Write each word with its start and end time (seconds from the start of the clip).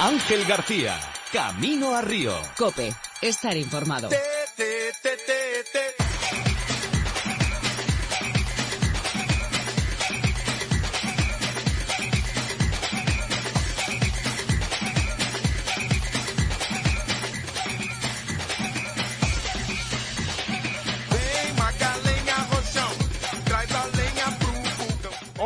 Ángel 0.00 0.44
García, 0.46 1.00
Camino 1.32 1.96
a 1.96 2.02
Río. 2.02 2.32
Cope, 2.56 2.94
estar 3.20 3.56
informado. 3.56 4.08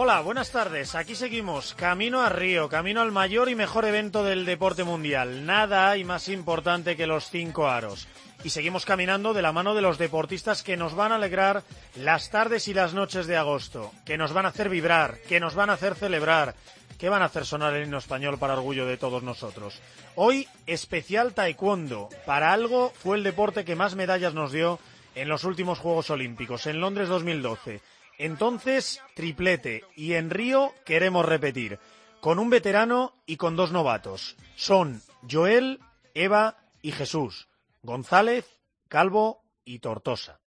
Hola, 0.04 0.20
buenas 0.20 0.50
tardes. 0.50 0.96
Aquí 0.96 1.14
seguimos. 1.14 1.74
Camino 1.74 2.22
a 2.22 2.28
Río, 2.28 2.68
camino 2.68 3.02
al 3.02 3.12
mayor 3.12 3.48
y 3.48 3.54
mejor 3.54 3.84
evento 3.84 4.24
del 4.24 4.44
deporte 4.44 4.82
mundial. 4.82 5.46
Nada 5.46 5.92
hay 5.92 6.02
más 6.02 6.28
importante 6.28 6.96
que 6.96 7.06
los 7.06 7.30
cinco 7.30 7.68
aros. 7.68 8.08
Y 8.42 8.50
seguimos 8.50 8.84
caminando 8.84 9.32
de 9.32 9.42
la 9.42 9.52
mano 9.52 9.76
de 9.76 9.80
los 9.80 9.98
deportistas 9.98 10.64
que 10.64 10.76
nos 10.76 10.96
van 10.96 11.12
a 11.12 11.14
alegrar 11.14 11.62
las 11.94 12.30
tardes 12.30 12.66
y 12.66 12.74
las 12.74 12.94
noches 12.94 13.28
de 13.28 13.36
agosto, 13.36 13.92
que 14.04 14.18
nos 14.18 14.32
van 14.32 14.44
a 14.44 14.48
hacer 14.48 14.68
vibrar, 14.68 15.18
que 15.28 15.38
nos 15.38 15.54
van 15.54 15.70
a 15.70 15.74
hacer 15.74 15.94
celebrar, 15.94 16.56
que 16.98 17.08
van 17.08 17.22
a 17.22 17.26
hacer 17.26 17.46
sonar 17.46 17.72
el 17.72 17.84
himno 17.84 17.98
español 17.98 18.38
para 18.38 18.54
orgullo 18.54 18.86
de 18.86 18.96
todos 18.96 19.22
nosotros. 19.22 19.80
Hoy, 20.16 20.48
especial 20.66 21.32
taekwondo. 21.32 22.08
Para 22.26 22.52
algo 22.52 22.92
fue 23.04 23.18
el 23.18 23.22
deporte 23.22 23.64
que 23.64 23.76
más 23.76 23.94
medallas 23.94 24.34
nos 24.34 24.50
dio 24.50 24.80
en 25.14 25.28
los 25.28 25.44
últimos 25.44 25.78
Juegos 25.78 26.10
Olímpicos, 26.10 26.66
en 26.66 26.80
Londres 26.80 27.08
2012. 27.08 27.80
Entonces, 28.18 29.00
triplete. 29.14 29.84
Y 29.96 30.14
en 30.14 30.30
Río 30.30 30.72
queremos 30.84 31.24
repetir. 31.24 31.78
Con 32.20 32.38
un 32.38 32.50
veterano 32.50 33.14
y 33.26 33.36
con 33.36 33.56
dos 33.56 33.72
novatos. 33.72 34.36
Son 34.56 35.02
Joel, 35.28 35.80
Eva 36.14 36.56
y 36.82 36.92
Jesús. 36.92 37.48
González, 37.82 38.46
Calvo 38.88 39.42
y 39.64 39.80
Tortosa. 39.80 40.40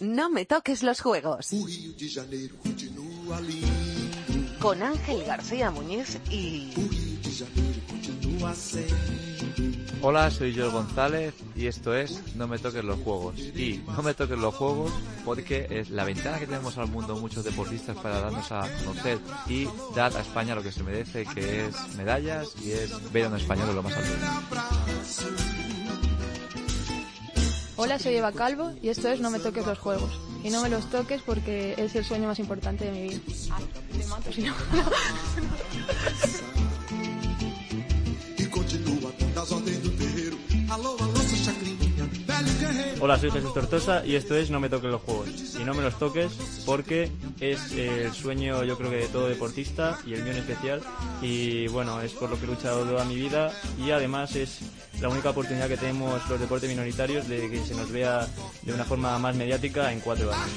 No 0.00 0.30
me 0.30 0.46
toques 0.46 0.82
los 0.82 1.00
juegos. 1.00 1.50
Con 4.60 4.82
Ángel 4.82 5.24
García 5.24 5.70
Muñiz 5.70 6.18
y... 6.30 6.72
Hola, 10.00 10.30
soy 10.30 10.54
Joel 10.54 10.70
González 10.70 11.34
y 11.54 11.66
esto 11.66 11.94
es 11.94 12.34
No 12.34 12.48
me 12.48 12.58
toques 12.58 12.82
los 12.82 12.98
juegos. 13.00 13.38
Y 13.38 13.84
no 13.96 14.02
me 14.02 14.14
toques 14.14 14.38
los 14.38 14.54
juegos 14.54 14.92
porque 15.24 15.66
es 15.70 15.90
la 15.90 16.04
ventana 16.04 16.38
que 16.38 16.46
tenemos 16.46 16.76
al 16.76 16.88
mundo 16.88 17.16
muchos 17.16 17.44
deportistas 17.44 17.96
para 17.96 18.20
darnos 18.20 18.50
a 18.50 18.68
conocer 18.84 19.18
y 19.48 19.68
dar 19.94 20.16
a 20.16 20.20
España 20.20 20.54
lo 20.54 20.62
que 20.62 20.72
se 20.72 20.82
merece, 20.82 21.24
que 21.26 21.66
es 21.66 21.96
medallas 21.96 22.54
y 22.62 22.72
es 22.72 23.12
ver 23.12 23.26
a 23.26 23.28
un 23.28 23.36
español 23.36 23.74
lo 23.74 23.82
más 23.82 23.94
alto. 23.96 24.10
Hola, 27.76 27.98
soy 28.00 28.16
Eva 28.16 28.32
Calvo 28.32 28.72
y 28.82 28.88
esto 28.88 29.08
es 29.08 29.20
No 29.20 29.30
me 29.30 29.38
toques 29.38 29.64
los 29.64 29.78
juegos. 29.78 30.10
Y 30.42 30.50
no 30.50 30.62
me 30.62 30.68
los 30.68 30.88
toques 30.90 31.22
porque 31.22 31.74
es 31.78 31.94
el 31.94 32.04
sueño 32.04 32.26
más 32.26 32.38
importante 32.38 32.84
de 32.84 32.92
mi 32.92 33.02
vida. 33.08 33.20
Te 34.08 34.14
mato 34.14 34.32
si 34.32 34.42
no. 34.42 34.54
Hola, 43.00 43.18
soy 43.18 43.30
Jesús 43.30 43.54
Tortosa 43.54 44.04
y 44.04 44.16
esto 44.16 44.34
es 44.34 44.50
No 44.50 44.58
me 44.60 44.68
toques 44.68 44.90
los 44.90 45.02
juegos. 45.02 45.28
Y 45.60 45.64
no 45.64 45.74
me 45.74 45.82
los 45.82 45.98
toques 45.98 46.32
porque 46.64 47.12
es 47.38 47.72
el 47.72 48.12
sueño 48.12 48.64
yo 48.64 48.76
creo 48.78 48.90
que 48.90 48.96
de 48.96 49.08
todo 49.08 49.28
deportista 49.28 49.98
y 50.06 50.14
el 50.14 50.22
mío 50.22 50.32
en 50.32 50.38
especial. 50.38 50.80
Y 51.20 51.68
bueno, 51.68 52.00
es 52.00 52.12
por 52.12 52.30
lo 52.30 52.38
que 52.38 52.44
he 52.44 52.48
luchado 52.48 52.84
toda 52.84 53.04
mi 53.04 53.16
vida 53.16 53.52
y 53.78 53.90
además 53.90 54.34
es 54.36 54.60
la 55.00 55.08
única 55.08 55.30
oportunidad 55.30 55.68
que 55.68 55.76
tenemos 55.76 56.26
los 56.28 56.40
deportes 56.40 56.68
minoritarios 56.68 57.28
de 57.28 57.50
que 57.50 57.64
se 57.64 57.74
nos 57.74 57.90
vea 57.92 58.26
de 58.62 58.72
una 58.72 58.84
forma 58.84 59.18
más 59.18 59.36
mediática 59.36 59.92
en 59.92 60.00
cuatro 60.00 60.32
años. 60.32 60.48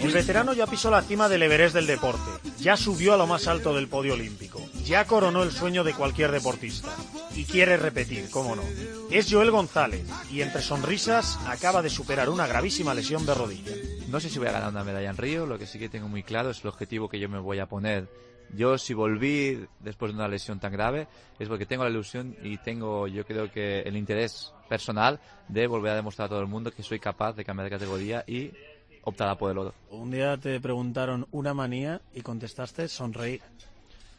El 0.00 0.12
veterano 0.12 0.52
ya 0.52 0.66
pisó 0.66 0.90
la 0.90 1.02
cima 1.02 1.28
del 1.28 1.42
Everest 1.42 1.74
del 1.74 1.86
deporte, 1.86 2.48
ya 2.58 2.76
subió 2.76 3.14
a 3.14 3.16
lo 3.16 3.26
más 3.26 3.46
alto 3.46 3.74
del 3.74 3.88
podio 3.88 4.14
olímpico, 4.14 4.60
ya 4.84 5.06
coronó 5.06 5.42
el 5.42 5.52
sueño 5.52 5.84
de 5.84 5.94
cualquier 5.94 6.30
deportista. 6.32 6.88
Y 7.34 7.44
quiere 7.44 7.76
repetir, 7.76 8.28
cómo 8.30 8.54
no. 8.54 8.62
Es 9.10 9.32
Joel 9.32 9.50
González 9.50 10.04
y 10.30 10.42
entre 10.42 10.60
sonrisas 10.60 11.38
acaba 11.46 11.80
de 11.80 11.88
superar 11.88 12.28
una 12.28 12.46
gravísima 12.46 12.94
lesión 12.94 13.24
de 13.24 13.34
rodilla. 13.34 13.72
No 14.08 14.20
sé 14.20 14.28
si 14.28 14.38
voy 14.38 14.48
a 14.48 14.52
ganar 14.52 14.70
una 14.70 14.84
medalla 14.84 15.08
en 15.08 15.16
Río, 15.16 15.46
lo 15.46 15.58
que 15.58 15.66
sí 15.66 15.78
que 15.78 15.88
tengo 15.88 16.08
muy 16.08 16.22
claro 16.22 16.50
es 16.50 16.60
el 16.62 16.68
objetivo 16.68 17.08
que 17.08 17.18
yo 17.18 17.28
me 17.28 17.38
voy 17.38 17.58
a 17.60 17.66
poner. 17.66 18.08
Yo 18.54 18.76
si 18.78 18.94
volví 18.94 19.66
después 19.80 20.12
de 20.12 20.18
una 20.18 20.28
lesión 20.28 20.60
tan 20.60 20.72
grave 20.72 21.06
es 21.38 21.48
porque 21.48 21.66
tengo 21.66 21.84
la 21.84 21.90
ilusión 21.90 22.34
y 22.42 22.58
tengo 22.58 23.08
yo 23.08 23.24
creo 23.24 23.50
que 23.50 23.80
el 23.80 23.96
interés 23.96 24.52
personal 24.68 25.18
de 25.48 25.66
volver 25.66 25.92
a 25.92 25.96
demostrar 25.96 26.26
a 26.26 26.28
todo 26.28 26.40
el 26.40 26.46
mundo 26.46 26.70
que 26.70 26.82
soy 26.82 26.98
capaz 26.98 27.34
de 27.34 27.44
cambiar 27.44 27.64
de 27.64 27.70
categoría 27.70 28.24
y 28.26 28.50
optar 29.02 29.28
a 29.28 29.36
por 29.36 29.50
el 29.50 29.58
oro. 29.58 29.74
Un 29.90 30.10
día 30.10 30.36
te 30.36 30.60
preguntaron 30.60 31.26
una 31.32 31.54
manía 31.54 32.00
y 32.14 32.20
contestaste 32.20 32.88
sonreír. 32.88 33.40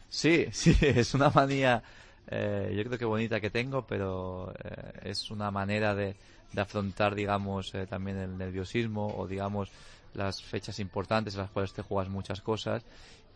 Sí, 0.08 0.46
sí, 0.52 0.76
es 0.80 1.14
una 1.14 1.30
manía 1.30 1.82
eh, 2.26 2.72
yo 2.74 2.84
creo 2.84 2.98
que 2.98 3.04
bonita 3.04 3.40
que 3.40 3.50
tengo, 3.50 3.86
pero 3.86 4.52
eh, 4.52 5.10
es 5.10 5.30
una 5.30 5.50
manera 5.50 5.94
de, 5.94 6.16
de 6.52 6.60
afrontar, 6.60 7.14
digamos, 7.14 7.74
eh, 7.74 7.86
también 7.86 8.18
el 8.18 8.36
nerviosismo 8.38 9.14
o, 9.16 9.26
digamos, 9.26 9.70
las 10.14 10.42
fechas 10.42 10.78
importantes 10.78 11.34
en 11.34 11.40
las 11.40 11.50
cuales 11.50 11.72
te 11.72 11.82
juegas 11.82 12.08
muchas 12.08 12.40
cosas 12.40 12.84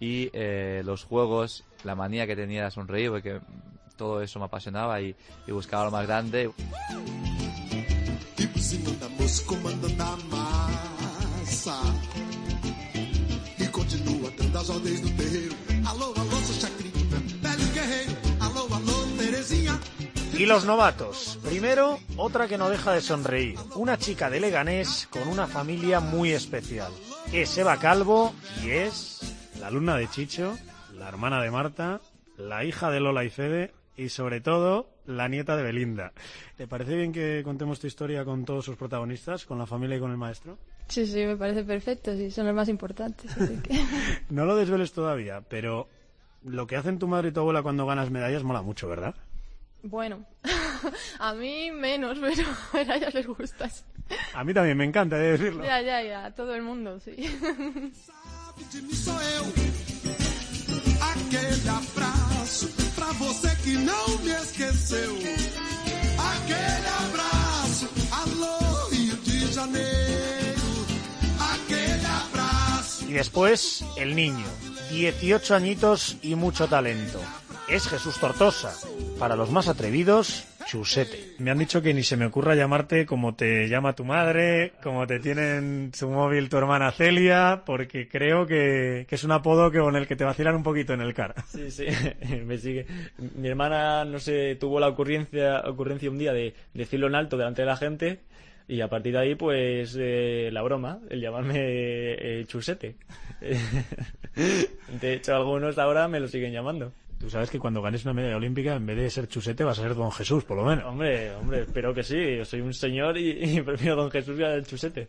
y 0.01 0.31
eh, 0.33 0.83
los 0.85 1.05
juegos, 1.05 1.65
la 1.85 1.95
manía 1.95 2.27
que 2.27 2.37
tenía 2.37 2.61
era 2.61 2.71
sonreír, 2.71 3.11
porque 3.11 3.41
todo 3.97 4.23
eso 4.23 4.39
me 4.39 4.45
apasionaba 4.45 5.01
y, 5.01 5.15
y 5.47 5.53
buscaba 5.53 5.87
lo 5.87 5.91
más 5.91 6.07
grande. 6.07 6.53
Y 20.39 20.47
los 20.47 20.65
novatos. 20.65 21.39
Primero, 21.45 21.99
otra 22.17 22.47
que 22.47 22.59
no 22.59 22.71
deja 22.71 22.93
de 22.93 23.01
sonreír. 23.01 23.57
Una 23.75 23.99
chica 23.99 24.31
de 24.31 24.39
Leganés 24.41 25.09
con 25.11 25.27
una 25.27 25.47
familia 25.49 25.99
muy 26.01 26.31
especial. 26.33 26.93
Es 27.33 27.59
Eva 27.59 27.77
Calvo 27.79 28.33
y 28.65 28.71
es 28.71 29.21
la 29.61 29.67
alumna 29.67 29.97
de 29.97 30.09
Chicho, 30.09 30.57
la 30.97 31.09
hermana 31.09 31.43
de 31.43 31.51
Marta, 31.51 32.01
la 32.37 32.65
hija 32.65 32.91
de 32.91 33.01
Lola 33.01 33.25
y 33.25 33.31
Fede 33.31 33.73
y 33.97 34.11
sobre 34.11 34.41
todo 34.41 34.89
la 35.07 35.27
nieta 35.29 35.57
de 35.57 35.65
Belinda. 35.65 36.13
¿Te 36.57 36.69
parece 36.69 36.95
bien 36.95 37.13
que 37.13 37.43
contemos 37.45 37.81
tu 37.81 37.89
historia 37.89 38.25
con 38.25 38.45
todos 38.45 38.65
sus 38.65 38.77
protagonistas, 38.77 39.45
con 39.45 39.59
la 39.59 39.67
familia 39.67 39.97
y 39.97 40.01
con 40.01 40.13
el 40.13 40.19
maestro? 40.19 40.57
Sí, 40.87 41.05
sí, 41.07 41.25
me 41.27 41.37
parece 41.37 41.65
perfecto, 41.65 42.15
sí, 42.17 42.31
son 42.31 42.47
los 42.47 42.55
más 42.55 42.69
importantes. 42.69 43.31
así 43.37 43.57
que- 43.63 43.85
No 44.31 44.45
lo 44.45 44.55
desveles 44.55 44.93
todavía, 44.93 45.43
pero 45.49 45.89
lo 46.45 46.67
que 46.69 46.77
hacen 46.77 47.01
tu 47.01 47.09
madre 47.09 47.29
y 47.29 47.33
tu 47.33 47.41
abuela 47.41 47.63
cuando 47.63 47.85
ganas 47.87 48.11
medallas 48.11 48.45
mola 48.45 48.63
mucho, 48.63 48.89
¿verdad? 48.89 49.15
Bueno, 49.83 50.25
a 51.19 51.35
mí 51.35 51.71
menos, 51.71 52.19
pero 52.73 52.91
a 52.91 52.97
ellas 52.97 53.15
les 53.15 53.27
gusta. 53.27 53.69
sí. 53.69 53.83
A 54.35 54.43
mí 54.43 54.55
también 54.55 54.77
me 54.77 54.85
encanta, 54.85 55.17
de 55.17 55.33
decirlo. 55.33 55.65
Ya, 55.65 55.81
ya, 55.83 56.03
ya, 56.03 56.25
a 56.27 56.35
todo 56.35 56.55
el 56.55 56.63
mundo, 56.63 56.99
sí. 57.01 57.13
De 58.73 58.83
mim 58.83 58.93
sou 58.95 59.15
eu. 59.15 59.45
Aquele 61.01 61.69
abraço 61.69 62.69
pra 62.97 63.13
você 63.13 63.55
que 63.63 63.73
não 63.79 64.19
me 64.19 64.31
esqueceu. 64.33 65.15
Aquele 66.19 66.89
abraço, 67.07 67.89
alô, 68.11 68.89
Rio 68.91 69.17
de 69.19 69.53
Janeiro. 69.53 70.87
Aquele 71.39 72.07
abraço. 72.07 73.05
Y 73.09 73.13
después, 73.13 73.85
el 73.97 74.17
niño. 74.17 74.47
18 74.91 75.55
añitos 75.55 76.17
y 76.23 76.35
mucho 76.35 76.67
talento. 76.67 77.21
Es 77.71 77.87
Jesús 77.87 78.19
Tortosa. 78.19 78.73
Para 79.19 79.37
los 79.37 79.51
más 79.51 79.69
atrevidos, 79.69 80.47
Chusete. 80.67 81.35
Me 81.39 81.51
han 81.51 81.59
dicho 81.59 81.83
que 81.83 81.93
ni 81.93 82.03
se 82.03 82.17
me 82.17 82.25
ocurra 82.25 82.55
llamarte 82.55 83.05
como 83.05 83.35
te 83.35 83.69
llama 83.69 83.95
tu 83.95 84.05
madre, 84.05 84.73
como 84.83 85.07
te 85.07 85.21
tiene 85.21 85.57
en 85.57 85.91
su 85.93 86.09
móvil 86.09 86.49
tu 86.49 86.57
hermana 86.57 86.91
Celia, 86.93 87.63
porque 87.67 88.09
creo 88.09 88.47
que, 88.47 89.05
que 89.07 89.15
es 89.15 89.25
un 89.25 89.33
apodo 89.33 89.71
que, 89.71 89.81
con 89.81 89.97
el 89.97 90.07
que 90.07 90.17
te 90.17 90.25
vacilan 90.25 90.57
un 90.57 90.63
poquito 90.63 90.95
en 90.95 91.03
el 91.03 91.13
car. 91.13 91.35
Sí, 91.47 91.71
sí, 91.71 91.87
me 92.47 92.57
sigue. 92.57 92.87
Mi 93.37 93.49
hermana, 93.49 94.05
no 94.07 94.19
sé, 94.19 94.57
tuvo 94.57 94.81
la 94.81 94.89
ocurrencia, 94.89 95.61
ocurrencia 95.67 96.11
un 96.11 96.19
día 96.19 96.33
de 96.33 96.55
decirlo 96.73 97.07
en 97.09 97.17
alto 97.17 97.37
delante 97.37 97.63
de 97.63 97.67
la 97.67 97.77
gente 97.77 98.21
y 98.67 98.81
a 98.81 98.89
partir 98.89 99.13
de 99.13 99.19
ahí, 99.19 99.35
pues, 99.35 99.95
eh, 99.99 100.49
la 100.53 100.63
broma, 100.63 101.01
el 101.11 101.21
llamarme 101.21 101.57
eh, 101.59 102.45
Chusete. 102.47 102.97
De 105.01 105.15
hecho, 105.15 105.35
algunos 105.35 105.79
ahora 105.79 106.09
me 106.09 106.21
lo 106.21 106.29
siguen 106.29 106.53
llamando. 106.53 106.93
Tú 107.19 107.29
sabes 107.29 107.51
que 107.51 107.59
cuando 107.59 107.83
ganes 107.83 108.05
una 108.05 108.15
medalla 108.15 108.37
olímpica, 108.37 108.77
en 108.77 108.87
vez 108.87 108.97
de 108.97 109.11
ser 109.11 109.27
Chusete, 109.27 109.65
vas 109.65 109.79
a 109.79 109.83
ser 109.83 109.95
Don 109.97 110.13
Jesús, 110.13 110.45
por 110.45 110.57
lo 110.57 110.65
menos. 110.65 110.85
Hombre, 110.85 111.35
hombre, 111.35 111.63
espero 111.63 111.93
que 111.93 112.05
sí. 112.05 112.37
Yo 112.37 112.45
soy 112.45 112.61
un 112.61 112.73
señor 112.73 113.19
y, 113.19 113.31
y 113.31 113.61
prefiero 113.63 113.97
Don 113.97 114.11
Jesús 114.11 114.41
al 114.41 114.65
Chusete. 114.65 115.09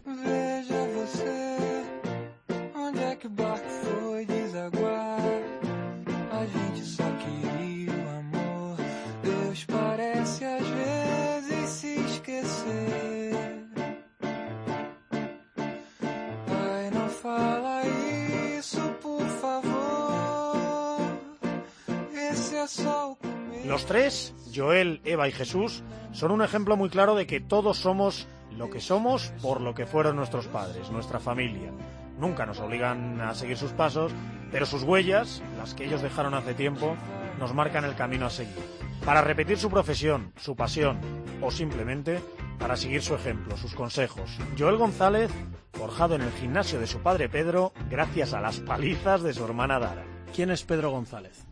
Los 23.70 23.86
tres, 23.86 24.34
Joel, 24.52 25.00
Eva 25.06 25.28
y 25.28 25.32
Jesús, 25.32 25.84
son 26.12 26.32
un 26.32 26.42
ejemplo 26.42 26.76
muy 26.76 26.90
claro 26.90 27.14
de 27.14 27.28
que 27.28 27.40
todos 27.40 27.78
somos 27.78 28.28
lo 28.58 28.72
que 28.72 28.82
somos 28.82 29.32
por 29.44 29.62
lo 29.62 29.76
que 29.76 29.86
fueron 29.86 30.16
nuestros 30.16 30.48
padres, 30.48 30.90
nuestra 30.90 31.20
familia. 31.20 31.72
Nunca 32.18 32.48
nos 32.48 32.60
obligan 32.60 33.22
a 33.22 33.36
seguir 33.36 33.58
sus 33.58 33.72
pasos, 33.74 34.12
pero 34.52 34.66
sus 34.66 34.82
huellas, 34.82 35.44
las 35.56 35.76
que 35.76 35.86
ellos 35.86 36.02
dejaron 36.02 36.34
hace 36.34 36.56
tiempo, 36.56 36.98
nos 37.38 37.54
marcan 37.54 37.86
el 37.86 37.94
camino 37.94 38.26
a 38.26 38.32
seguir. 38.32 38.58
Para 39.06 39.22
repetir 39.22 39.60
su 39.60 39.70
profesión, 39.70 40.34
su 40.36 40.56
pasión 40.56 41.00
o 41.40 41.52
simplemente 41.52 42.20
para 42.58 42.76
seguir 42.76 43.04
su 43.04 43.14
ejemplo, 43.14 43.56
sus 43.56 43.76
consejos. 43.76 44.32
Joel 44.58 44.78
González, 44.78 45.30
forjado 45.74 46.16
en 46.16 46.22
el 46.22 46.32
gimnasio 46.32 46.80
de 46.80 46.88
su 46.88 47.02
padre 47.04 47.30
Pedro, 47.30 47.72
gracias 47.88 48.34
a 48.34 48.42
las 48.42 48.62
palizas 48.62 49.22
de 49.22 49.36
su 49.36 49.46
hermana 49.46 49.78
Dara. 49.78 50.06
¿Quién 50.34 50.50
es 50.50 50.64
Pedro 50.64 50.90
González? 50.90 51.49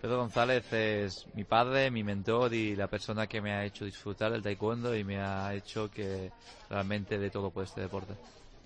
Pedro 0.00 0.18
González 0.18 0.72
es 0.72 1.26
mi 1.34 1.44
padre, 1.44 1.90
mi 1.90 2.04
mentor 2.04 2.52
y 2.52 2.76
la 2.76 2.86
persona 2.86 3.26
que 3.26 3.40
me 3.40 3.52
ha 3.52 3.64
hecho 3.64 3.84
disfrutar 3.84 4.32
del 4.32 4.42
taekwondo 4.42 4.94
y 4.94 5.04
me 5.04 5.20
ha 5.20 5.54
hecho 5.54 5.90
que 5.90 6.30
realmente 6.68 7.18
de 7.18 7.30
todo 7.30 7.50
por 7.50 7.64
este 7.64 7.80
deporte. 7.80 8.14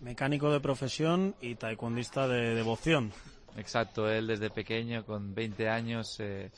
Mecánico 0.00 0.50
de 0.50 0.60
profesión 0.60 1.34
y 1.40 1.54
taekwondista 1.54 2.26
de 2.26 2.54
devoción. 2.54 3.12
Exacto, 3.56 4.10
él 4.10 4.26
desde 4.26 4.50
pequeño, 4.50 5.04
con 5.04 5.34
20 5.34 5.68
años, 5.68 6.16
eh, 6.20 6.50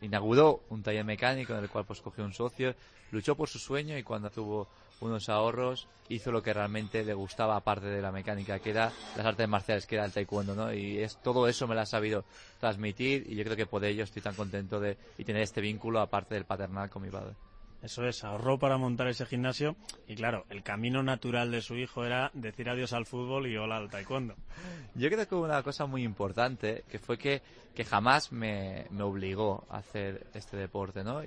inauguró 0.00 0.62
un 0.70 0.82
taller 0.82 1.04
mecánico 1.04 1.52
en 1.54 1.60
el 1.60 1.70
cual 1.70 1.84
pues 1.84 2.00
cogió 2.00 2.24
un 2.24 2.32
socio, 2.32 2.74
luchó 3.12 3.36
por 3.36 3.48
su 3.48 3.58
sueño 3.58 3.96
y 3.96 4.02
cuando 4.02 4.30
tuvo 4.30 4.68
unos 5.00 5.28
ahorros 5.28 5.88
hizo 6.08 6.30
lo 6.30 6.42
que 6.42 6.52
realmente 6.52 7.04
le 7.04 7.14
gustaba 7.14 7.56
aparte 7.56 7.86
de 7.86 8.00
la 8.00 8.12
mecánica, 8.12 8.58
que 8.58 8.70
era 8.70 8.92
las 9.16 9.26
artes 9.26 9.48
marciales, 9.48 9.86
que 9.86 9.96
era 9.96 10.04
el 10.04 10.12
taekwondo, 10.12 10.54
¿no? 10.54 10.72
Y 10.72 10.98
es 10.98 11.20
todo 11.22 11.48
eso 11.48 11.66
me 11.66 11.74
lo 11.74 11.80
ha 11.80 11.86
sabido 11.86 12.24
transmitir 12.60 13.26
y 13.28 13.36
yo 13.36 13.44
creo 13.44 13.56
que 13.56 13.66
por 13.66 13.84
ello 13.84 14.04
estoy 14.04 14.22
tan 14.22 14.34
contento 14.34 14.80
de 14.80 14.96
y 15.18 15.24
tener 15.24 15.42
este 15.42 15.60
vínculo 15.60 16.00
aparte 16.00 16.34
del 16.34 16.44
paternal 16.44 16.90
con 16.90 17.02
mi 17.02 17.10
padre. 17.10 17.34
Eso 17.82 18.04
es, 18.06 18.24
ahorró 18.24 18.58
para 18.58 18.78
montar 18.78 19.06
ese 19.08 19.26
gimnasio 19.26 19.76
y 20.08 20.16
claro, 20.16 20.44
el 20.48 20.62
camino 20.62 21.02
natural 21.02 21.50
de 21.50 21.60
su 21.60 21.76
hijo 21.76 22.04
era 22.04 22.30
decir 22.34 22.68
adiós 22.68 22.92
al 22.92 23.06
fútbol 23.06 23.46
y 23.46 23.56
hola 23.56 23.76
al 23.76 23.90
taekwondo. 23.90 24.34
Yo 24.94 25.08
creo 25.10 25.28
que 25.28 25.34
hubo 25.34 25.44
una 25.44 25.62
cosa 25.62 25.86
muy 25.86 26.02
importante, 26.02 26.84
que 26.88 26.98
fue 26.98 27.18
que, 27.18 27.42
que 27.74 27.84
jamás 27.84 28.32
me, 28.32 28.86
me 28.90 29.02
obligó 29.02 29.66
a 29.68 29.78
hacer 29.78 30.26
este 30.34 30.56
deporte, 30.56 31.04
¿no? 31.04 31.22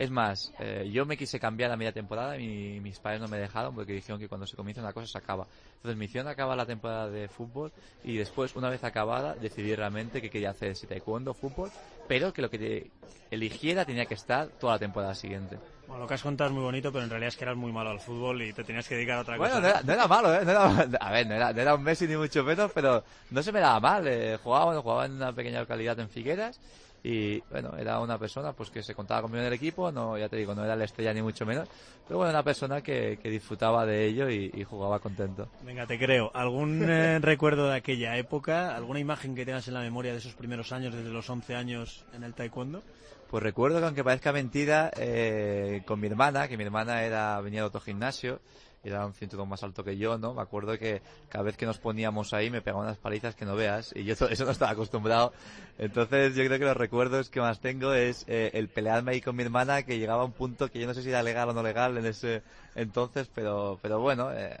Es 0.00 0.10
más, 0.10 0.54
eh, 0.58 0.88
yo 0.90 1.04
me 1.04 1.16
quise 1.18 1.38
cambiar 1.38 1.70
a 1.70 1.76
media 1.76 1.92
temporada 1.92 2.38
y 2.38 2.80
mis 2.80 2.98
padres 2.98 3.20
no 3.20 3.28
me 3.28 3.36
dejaron 3.38 3.74
porque 3.74 3.92
dijeron 3.92 4.18
que 4.18 4.28
cuando 4.28 4.46
se 4.46 4.56
comienza 4.56 4.80
una 4.80 4.94
cosa 4.94 5.06
se 5.06 5.18
acaba. 5.18 5.46
Entonces 5.76 5.98
me 5.98 6.06
hicieron 6.06 6.26
acabar 6.28 6.56
la 6.56 6.64
temporada 6.64 7.10
de 7.10 7.28
fútbol 7.28 7.70
y 8.02 8.16
después, 8.16 8.56
una 8.56 8.70
vez 8.70 8.82
acabada, 8.82 9.34
decidí 9.34 9.74
realmente 9.76 10.22
que 10.22 10.30
quería 10.30 10.50
hacer 10.50 10.74
si 10.74 10.86
taekwondo, 10.86 11.34
fútbol, 11.34 11.70
pero 12.06 12.32
que 12.32 12.40
lo 12.40 12.48
que 12.48 12.58
te 12.58 12.90
eligiera 13.30 13.84
tenía 13.84 14.06
que 14.06 14.14
estar 14.14 14.48
toda 14.58 14.72
la 14.74 14.78
temporada 14.78 15.14
siguiente. 15.14 15.58
Bueno, 15.86 16.02
lo 16.02 16.08
que 16.08 16.14
has 16.14 16.22
contado 16.22 16.48
es 16.48 16.54
muy 16.54 16.62
bonito, 16.62 16.90
pero 16.92 17.04
en 17.04 17.10
realidad 17.10 17.28
es 17.28 17.36
que 17.36 17.44
eras 17.44 17.56
muy 17.56 17.72
malo 17.72 17.90
al 17.90 18.00
fútbol 18.00 18.40
y 18.42 18.52
te 18.54 18.64
tenías 18.64 18.88
que 18.88 18.94
dedicar 18.94 19.18
a 19.18 19.20
otra 19.20 19.36
Bueno, 19.36 19.56
cosa. 19.56 19.60
no 19.60 19.68
era, 19.68 19.82
no 19.82 19.92
era 19.92 20.08
malo, 20.08 20.34
¿eh? 20.34 20.44
No 20.44 20.50
era- 20.50 20.88
a 21.00 21.10
ver, 21.12 21.26
no 21.26 21.34
era, 21.34 21.52
no 21.52 21.60
era 21.60 21.74
un 21.74 21.82
Messi 21.82 22.06
ni 22.06 22.16
mucho 22.16 22.44
menos, 22.44 22.70
pero 22.72 23.02
no 23.30 23.42
se 23.42 23.52
me 23.52 23.60
daba 23.60 23.80
mal. 23.80 24.06
eh, 24.06 24.38
jugaba, 24.42 24.66
bueno, 24.66 24.82
jugaba 24.82 25.06
en 25.06 25.12
una 25.12 25.32
pequeña 25.34 25.60
localidad 25.60 25.98
en 26.00 26.08
Figueras 26.10 26.60
y, 27.02 27.40
bueno, 27.50 27.76
era 27.78 28.00
una 28.00 28.18
persona 28.18 28.52
pues 28.52 28.70
que 28.70 28.82
se 28.82 28.94
contaba 28.94 29.22
conmigo 29.22 29.40
en 29.40 29.46
el 29.46 29.52
equipo, 29.52 29.90
no, 29.90 30.18
ya 30.18 30.28
te 30.28 30.36
digo, 30.36 30.54
no 30.54 30.64
era 30.64 30.76
la 30.76 30.84
estrella 30.84 31.14
ni 31.14 31.22
mucho 31.22 31.46
menos, 31.46 31.68
pero 32.06 32.18
bueno, 32.18 32.30
una 32.30 32.42
persona 32.42 32.82
que, 32.82 33.18
que 33.22 33.30
disfrutaba 33.30 33.86
de 33.86 34.06
ello 34.06 34.28
y, 34.28 34.50
y 34.54 34.64
jugaba 34.64 34.98
contento. 34.98 35.48
Venga, 35.62 35.86
te 35.86 35.98
creo. 35.98 36.30
¿Algún 36.34 36.88
eh, 36.88 37.18
recuerdo 37.22 37.68
de 37.68 37.76
aquella 37.76 38.16
época? 38.16 38.74
¿Alguna 38.74 39.00
imagen 39.00 39.34
que 39.34 39.44
tengas 39.44 39.68
en 39.68 39.74
la 39.74 39.80
memoria 39.80 40.12
de 40.12 40.18
esos 40.18 40.34
primeros 40.34 40.72
años, 40.72 40.94
desde 40.94 41.10
los 41.10 41.28
11 41.28 41.54
años 41.54 42.04
en 42.14 42.24
el 42.24 42.34
taekwondo? 42.34 42.82
Pues 43.30 43.44
recuerdo 43.44 43.78
que 43.78 43.86
aunque 43.86 44.02
parezca 44.02 44.32
mentira, 44.32 44.90
eh, 44.96 45.82
con 45.86 46.00
mi 46.00 46.08
hermana, 46.08 46.48
que 46.48 46.56
mi 46.56 46.64
hermana 46.64 47.04
era, 47.04 47.40
venía 47.40 47.60
de 47.60 47.66
otro 47.66 47.80
gimnasio, 47.80 48.40
era 48.82 49.04
un 49.04 49.12
cinturón 49.12 49.48
más 49.48 49.62
alto 49.62 49.84
que 49.84 49.96
yo, 49.96 50.18
¿no? 50.18 50.34
Me 50.34 50.42
acuerdo 50.42 50.78
que 50.78 51.02
cada 51.28 51.44
vez 51.44 51.56
que 51.56 51.66
nos 51.66 51.78
poníamos 51.78 52.32
ahí 52.32 52.50
me 52.50 52.62
pegaban 52.62 52.86
unas 52.86 52.98
palizas 52.98 53.34
que 53.34 53.44
no 53.44 53.54
veas 53.54 53.92
y 53.94 54.04
yo 54.04 54.14
eso 54.30 54.44
no 54.44 54.50
estaba 54.50 54.72
acostumbrado. 54.72 55.32
Entonces 55.78 56.34
yo 56.34 56.44
creo 56.44 56.58
que 56.58 56.64
los 56.64 56.76
recuerdos 56.76 57.30
que 57.30 57.40
más 57.40 57.60
tengo 57.60 57.92
es 57.92 58.24
eh, 58.28 58.50
el 58.54 58.68
pelearme 58.68 59.12
ahí 59.12 59.20
con 59.20 59.36
mi 59.36 59.42
hermana 59.42 59.82
que 59.82 59.98
llegaba 59.98 60.22
a 60.22 60.26
un 60.26 60.32
punto 60.32 60.70
que 60.70 60.80
yo 60.80 60.86
no 60.86 60.94
sé 60.94 61.02
si 61.02 61.10
era 61.10 61.22
legal 61.22 61.48
o 61.48 61.52
no 61.52 61.62
legal 61.62 61.96
en 61.98 62.06
ese 62.06 62.42
entonces, 62.74 63.28
pero, 63.34 63.78
pero 63.82 64.00
bueno, 64.00 64.32
eh, 64.32 64.56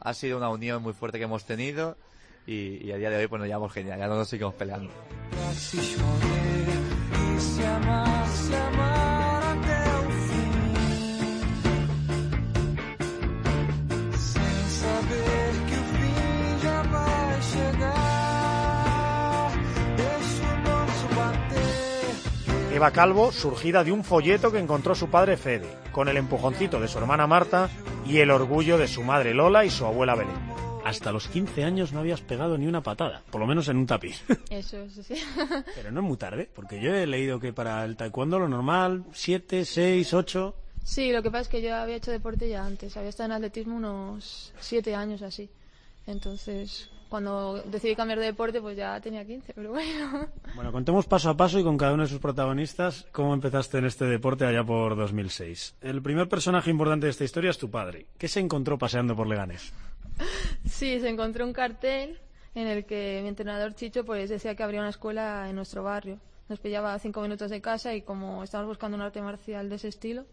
ha 0.00 0.14
sido 0.14 0.36
una 0.38 0.48
unión 0.50 0.82
muy 0.82 0.92
fuerte 0.92 1.18
que 1.18 1.24
hemos 1.24 1.44
tenido 1.44 1.96
y, 2.46 2.86
y 2.86 2.92
a 2.92 2.96
día 2.96 3.10
de 3.10 3.16
hoy 3.16 3.26
pues 3.26 3.40
nos 3.40 3.48
llevamos 3.48 3.72
genial, 3.72 3.98
ya 3.98 4.06
no 4.06 4.16
nos 4.16 4.28
seguimos 4.28 4.54
peleando. 4.54 4.92
Eva 22.74 22.90
Calvo, 22.90 23.30
surgida 23.30 23.84
de 23.84 23.92
un 23.92 24.02
folleto 24.02 24.50
que 24.50 24.58
encontró 24.58 24.96
su 24.96 25.08
padre 25.08 25.36
Fede, 25.36 25.68
con 25.92 26.08
el 26.08 26.16
empujoncito 26.16 26.80
de 26.80 26.88
su 26.88 26.98
hermana 26.98 27.24
Marta 27.24 27.70
y 28.04 28.18
el 28.18 28.32
orgullo 28.32 28.78
de 28.78 28.88
su 28.88 29.04
madre 29.04 29.32
Lola 29.32 29.64
y 29.64 29.70
su 29.70 29.86
abuela 29.86 30.16
Belén. 30.16 30.34
Hasta 30.84 31.12
los 31.12 31.28
15 31.28 31.62
años 31.62 31.92
no 31.92 32.00
habías 32.00 32.20
pegado 32.20 32.58
ni 32.58 32.66
una 32.66 32.82
patada, 32.82 33.22
por 33.30 33.40
lo 33.40 33.46
menos 33.46 33.68
en 33.68 33.76
un 33.76 33.86
tapiz. 33.86 34.24
Eso, 34.50 34.78
eso 34.78 35.04
sí. 35.04 35.14
Pero 35.76 35.92
no 35.92 36.00
es 36.00 36.06
muy 36.06 36.16
tarde, 36.16 36.50
porque 36.52 36.80
yo 36.80 36.92
he 36.92 37.06
leído 37.06 37.38
que 37.38 37.52
para 37.52 37.84
el 37.84 37.96
taekwondo 37.96 38.40
lo 38.40 38.48
normal, 38.48 39.04
7, 39.12 39.64
6, 39.64 40.12
8... 40.12 40.54
Sí, 40.82 41.12
lo 41.12 41.22
que 41.22 41.30
pasa 41.30 41.42
es 41.42 41.48
que 41.48 41.62
yo 41.62 41.76
había 41.76 41.94
hecho 41.94 42.10
deporte 42.10 42.48
ya 42.48 42.66
antes. 42.66 42.96
Había 42.96 43.10
estado 43.10 43.28
en 43.28 43.32
atletismo 43.36 43.76
unos 43.76 44.52
siete 44.58 44.96
años 44.96 45.22
así. 45.22 45.48
Entonces, 46.08 46.90
cuando 47.14 47.62
decidí 47.66 47.94
cambiar 47.94 48.18
de 48.18 48.24
deporte, 48.24 48.60
pues 48.60 48.76
ya 48.76 49.00
tenía 49.00 49.24
15, 49.24 49.54
pero 49.54 49.70
bueno. 49.70 50.26
Bueno, 50.56 50.72
contemos 50.72 51.06
paso 51.06 51.30
a 51.30 51.36
paso 51.36 51.60
y 51.60 51.62
con 51.62 51.78
cada 51.78 51.92
uno 51.92 52.02
de 52.02 52.08
sus 52.08 52.18
protagonistas 52.18 53.06
cómo 53.12 53.32
empezaste 53.32 53.78
en 53.78 53.84
este 53.84 54.04
deporte 54.06 54.44
allá 54.44 54.64
por 54.64 54.96
2006. 54.96 55.76
El 55.80 56.02
primer 56.02 56.28
personaje 56.28 56.72
importante 56.72 57.06
de 57.06 57.10
esta 57.10 57.22
historia 57.22 57.50
es 57.50 57.58
tu 57.58 57.70
padre. 57.70 58.06
¿Qué 58.18 58.26
se 58.26 58.40
encontró 58.40 58.78
paseando 58.78 59.14
por 59.14 59.28
Leganés? 59.28 59.72
Sí, 60.68 60.98
se 60.98 61.08
encontró 61.08 61.46
un 61.46 61.52
cartel 61.52 62.18
en 62.56 62.66
el 62.66 62.84
que 62.84 63.20
mi 63.22 63.28
entrenador 63.28 63.76
Chicho 63.76 64.04
pues 64.04 64.28
decía 64.28 64.56
que 64.56 64.64
habría 64.64 64.80
una 64.80 64.90
escuela 64.90 65.48
en 65.48 65.54
nuestro 65.54 65.84
barrio. 65.84 66.18
Nos 66.48 66.58
pillaba 66.58 66.94
a 66.94 66.98
cinco 66.98 67.22
minutos 67.22 67.48
de 67.48 67.60
casa 67.60 67.94
y 67.94 68.02
como 68.02 68.42
estábamos 68.42 68.70
buscando 68.70 68.96
un 68.96 69.04
arte 69.04 69.22
marcial 69.22 69.68
de 69.68 69.76
ese 69.76 69.86
estilo, 69.86 70.24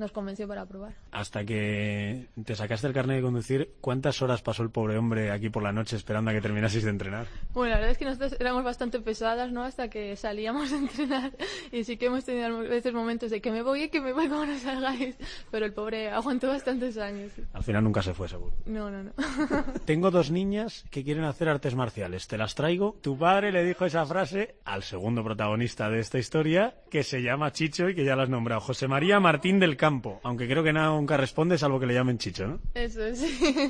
nos 0.00 0.12
convenció 0.12 0.48
para 0.48 0.66
probar. 0.66 0.94
Hasta 1.12 1.44
que 1.44 2.28
te 2.44 2.56
sacaste 2.56 2.86
el 2.86 2.94
carnet 2.94 3.18
de 3.18 3.22
conducir, 3.22 3.74
¿cuántas 3.80 4.22
horas 4.22 4.42
pasó 4.42 4.62
el 4.62 4.70
pobre 4.70 4.96
hombre 4.96 5.30
aquí 5.30 5.50
por 5.50 5.62
la 5.62 5.72
noche 5.72 5.94
esperando 5.94 6.30
a 6.30 6.34
que 6.34 6.40
terminaseis 6.40 6.84
de 6.84 6.90
entrenar? 6.90 7.26
Bueno, 7.52 7.70
la 7.70 7.76
verdad 7.76 7.92
es 7.92 7.98
que 7.98 8.06
nosotros 8.06 8.36
éramos 8.40 8.64
bastante 8.64 8.98
pesadas, 9.00 9.52
¿no? 9.52 9.62
Hasta 9.62 9.88
que 9.88 10.16
salíamos 10.16 10.72
a 10.72 10.76
entrenar 10.78 11.32
y 11.72 11.84
sí 11.84 11.98
que 11.98 12.06
hemos 12.06 12.24
tenido 12.24 12.46
a 12.46 12.62
veces 12.62 12.92
momentos 12.94 13.30
de 13.30 13.40
que 13.40 13.52
me 13.52 13.62
voy 13.62 13.84
y 13.84 13.88
que 13.90 14.00
me 14.00 14.12
voy 14.12 14.28
como 14.28 14.46
no 14.46 14.58
salgáis, 14.58 15.16
pero 15.50 15.66
el 15.66 15.74
pobre 15.74 16.10
aguantó 16.10 16.48
bastantes 16.48 16.96
años. 16.96 17.32
Al 17.52 17.62
final 17.62 17.84
nunca 17.84 18.02
se 18.02 18.14
fue, 18.14 18.26
seguro. 18.26 18.54
No, 18.64 18.90
no, 18.90 19.02
no. 19.02 19.12
Tengo 19.84 20.10
dos 20.10 20.30
niñas 20.30 20.84
que 20.90 21.04
quieren 21.04 21.24
hacer 21.24 21.48
artes 21.48 21.74
marciales. 21.74 22.26
Te 22.26 22.38
las 22.38 22.54
traigo. 22.54 22.96
Tu 23.02 23.18
padre 23.18 23.52
le 23.52 23.64
dijo 23.64 23.84
esa 23.84 24.06
frase 24.06 24.56
al 24.64 24.82
segundo 24.82 25.22
protagonista 25.22 25.90
de 25.90 26.00
esta 26.00 26.18
historia, 26.18 26.74
que 26.90 27.02
se 27.02 27.22
llama 27.22 27.52
Chicho 27.52 27.88
y 27.90 27.94
que 27.94 28.04
ya 28.04 28.16
lo 28.16 28.22
has 28.22 28.30
nombrado, 28.30 28.62
José 28.62 28.88
María 28.88 29.20
Martín 29.20 29.60
del 29.60 29.76
Campo. 29.76 29.89
Aunque 30.22 30.46
creo 30.46 30.62
que 30.62 30.72
nunca 30.72 31.16
responde, 31.16 31.58
salvo 31.58 31.80
que 31.80 31.86
le 31.86 31.94
llamen 31.94 32.18
Chicho, 32.18 32.46
¿no? 32.46 32.58
Eso 32.74 33.04
es. 33.04 33.24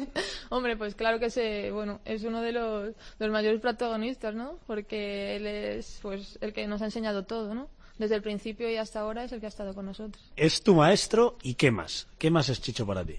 Hombre, 0.50 0.76
pues 0.76 0.94
claro 0.94 1.18
que 1.18 1.30
se, 1.30 1.70
bueno, 1.70 2.00
es 2.04 2.24
uno 2.24 2.40
de 2.42 2.52
los, 2.52 2.88
de 3.18 3.26
los 3.26 3.30
mayores 3.30 3.60
protagonistas, 3.60 4.34
¿no? 4.34 4.58
Porque 4.66 5.36
él 5.36 5.46
es, 5.46 5.98
pues, 6.02 6.38
el 6.40 6.52
que 6.52 6.66
nos 6.66 6.82
ha 6.82 6.86
enseñado 6.86 7.24
todo, 7.24 7.54
¿no? 7.54 7.68
Desde 7.98 8.16
el 8.16 8.22
principio 8.22 8.70
y 8.70 8.76
hasta 8.76 9.00
ahora 9.00 9.24
es 9.24 9.32
el 9.32 9.40
que 9.40 9.46
ha 9.46 9.50
estado 9.50 9.74
con 9.74 9.86
nosotros. 9.86 10.32
Es 10.36 10.62
tu 10.62 10.74
maestro 10.74 11.36
y 11.42 11.54
¿qué 11.54 11.70
más? 11.70 12.06
¿Qué 12.18 12.30
más 12.30 12.48
es 12.48 12.60
Chicho 12.60 12.86
para 12.86 13.04
ti? 13.04 13.16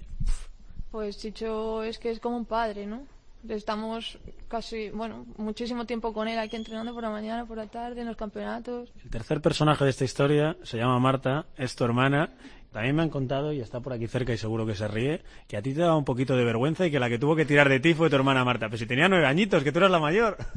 Pues 0.91 1.17
Chicho 1.17 1.83
es 1.83 1.99
que 1.99 2.11
es 2.11 2.19
como 2.19 2.37
un 2.37 2.45
padre, 2.45 2.85
¿no? 2.85 3.05
Estamos 3.47 4.19
casi, 4.47 4.89
bueno, 4.89 5.25
muchísimo 5.37 5.85
tiempo 5.85 6.13
con 6.13 6.27
él 6.27 6.37
aquí 6.37 6.55
entrenando 6.55 6.93
por 6.93 7.01
la 7.01 7.09
mañana, 7.09 7.45
por 7.45 7.57
la 7.57 7.65
tarde, 7.67 8.01
en 8.01 8.07
los 8.07 8.15
campeonatos. 8.15 8.91
El 9.03 9.09
tercer 9.09 9.41
personaje 9.41 9.83
de 9.83 9.89
esta 9.89 10.03
historia 10.03 10.57
se 10.63 10.77
llama 10.77 10.99
Marta, 10.99 11.47
es 11.57 11.75
tu 11.75 11.83
hermana. 11.83 12.33
También 12.71 12.95
me 12.95 13.01
han 13.01 13.09
contado, 13.09 13.51
y 13.51 13.59
está 13.59 13.81
por 13.81 13.91
aquí 13.91 14.07
cerca 14.07 14.31
y 14.31 14.37
seguro 14.37 14.65
que 14.65 14.75
se 14.75 14.87
ríe, 14.87 15.21
que 15.49 15.57
a 15.57 15.61
ti 15.61 15.73
te 15.73 15.81
daba 15.81 15.97
un 15.97 16.05
poquito 16.05 16.37
de 16.37 16.45
vergüenza 16.45 16.85
y 16.87 16.91
que 16.91 16.99
la 16.99 17.09
que 17.09 17.19
tuvo 17.19 17.35
que 17.35 17.43
tirar 17.45 17.67
de 17.67 17.81
ti 17.81 17.93
fue 17.93 18.09
tu 18.09 18.15
hermana 18.15 18.45
Marta. 18.45 18.67
Pero 18.67 18.77
si 18.77 18.85
tenía 18.85 19.09
nueve 19.09 19.25
añitos, 19.25 19.61
que 19.63 19.71
tú 19.73 19.79
eras 19.79 19.91
la 19.91 19.99
mayor. 19.99 20.37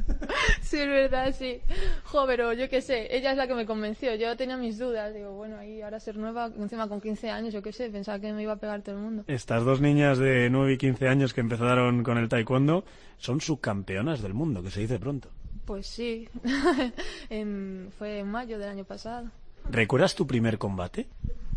Sí, 0.61 0.77
es 0.79 0.87
verdad, 0.87 1.33
sí. 1.37 1.59
Jo, 2.05 2.25
pero 2.27 2.51
yo 2.53 2.69
qué 2.69 2.81
sé, 2.81 3.15
ella 3.15 3.31
es 3.31 3.37
la 3.37 3.47
que 3.47 3.53
me 3.53 3.65
convenció. 3.65 4.15
Yo 4.15 4.35
tenía 4.35 4.57
mis 4.57 4.77
dudas. 4.79 5.13
Digo, 5.13 5.31
bueno, 5.33 5.57
ahí 5.57 5.81
ahora 5.81 5.99
ser 5.99 6.17
nueva, 6.17 6.51
encima 6.57 6.87
con 6.87 7.01
15 7.01 7.29
años, 7.29 7.53
yo 7.53 7.61
qué 7.61 7.71
sé, 7.71 7.89
pensaba 7.89 8.19
que 8.19 8.31
me 8.33 8.41
iba 8.43 8.53
a 8.53 8.57
pegar 8.57 8.81
todo 8.81 8.95
el 8.95 9.01
mundo. 9.01 9.23
Estas 9.27 9.63
dos 9.63 9.79
niñas 9.81 10.17
de 10.17 10.49
9 10.49 10.73
y 10.73 10.77
15 10.77 11.07
años 11.07 11.33
que 11.33 11.41
empezaron 11.41 12.03
con 12.03 12.17
el 12.17 12.29
taekwondo 12.29 12.83
son 13.17 13.41
subcampeonas 13.41 14.21
del 14.21 14.33
mundo, 14.33 14.63
que 14.63 14.71
se 14.71 14.81
dice 14.81 14.99
pronto. 14.99 15.29
Pues 15.65 15.85
sí, 15.87 16.27
En- 17.29 17.89
fue 17.97 18.19
en 18.19 18.29
mayo 18.29 18.57
del 18.59 18.69
año 18.69 18.83
pasado. 18.85 19.29
¿Recuerdas 19.69 20.15
tu 20.15 20.27
primer 20.27 20.57
combate? 20.57 21.07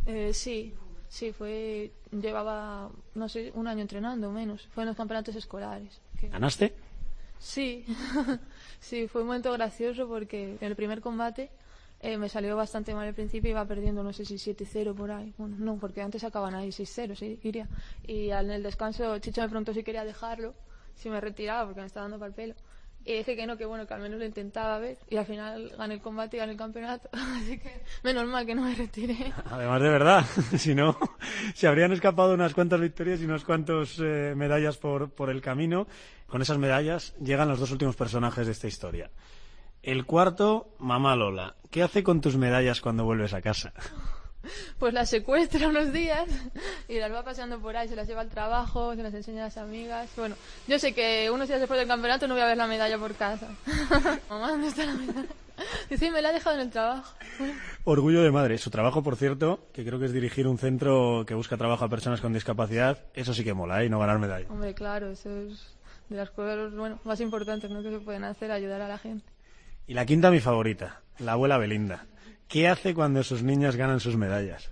Eh, 0.08 0.32
sí, 0.32 0.74
sí, 1.08 1.32
fue. 1.32 1.92
Llevaba, 2.10 2.90
no 3.14 3.28
sé, 3.28 3.52
un 3.54 3.68
año 3.68 3.82
entrenando 3.82 4.30
menos. 4.32 4.66
Fue 4.72 4.82
en 4.82 4.88
los 4.88 4.96
campeonatos 4.96 5.36
escolares. 5.36 6.00
que- 6.18 6.28
¿Ganaste? 6.28 6.74
Sí, 7.38 7.84
sí, 8.80 9.06
fue 9.06 9.20
un 9.20 9.28
momento 9.28 9.52
gracioso 9.52 10.08
porque 10.08 10.56
en 10.60 10.66
el 10.66 10.74
primer 10.74 11.00
combate 11.00 11.50
eh, 12.00 12.16
me 12.16 12.28
salió 12.28 12.56
bastante 12.56 12.94
mal 12.94 13.06
al 13.06 13.14
principio, 13.14 13.50
iba 13.50 13.64
perdiendo, 13.64 14.02
no 14.02 14.12
sé 14.12 14.24
si 14.24 14.38
7-0 14.38 14.94
por 14.94 15.10
ahí. 15.12 15.32
Bueno, 15.38 15.56
no, 15.58 15.76
porque 15.76 16.00
antes 16.02 16.24
acaban 16.24 16.54
ahí 16.54 16.72
6-0, 16.72 17.14
sí, 17.14 17.38
iría. 17.44 17.68
Y 18.06 18.30
al- 18.30 18.46
en 18.46 18.52
el 18.52 18.62
descanso 18.62 19.18
Chicho 19.18 19.42
me 19.42 19.48
preguntó 19.48 19.72
si 19.74 19.84
quería 19.84 20.04
dejarlo, 20.04 20.54
si 20.96 21.10
me 21.10 21.20
retiraba 21.20 21.66
porque 21.66 21.80
me 21.82 21.86
estaba 21.86 22.04
dando 22.04 22.18
para 22.18 22.28
el 22.30 22.34
pelo. 22.34 22.54
Y 23.08 23.14
dije 23.14 23.36
que 23.36 23.46
no, 23.46 23.56
que 23.56 23.64
bueno, 23.64 23.86
que 23.86 23.94
al 23.94 24.02
menos 24.02 24.18
lo 24.18 24.26
intentaba 24.26 24.78
ver. 24.78 24.98
Y 25.08 25.16
al 25.16 25.24
final 25.24 25.72
gané 25.78 25.94
el 25.94 26.02
combate 26.02 26.36
y 26.36 26.40
gané 26.40 26.52
el 26.52 26.58
campeonato. 26.58 27.08
Así 27.12 27.58
que 27.58 27.80
menos 28.02 28.26
mal 28.28 28.44
que 28.44 28.54
no 28.54 28.60
me 28.60 28.74
retiré. 28.74 29.32
Además 29.50 29.80
de 29.80 29.88
verdad, 29.88 30.26
si 30.58 30.74
no, 30.74 30.94
se 31.54 31.66
habrían 31.66 31.92
escapado 31.92 32.34
unas 32.34 32.52
cuantas 32.52 32.78
victorias 32.78 33.22
y 33.22 33.24
unas 33.24 33.44
cuantas 33.44 33.96
eh, 33.98 34.34
medallas 34.36 34.76
por, 34.76 35.10
por 35.10 35.30
el 35.30 35.40
camino. 35.40 35.86
Con 36.26 36.42
esas 36.42 36.58
medallas 36.58 37.14
llegan 37.18 37.48
los 37.48 37.58
dos 37.58 37.70
últimos 37.70 37.96
personajes 37.96 38.44
de 38.44 38.52
esta 38.52 38.66
historia. 38.66 39.10
El 39.82 40.04
cuarto, 40.04 40.74
Mamá 40.78 41.16
Lola. 41.16 41.56
¿Qué 41.70 41.82
hace 41.82 42.02
con 42.02 42.20
tus 42.20 42.36
medallas 42.36 42.82
cuando 42.82 43.04
vuelves 43.04 43.32
a 43.32 43.40
casa? 43.40 43.72
Pues 44.78 44.94
las 44.94 45.10
secuestra 45.10 45.68
unos 45.68 45.92
días 45.92 46.28
y 46.88 46.98
las 46.98 47.12
va 47.12 47.24
paseando 47.24 47.58
por 47.58 47.76
ahí, 47.76 47.88
se 47.88 47.96
las 47.96 48.06
lleva 48.06 48.20
al 48.20 48.28
trabajo, 48.28 48.94
se 48.94 49.02
las 49.02 49.12
enseña 49.14 49.42
a 49.42 49.46
las 49.46 49.56
amigas. 49.56 50.08
Bueno, 50.16 50.36
yo 50.66 50.78
sé 50.78 50.94
que 50.94 51.30
unos 51.30 51.48
días 51.48 51.60
después 51.60 51.78
del 51.78 51.88
campeonato 51.88 52.28
no 52.28 52.34
voy 52.34 52.42
a 52.42 52.46
ver 52.46 52.56
la 52.56 52.66
medalla 52.66 52.98
por 52.98 53.14
casa. 53.14 53.48
Mamá, 54.30 54.50
¿dónde 54.50 54.68
está 54.68 54.86
la 54.86 54.94
medalla? 54.94 55.28
Dice, 55.90 56.10
me 56.10 56.22
la 56.22 56.28
ha 56.28 56.32
dejado 56.32 56.56
en 56.56 56.62
el 56.62 56.70
trabajo. 56.70 57.14
Orgullo 57.84 58.22
de 58.22 58.30
madre. 58.30 58.58
Su 58.58 58.70
trabajo, 58.70 59.02
por 59.02 59.16
cierto, 59.16 59.66
que 59.72 59.84
creo 59.84 59.98
que 59.98 60.04
es 60.04 60.12
dirigir 60.12 60.46
un 60.46 60.58
centro 60.58 61.24
que 61.26 61.34
busca 61.34 61.56
trabajo 61.56 61.84
a 61.84 61.88
personas 61.88 62.20
con 62.20 62.32
discapacidad, 62.32 62.98
eso 63.14 63.34
sí 63.34 63.42
que 63.42 63.54
mola, 63.54 63.82
¿eh? 63.82 63.86
Y 63.86 63.90
no 63.90 63.98
ganar 63.98 64.18
medalla. 64.18 64.46
Hombre, 64.50 64.74
claro, 64.74 65.10
eso 65.10 65.30
es 65.36 65.78
de 66.08 66.16
las 66.16 66.30
cosas 66.30 66.74
bueno, 66.74 67.00
más 67.04 67.20
importantes 67.20 67.70
¿no? 67.70 67.82
que 67.82 67.90
se 67.90 67.98
pueden 67.98 68.24
hacer, 68.24 68.50
ayudar 68.50 68.80
a 68.80 68.88
la 68.88 68.98
gente. 68.98 69.24
Y 69.86 69.94
la 69.94 70.06
quinta, 70.06 70.30
mi 70.30 70.40
favorita, 70.40 71.00
la 71.18 71.32
abuela 71.32 71.58
Belinda. 71.58 72.06
¿Qué 72.48 72.66
hace 72.66 72.94
cuando 72.94 73.22
sus 73.22 73.42
niñas 73.42 73.76
ganan 73.76 74.00
sus 74.00 74.16
medallas? 74.16 74.70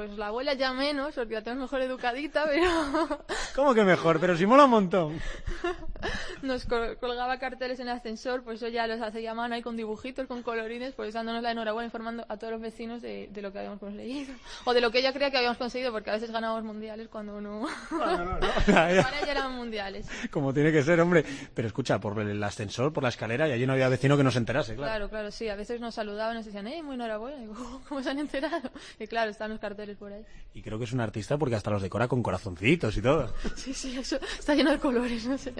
Pues 0.00 0.16
la 0.16 0.28
abuela 0.28 0.54
ya 0.54 0.72
menos, 0.72 1.14
porque 1.14 1.34
la 1.34 1.42
tenemos 1.42 1.64
mejor 1.70 1.82
educadita, 1.82 2.46
pero 2.46 2.66
¿Cómo 3.54 3.74
que 3.74 3.84
mejor? 3.84 4.18
Pero 4.18 4.34
si 4.34 4.46
mola 4.46 4.64
un 4.64 4.70
montón. 4.70 5.20
nos 6.42 6.64
col- 6.64 6.96
colgaba 6.98 7.38
carteles 7.38 7.78
en 7.80 7.88
el 7.88 7.96
ascensor, 7.96 8.42
pues 8.42 8.56
eso 8.62 8.68
ya 8.68 8.86
los 8.86 8.98
hacía 9.02 9.32
a 9.32 9.34
mano 9.34 9.54
ahí 9.54 9.60
con 9.60 9.76
dibujitos, 9.76 10.26
con 10.26 10.42
colorines, 10.42 10.94
pues 10.94 11.12
dándonos 11.12 11.42
la 11.42 11.50
enhorabuena, 11.50 11.84
informando 11.84 12.24
a 12.30 12.38
todos 12.38 12.52
los 12.54 12.62
vecinos 12.62 13.02
de, 13.02 13.28
de 13.30 13.42
lo 13.42 13.52
que 13.52 13.58
habíamos 13.58 13.78
conseguido. 13.78 14.32
O 14.64 14.72
de 14.72 14.80
lo 14.80 14.90
que 14.90 15.00
ella 15.00 15.12
creía 15.12 15.30
que 15.30 15.36
habíamos 15.36 15.58
conseguido, 15.58 15.92
porque 15.92 16.08
a 16.08 16.14
veces 16.14 16.30
ganábamos 16.30 16.64
mundiales 16.64 17.08
cuando 17.08 17.38
no. 17.42 17.66
Ahora 17.90 18.38
ya 18.66 19.30
eran 19.30 19.52
mundiales. 19.52 20.08
Como 20.30 20.54
tiene 20.54 20.72
que 20.72 20.82
ser, 20.82 20.98
hombre. 21.00 21.26
Pero 21.52 21.68
escucha, 21.68 22.00
por 22.00 22.18
el 22.20 22.42
ascensor, 22.42 22.90
por 22.92 23.02
la 23.02 23.10
escalera, 23.10 23.46
y 23.48 23.52
allí 23.52 23.66
no 23.66 23.74
había 23.74 23.90
vecino 23.90 24.16
que 24.16 24.24
no 24.24 24.30
se 24.30 24.38
enterase, 24.38 24.74
claro. 24.76 24.90
Claro, 24.90 25.08
claro, 25.10 25.30
sí. 25.30 25.48
A 25.50 25.56
veces 25.56 25.78
nos 25.78 25.94
saludaban 25.94 26.36
y 26.36 26.38
nos 26.38 26.46
decían, 26.46 26.66
eh, 26.68 26.82
muy 26.82 26.94
enhorabuena. 26.94 27.36
Y 27.36 27.40
digo, 27.40 27.54
"Oh, 27.58 27.80
¿cómo 27.86 28.02
se 28.02 28.08
han 28.08 28.18
enterado? 28.18 28.70
Y 28.98 29.06
claro, 29.06 29.30
están 29.30 29.50
los 29.50 29.60
carteles 29.60 29.89
por 29.96 30.12
ahí. 30.12 30.24
Y 30.54 30.62
creo 30.62 30.78
que 30.78 30.84
es 30.84 30.92
un 30.92 31.00
artista 31.00 31.38
porque 31.38 31.54
hasta 31.54 31.70
los 31.70 31.82
decora 31.82 32.08
con 32.08 32.22
corazoncitos 32.22 32.96
y 32.96 33.02
todo. 33.02 33.32
Sí, 33.56 33.74
sí, 33.74 33.98
eso 33.98 34.18
está 34.38 34.54
lleno 34.54 34.70
de 34.70 34.78
colores, 34.78 35.26
no 35.26 35.36
sé. 35.36 35.52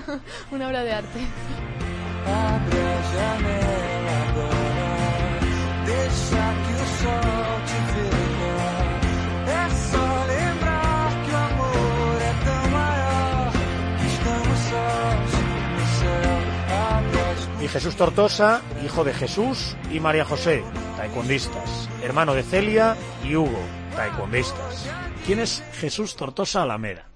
Una 0.50 0.68
obra 0.68 0.82
de 0.82 0.92
arte. 0.92 1.20
Y 17.64 17.68
Jesús 17.68 17.96
Tortosa, 17.96 18.60
hijo 18.84 19.04
de 19.04 19.14
Jesús 19.14 19.74
y 19.90 19.98
María 19.98 20.26
José, 20.26 20.62
taekwondistas. 20.98 21.88
Hermano 22.02 22.34
de 22.34 22.42
Celia 22.42 22.94
y 23.26 23.36
Hugo, 23.36 23.58
taekwondistas. 23.96 24.86
¿Quién 25.24 25.38
es 25.38 25.64
Jesús 25.72 26.14
Tortosa 26.14 26.62
Alameda? 26.62 27.08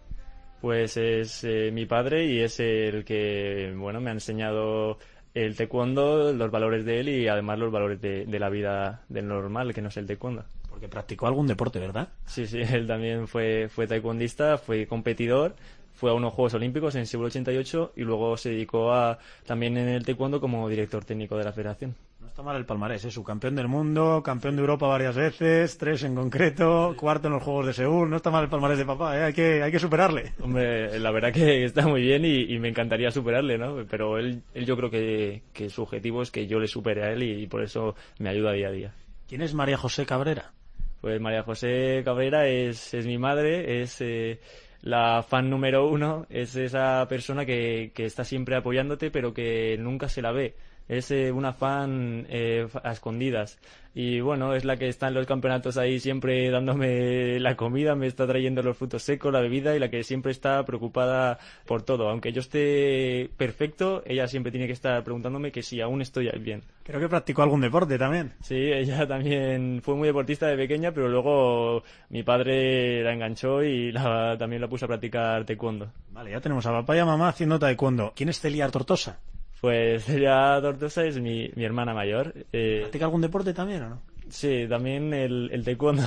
Pues 0.63 0.97
es 0.97 1.45
eh, 1.45 1.71
mi 1.71 1.85
padre 1.85 2.25
y 2.25 2.41
es 2.41 2.61
el 2.61 3.05
que, 3.05 3.75
bueno, 3.77 4.01
me 4.01 4.09
ha 4.09 4.15
enseñado 4.15 4.97
el 5.35 5.55
taekwondo, 5.55 6.33
los 6.33 6.51
valores 6.51 6.87
de 6.87 7.01
él 7.01 7.11
y 7.11 7.29
además 7.29 7.59
los 7.59 7.71
valores 7.71 8.01
de, 8.01 8.25
de 8.25 8.39
la 8.39 8.49
vida 8.49 9.03
del 9.11 9.29
normal, 9.29 9.75
que 9.75 9.83
no 9.83 9.89
es 9.89 9.99
el 9.99 10.07
taekwondo. 10.07 10.47
Porque 10.71 10.89
practicó 10.89 11.27
algún 11.27 11.47
deporte, 11.47 11.79
¿verdad? 11.79 12.09
Sí, 12.25 12.47
sí, 12.47 12.61
él 12.73 12.87
también 12.87 13.29
fue, 13.29 13.69
fue 13.69 13.87
taekwondista, 13.87 14.57
fue 14.57 14.87
competidor, 14.87 15.57
fue 15.99 16.13
a 16.13 16.15
unos 16.15 16.33
Juegos 16.33 16.55
Olímpicos 16.55 16.95
en 16.95 17.07
Seúl 17.07 17.25
88 17.25 17.95
y 17.97 18.03
luego 18.03 18.37
se 18.37 18.51
dedicó 18.51 18.93
a, 18.93 19.19
también 19.45 19.77
en 19.77 19.89
el 19.89 20.05
taekwondo 20.05 20.41
como 20.41 20.69
director 20.69 21.05
técnico 21.05 21.37
de 21.37 21.43
la 21.43 21.53
federación. 21.53 21.97
No 22.21 22.29
está 22.29 22.41
mal 22.41 22.57
el 22.57 22.65
palmarés, 22.65 23.05
es 23.05 23.15
subcampeón 23.15 23.57
del 23.57 23.67
mundo, 23.67 24.23
campeón 24.25 24.55
de 24.55 24.61
Europa 24.61 24.87
varias 24.87 25.17
veces, 25.17 25.77
tres 25.77 26.05
en 26.05 26.15
concreto, 26.15 26.95
cuarto 26.97 27.27
en 27.27 27.35
los 27.35 27.43
Juegos 27.43 27.67
de 27.67 27.73
Seúl. 27.73 28.09
No 28.09 28.15
está 28.15 28.31
mal 28.31 28.45
el 28.45 28.49
palmarés 28.49 28.79
de 28.79 28.85
papá, 28.85 29.19
¿eh? 29.19 29.25
hay, 29.25 29.33
que, 29.33 29.61
hay 29.61 29.73
que 29.73 29.81
superarle. 29.81 30.35
Hombre, 30.41 31.01
la 31.01 31.11
verdad 31.11 31.33
que 31.33 31.65
está 31.65 31.89
muy 31.89 32.03
bien 32.03 32.25
y, 32.25 32.55
y 32.55 32.61
me 32.61 32.69
encantaría 32.69 33.11
superarle, 33.11 33.59
¿no? 33.59 33.85
Pero 33.91 34.19
él, 34.19 34.45
él 34.55 34.67
yo 34.67 34.77
creo 34.77 34.91
que, 34.91 35.43
que 35.53 35.69
su 35.69 35.83
objetivo 35.83 36.23
es 36.23 36.31
que 36.31 36.47
yo 36.47 36.61
le 36.61 36.69
supere 36.69 37.03
a 37.03 37.11
él 37.11 37.25
y, 37.25 37.49
por 37.49 37.65
eso 37.65 37.97
me 38.21 38.29
ayuda 38.29 38.53
día 38.53 38.69
a 38.69 38.73
día. 38.73 38.95
¿Quién 39.29 39.43
es 39.43 39.53
María 39.53 39.77
José 39.77 40.07
Cabrera? 40.07 40.53
Pues 41.01 41.21
María 41.21 41.43
José 41.43 42.03
Cabrera 42.05 42.47
es, 42.47 42.95
es 42.95 43.05
mi 43.05 43.19
madre, 43.19 43.83
es 43.83 44.01
eh, 44.01 44.39
la 44.83 45.23
fan 45.23 45.51
número 45.51 45.89
uno, 45.89 46.27
es 46.31 46.57
esa 46.57 47.07
persona 47.09 47.45
que, 47.45 47.93
que 47.95 48.05
está 48.05 48.25
siempre 48.25 48.57
apoyándote 48.57 49.11
pero 49.11 49.35
que 49.35 49.77
nunca 49.79 50.09
se 50.09 50.23
la 50.23 50.33
ve. 50.33 50.55
Es 50.89 51.11
eh, 51.11 51.31
una 51.33 51.53
fan 51.53 52.27
eh, 52.31 52.67
a 52.83 52.93
escondidas. 52.93 53.59
Y 53.95 54.21
bueno, 54.21 54.55
es 54.55 54.65
la 54.65 54.77
que 54.77 54.89
está 54.89 55.09
en 55.09 55.15
los 55.15 55.27
campeonatos 55.27 55.77
ahí 55.77 55.99
siempre 55.99 56.51
dándome 56.51 57.41
la 57.41 57.57
comida, 57.57 57.95
me 57.95 58.07
está 58.07 58.27
trayendo 58.27 58.63
los 58.63 58.77
frutos 58.77 59.03
secos, 59.03 59.33
la 59.33 59.41
bebida 59.41 59.75
y 59.75 59.79
la 59.79 59.91
que 59.91 60.03
siempre 60.05 60.31
está 60.33 60.65
preocupada 60.65 61.39
por 61.67 61.83
todo. 61.83 62.09
Aunque 62.09 62.33
yo 62.33 62.41
esté 62.41 63.29
perfecto, 63.37 64.03
ella 64.07 64.27
siempre 64.29 64.53
tiene 64.53 64.67
que 64.67 64.73
estar 64.73 65.03
preguntándome 65.05 65.51
que 65.53 65.63
si 65.63 65.81
aún 65.81 66.01
estoy 66.01 66.31
bien. 66.41 66.63
Creo 66.85 67.01
que 67.01 67.09
practicó 67.09 67.43
algún 67.43 67.61
deporte 67.61 67.99
también. 67.99 68.33
Sí, 68.41 68.55
ella 68.57 69.07
también 69.09 69.81
fue 69.83 69.95
muy 69.95 70.07
deportista 70.09 70.47
de 70.47 70.57
pequeña, 70.57 70.93
pero 70.93 71.09
luego 71.09 71.83
mi 72.11 72.23
padre 72.23 73.03
la 73.03 73.13
enganchó 73.13 73.63
y 73.63 73.93
la- 73.93 74.37
también 74.39 74.63
la 74.63 74.69
puso 74.69 74.85
a 74.85 74.89
practicar 74.89 75.45
taekwondo. 75.45 75.91
Vale, 76.13 76.31
ya 76.31 76.41
tenemos 76.41 76.65
a 76.67 76.73
papá 76.73 76.97
y 76.97 77.01
a 77.01 77.05
mamá 77.05 77.29
haciendo 77.29 77.59
taekwondo. 77.59 78.13
¿Quién 78.15 78.29
es 78.29 78.41
Celia 78.41 78.69
Tortosa? 78.69 79.19
Pues 79.61 80.05
Celia 80.07 80.59
Tortosa 80.61 81.05
es 81.05 81.19
mi, 81.19 81.51
mi 81.55 81.65
hermana 81.65 81.95
mayor. 81.95 82.35
Eh, 82.53 82.79
¿Practica 82.83 83.07
algún 83.07 83.23
deporte 83.23 83.53
también 83.53 83.83
o 83.83 83.89
no? 83.91 84.03
Sí, 84.29 84.67
también 84.69 85.15
el, 85.15 85.49
el 85.53 85.65
taekwondo. 85.65 86.03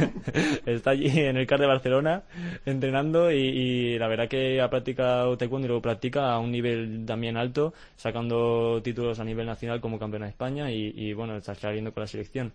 Está 0.66 0.90
allí 0.90 1.06
en 1.20 1.36
el 1.36 1.46
CAR 1.46 1.60
de 1.60 1.66
Barcelona 1.66 2.22
entrenando 2.64 3.30
y, 3.30 3.36
y 3.36 3.98
la 3.98 4.08
verdad 4.08 4.28
que 4.28 4.60
ha 4.62 4.70
practicado 4.70 5.36
taekwondo 5.36 5.66
y 5.66 5.70
lo 5.70 5.82
practica 5.82 6.32
a 6.32 6.38
un 6.38 6.50
nivel 6.50 7.04
también 7.06 7.36
alto, 7.36 7.74
sacando 7.96 8.80
títulos 8.82 9.20
a 9.20 9.24
nivel 9.24 9.46
nacional 9.46 9.80
como 9.80 9.98
campeona 9.98 10.26
de 10.26 10.30
España 10.30 10.70
y, 10.70 10.92
y, 10.96 11.12
bueno, 11.12 11.36
está 11.36 11.54
saliendo 11.54 11.92
con 11.92 12.00
la 12.00 12.06
selección. 12.06 12.52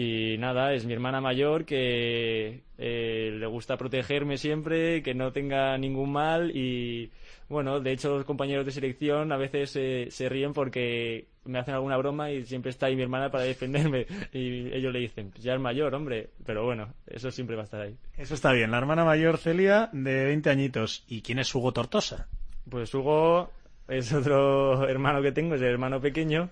Y 0.00 0.38
nada, 0.38 0.74
es 0.74 0.86
mi 0.86 0.92
hermana 0.92 1.20
mayor 1.20 1.64
que 1.64 2.62
eh, 2.78 3.36
le 3.36 3.46
gusta 3.46 3.76
protegerme 3.76 4.38
siempre, 4.38 5.02
que 5.02 5.12
no 5.12 5.32
tenga 5.32 5.76
ningún 5.76 6.12
mal 6.12 6.56
y 6.56 7.10
bueno, 7.48 7.80
de 7.80 7.90
hecho 7.90 8.10
los 8.18 8.24
compañeros 8.24 8.64
de 8.64 8.70
selección 8.70 9.32
a 9.32 9.36
veces 9.36 9.74
eh, 9.74 10.06
se 10.12 10.28
ríen 10.28 10.52
porque 10.52 11.26
me 11.46 11.58
hacen 11.58 11.74
alguna 11.74 11.96
broma 11.96 12.30
y 12.30 12.44
siempre 12.44 12.70
está 12.70 12.86
ahí 12.86 12.94
mi 12.94 13.02
hermana 13.02 13.32
para 13.32 13.42
defenderme 13.42 14.06
y 14.32 14.72
ellos 14.72 14.92
le 14.92 15.00
dicen, 15.00 15.30
"Pues 15.32 15.42
ya 15.42 15.54
es 15.54 15.60
mayor, 15.60 15.92
hombre, 15.96 16.30
pero 16.46 16.64
bueno, 16.64 16.94
eso 17.08 17.32
siempre 17.32 17.56
va 17.56 17.62
a 17.62 17.64
estar 17.64 17.80
ahí. 17.80 17.96
Eso 18.16 18.34
está 18.34 18.52
bien. 18.52 18.70
La 18.70 18.78
hermana 18.78 19.04
mayor 19.04 19.36
Celia, 19.36 19.90
de 19.92 20.26
20 20.26 20.48
añitos. 20.48 21.02
¿Y 21.08 21.22
quién 21.22 21.40
es 21.40 21.52
Hugo 21.52 21.72
Tortosa? 21.72 22.28
Pues 22.70 22.94
Hugo 22.94 23.50
es 23.88 24.12
otro 24.12 24.88
hermano 24.88 25.22
que 25.22 25.32
tengo, 25.32 25.56
es 25.56 25.60
el 25.60 25.66
hermano 25.72 26.00
pequeño 26.00 26.50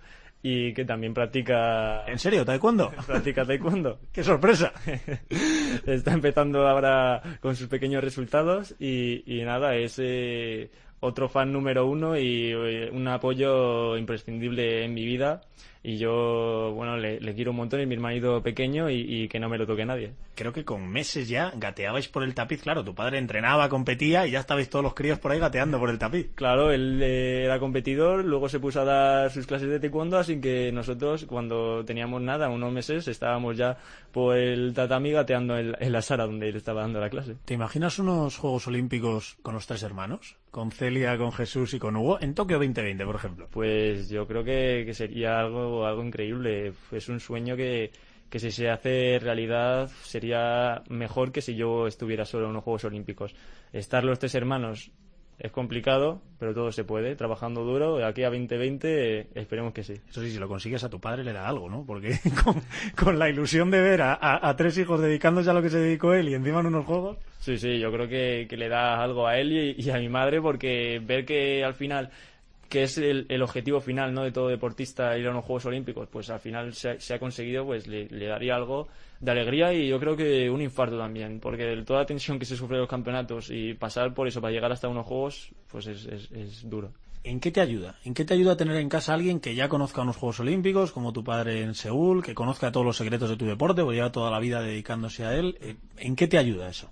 y 0.49 0.73
que 0.73 0.85
también 0.85 1.13
practica 1.13 2.05
¿En 2.07 2.21
serio? 2.21 2.45
¿Taekwondo? 2.45 2.93
practica 3.07 3.45
taekwondo. 3.45 3.99
¡Qué 4.13 4.23
sorpresa! 4.23 4.73
está 5.87 6.13
empezando 6.13 6.69
ahora 6.69 7.21
con 7.41 7.57
sus 7.57 7.67
pequeños 7.67 8.05
resultados 8.05 8.77
y, 8.79 9.25
y 9.27 9.43
nada, 9.43 9.75
es 9.75 9.99
eh, 9.99 10.71
otro 11.01 11.29
fan 11.29 11.53
número 11.53 11.87
uno 11.87 12.17
y 12.17 12.53
eh, 12.53 12.91
un 12.93 13.09
apoyo 13.09 13.97
imprescindible 13.97 14.85
en 14.85 14.95
mi 14.95 15.05
vida. 15.05 15.41
Y 15.89 15.99
yo, 15.99 16.73
bueno, 16.75 16.97
le, 16.97 17.21
le 17.21 17.33
quiero 17.33 17.53
un 17.53 17.59
montón, 17.59 17.79
es 17.79 17.87
mi 17.87 17.95
hermanito 17.95 18.43
pequeño 18.43 18.91
y, 18.91 19.03
y 19.09 19.29
que 19.29 19.39
no 19.39 19.49
me 19.49 19.57
lo 19.57 19.69
toque 19.69 19.87
nadie. 19.87 20.15
Creo 20.35 20.53
que 20.53 20.65
con 20.65 20.85
meses 20.89 21.29
ya 21.29 21.53
gateabais 21.55 22.09
por 22.09 22.25
el 22.25 22.35
tapiz. 22.35 22.61
Claro, 22.61 22.83
tu 22.83 22.93
padre 22.93 23.19
entrenaba, 23.19 23.69
competía 23.69 24.27
y 24.27 24.33
ya 24.33 24.41
estabais 24.41 24.69
todos 24.69 24.83
los 24.83 24.95
críos 24.95 25.21
por 25.21 25.31
ahí 25.31 25.39
gateando 25.39 25.79
por 25.79 25.89
el 25.89 25.99
tapiz. 25.99 26.31
Claro, 26.35 26.73
él 26.73 27.01
eh, 27.01 27.45
era 27.45 27.61
competidor, 27.61 28.25
luego 28.25 28.49
se 28.49 28.59
puso 28.59 28.81
a 28.81 28.85
dar 28.85 29.31
sus 29.31 29.47
clases 29.47 29.69
de 29.69 29.79
taekwondo, 29.79 30.19
así 30.19 30.41
que 30.41 30.73
nosotros, 30.73 31.25
cuando 31.25 31.85
teníamos 31.85 32.21
nada, 32.21 32.49
unos 32.49 32.73
meses, 32.73 33.07
estábamos 33.07 33.57
ya 33.57 33.79
por 34.11 34.37
el 34.37 34.75
tatami 34.75 35.13
gateando 35.13 35.57
en, 35.57 35.77
en 35.79 35.93
la 35.93 36.03
sala 36.03 36.27
donde 36.27 36.49
él 36.49 36.57
estaba 36.57 36.81
dando 36.81 36.99
la 36.99 37.11
clase. 37.11 37.37
¿Te 37.45 37.55
imaginas 37.55 38.01
unos 38.01 38.39
Juegos 38.39 38.67
Olímpicos 38.67 39.37
con 39.41 39.55
los 39.55 39.69
tres 39.69 39.85
hermanos? 39.85 40.37
Con 40.51 40.73
Celia, 40.73 41.19
con 41.19 41.33
Jesús 41.33 41.75
y 41.75 41.79
con 41.79 41.97
Hugo. 41.97 42.19
En 42.19 42.35
Tokio 42.35 42.57
2020, 42.57 43.05
por 43.05 43.17
ejemplo. 43.17 43.49
Pues 43.51 44.09
yo 44.09 44.27
creo 44.27 44.43
que, 44.43 44.85
que 44.87 44.95
sería 44.95 45.39
algo, 45.39 45.76
algo 45.85 46.05
increíble. 46.05 46.73
Es 46.93 47.09
un 47.09 47.19
sueño 47.21 47.57
que, 47.57 47.91
que 48.31 48.39
si 48.39 48.51
se 48.53 48.71
hace 48.71 49.19
realidad 49.21 49.91
sería 50.05 50.83
mejor 50.89 51.33
que 51.33 51.43
si 51.43 51.57
yo 51.57 51.87
estuviera 51.87 52.25
solo 52.25 52.47
en 52.47 52.55
los 52.55 52.65
Juegos 52.65 52.85
Olímpicos. 52.85 53.35
Estar 53.73 54.05
los 54.05 54.19
tres 54.19 54.35
hermanos 54.37 54.91
es 55.39 55.53
complicado, 55.53 56.23
pero 56.39 56.55
todo 56.55 56.73
se 56.73 56.85
puede. 56.85 57.15
Trabajando 57.15 57.63
duro, 57.63 57.99
de 57.99 58.05
aquí 58.07 58.23
a 58.23 58.31
2020 58.31 59.19
eh, 59.21 59.27
esperemos 59.35 59.75
que 59.75 59.83
sí. 59.83 59.93
Eso 60.09 60.23
sí, 60.23 60.31
si 60.31 60.39
lo 60.39 60.49
consigues 60.49 60.83
a 60.85 60.89
tu 60.89 60.99
padre 60.99 61.25
le 61.25 61.35
da 61.35 61.47
algo, 61.47 61.69
¿no? 61.69 61.85
Porque 61.85 62.19
con, 62.45 62.55
con 62.97 63.19
la 63.19 63.29
ilusión 63.29 63.71
de 63.71 63.83
ver 63.83 64.01
a, 64.01 64.15
a- 64.15 64.49
a 64.49 64.57
tres 64.57 64.79
hijos 64.79 64.99
dedicándose 65.01 65.51
a 65.51 65.53
lo 65.53 65.61
que 65.61 65.69
se 65.69 65.79
dedicó 65.79 66.15
él 66.15 66.31
y 66.31 66.35
encima 66.35 66.61
en 66.61 66.67
unos 66.67 66.87
juegos. 66.87 67.19
Sí, 67.39 67.59
sí, 67.59 67.79
yo 67.79 67.93
creo 67.93 68.09
que, 68.09 68.47
que 68.49 68.57
le 68.57 68.69
da 68.71 69.03
algo 69.03 69.27
a 69.27 69.39
él 69.39 69.53
y, 69.53 69.75
y 69.79 69.91
a 69.91 69.99
mi 69.99 70.09
madre 70.09 70.41
porque 70.41 71.03
ver 71.05 71.27
que 71.27 71.63
al 71.63 71.75
final 71.75 72.11
que 72.69 72.83
es 72.83 72.99
el, 72.99 73.27
objetivo 73.43 73.81
final 73.81 74.13
¿no? 74.15 74.23
de 74.25 74.33
todo 74.33 74.49
deportista 74.49 75.17
ir 75.19 75.27
a 75.27 75.31
unos 75.31 75.45
Juegos 75.45 75.67
Olímpicos, 75.67 76.09
pues 76.11 76.31
al 76.31 76.41
final 76.41 76.75
se, 76.75 76.91
ha- 76.91 77.01
se 77.01 77.15
ha 77.15 77.19
conseguido, 77.19 77.65
pues 77.65 77.87
le, 77.87 78.07
daría 78.09 78.55
algo 78.57 78.89
de 79.21 79.31
alegría 79.31 79.73
y 79.73 79.89
yo 79.89 79.99
creo 80.01 80.17
que 80.17 80.51
un 80.51 80.61
infarto 80.61 80.99
también, 80.99 81.41
porque 81.41 81.83
toda 81.87 82.01
la 82.01 82.07
tensión 82.07 82.39
que 82.39 82.45
se 82.45 82.57
sufre 82.57 82.77
en 82.77 82.81
los 82.83 82.91
campeonatos 82.91 83.51
y 83.51 83.75
pasar 83.75 84.13
por 84.15 84.29
eso 84.29 84.41
para 84.41 84.53
llegar 84.53 84.73
hasta 84.73 84.89
unos 84.89 85.07
Juegos, 85.07 85.51
pues 85.71 85.87
es, 85.87 86.07
es, 86.07 86.31
es 86.33 86.69
duro. 86.69 86.93
¿En 87.25 87.41
qué 87.41 87.51
te 87.51 87.61
ayuda? 87.61 87.97
¿En 88.05 88.15
qué 88.15 88.25
te 88.25 88.35
ayuda 88.35 88.57
tener 88.57 88.77
en 88.77 88.89
casa 88.89 89.11
a 89.11 89.15
alguien 89.17 89.41
que 89.41 89.55
ya 89.57 89.69
conozca 89.69 90.03
unos 90.03 90.17
Juegos 90.17 90.39
Olímpicos, 90.41 90.93
como 90.93 91.13
tu 91.13 91.25
padre 91.25 91.63
en 91.63 91.75
Seúl, 91.75 92.23
que 92.23 92.35
conozca 92.35 92.71
todos 92.71 92.87
los 92.87 92.97
secretos 92.97 93.29
de 93.29 93.37
tu 93.37 93.47
deporte, 93.47 93.83
porque 93.83 93.97
lleva 93.97 94.13
toda 94.13 94.31
la 94.31 94.39
vida 94.39 94.61
dedicándose 94.61 95.25
a 95.25 95.35
él? 95.35 95.59
Eh, 95.61 95.75
¿En 95.99 96.15
qué 96.15 96.29
te 96.29 96.39
ayuda 96.39 96.69
eso? 96.69 96.91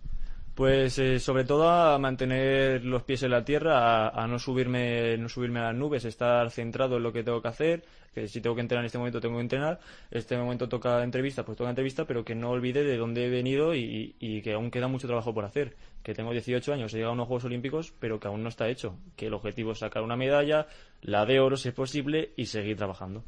Pues 0.55 1.01
eh, 1.01 1.19
sobre 1.19 1.43
todo 1.43 1.69
a 1.69 1.99
mantener 1.99 2.85
los 2.85 3.03
pies 3.03 3.25
en 3.25 3.33
la 3.33 3.45
tierra, 3.45 4.09
a, 4.09 4.27
no 4.29 4.39
subirme, 4.39 5.19
no 5.19 5.29
subirme 5.29 5.59
a 5.59 5.65
las 5.65 5.75
nubes, 5.75 6.05
estar 6.05 6.49
centrado 6.53 6.99
en 6.99 7.03
lo 7.03 7.13
que 7.13 7.25
tengo 7.25 7.43
que 7.43 7.49
hacer, 7.49 7.85
que 8.15 8.29
si 8.29 8.41
tengo 8.41 8.55
que 8.55 8.61
entrenar 8.61 8.85
en 8.85 8.87
este 8.87 8.99
momento 8.99 9.21
tengo 9.21 9.35
que 9.35 9.41
entrenar, 9.41 9.81
este 10.13 10.37
momento 10.39 10.69
toca 10.69 11.03
entrevista, 11.03 11.45
pues 11.45 11.59
toca 11.59 11.71
entrevista, 11.71 12.05
pero 12.05 12.25
que 12.25 12.37
no 12.37 12.51
olvide 12.51 12.85
de 12.85 12.97
dónde 12.97 13.27
he 13.27 13.31
venido 13.31 13.75
y, 13.75 14.15
y 14.21 14.43
que 14.43 14.53
aún 14.53 14.71
queda 14.71 14.87
mucho 14.87 15.09
trabajo 15.09 15.35
por 15.35 15.45
hacer. 15.45 15.75
Que 16.05 16.15
tengo 16.15 16.31
18 16.31 16.73
años, 16.73 16.93
he 16.93 16.99
llegado 16.99 17.11
a 17.11 17.15
unos 17.15 17.27
Juegos 17.27 17.47
Olímpicos, 17.47 17.93
pero 17.99 18.21
que 18.21 18.29
aún 18.29 18.45
no 18.45 18.49
está 18.49 18.69
hecho. 18.69 18.97
Que 19.17 19.27
el 19.27 19.35
objetivo 19.35 19.73
es 19.73 19.79
sacar 19.79 20.05
una 20.05 20.17
medalla, 20.17 20.69
la 21.03 21.27
de 21.27 21.41
oro 21.41 21.57
si 21.57 21.71
es 21.71 21.75
posible 21.75 22.33
y 22.37 22.47
seguir 22.47 22.77
trabajando. 22.77 23.25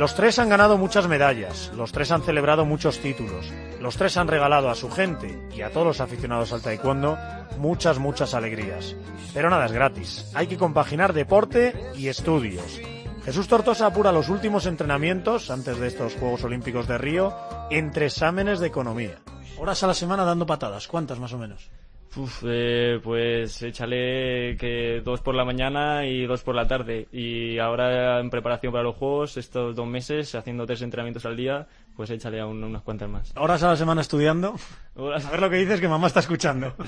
Los 0.00 0.14
tres 0.14 0.38
han 0.38 0.48
ganado 0.48 0.78
muchas 0.78 1.08
medallas, 1.08 1.70
los 1.76 1.92
tres 1.92 2.10
han 2.10 2.22
celebrado 2.22 2.64
muchos 2.64 3.00
títulos, 3.00 3.52
los 3.82 3.98
tres 3.98 4.16
han 4.16 4.28
regalado 4.28 4.70
a 4.70 4.74
su 4.74 4.90
gente 4.90 5.46
y 5.54 5.60
a 5.60 5.72
todos 5.72 5.86
los 5.86 6.00
aficionados 6.00 6.54
al 6.54 6.62
taekwondo 6.62 7.18
muchas, 7.58 7.98
muchas 7.98 8.32
alegrías. 8.32 8.96
Pero 9.34 9.50
nada 9.50 9.66
es 9.66 9.72
gratis, 9.72 10.30
hay 10.32 10.46
que 10.46 10.56
compaginar 10.56 11.12
deporte 11.12 11.74
y 11.94 12.08
estudios. 12.08 12.80
Jesús 13.26 13.46
Tortosa 13.46 13.84
apura 13.84 14.10
los 14.10 14.30
últimos 14.30 14.64
entrenamientos 14.64 15.50
antes 15.50 15.78
de 15.78 15.88
estos 15.88 16.14
Juegos 16.14 16.44
Olímpicos 16.44 16.88
de 16.88 16.96
Río 16.96 17.36
entre 17.68 18.06
exámenes 18.06 18.58
de 18.58 18.68
economía. 18.68 19.18
Horas 19.58 19.82
a 19.82 19.86
la 19.86 19.92
semana 19.92 20.24
dando 20.24 20.46
patadas, 20.46 20.88
¿cuántas 20.88 21.18
más 21.18 21.34
o 21.34 21.38
menos? 21.38 21.70
Uf, 22.16 22.42
eh, 22.44 22.98
pues 23.02 23.62
échale 23.62 24.56
que 24.58 25.00
dos 25.04 25.20
por 25.20 25.34
la 25.34 25.44
mañana 25.44 26.04
y 26.06 26.26
dos 26.26 26.42
por 26.42 26.56
la 26.56 26.66
tarde. 26.66 27.06
Y 27.12 27.58
ahora 27.58 28.18
en 28.18 28.30
preparación 28.30 28.72
para 28.72 28.82
los 28.82 28.96
juegos, 28.96 29.36
estos 29.36 29.76
dos 29.76 29.86
meses, 29.86 30.34
haciendo 30.34 30.66
tres 30.66 30.82
entrenamientos 30.82 31.24
al 31.24 31.36
día, 31.36 31.68
pues 31.94 32.10
échale 32.10 32.40
aún 32.40 32.64
unas 32.64 32.82
cuantas 32.82 33.08
más. 33.08 33.32
Horas 33.36 33.62
a 33.62 33.68
la 33.68 33.76
semana 33.76 34.00
estudiando. 34.00 34.56
A 34.96 35.30
ver 35.30 35.40
lo 35.40 35.50
que 35.50 35.56
dices 35.56 35.80
que 35.80 35.88
mamá 35.88 36.08
está 36.08 36.20
escuchando. 36.20 36.74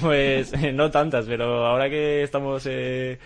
Pues 0.00 0.52
eh, 0.54 0.72
no 0.72 0.90
tantas, 0.90 1.24
pero 1.26 1.66
ahora 1.66 1.88
que 1.88 2.24
estamos 2.24 2.66
eh, 2.66 3.18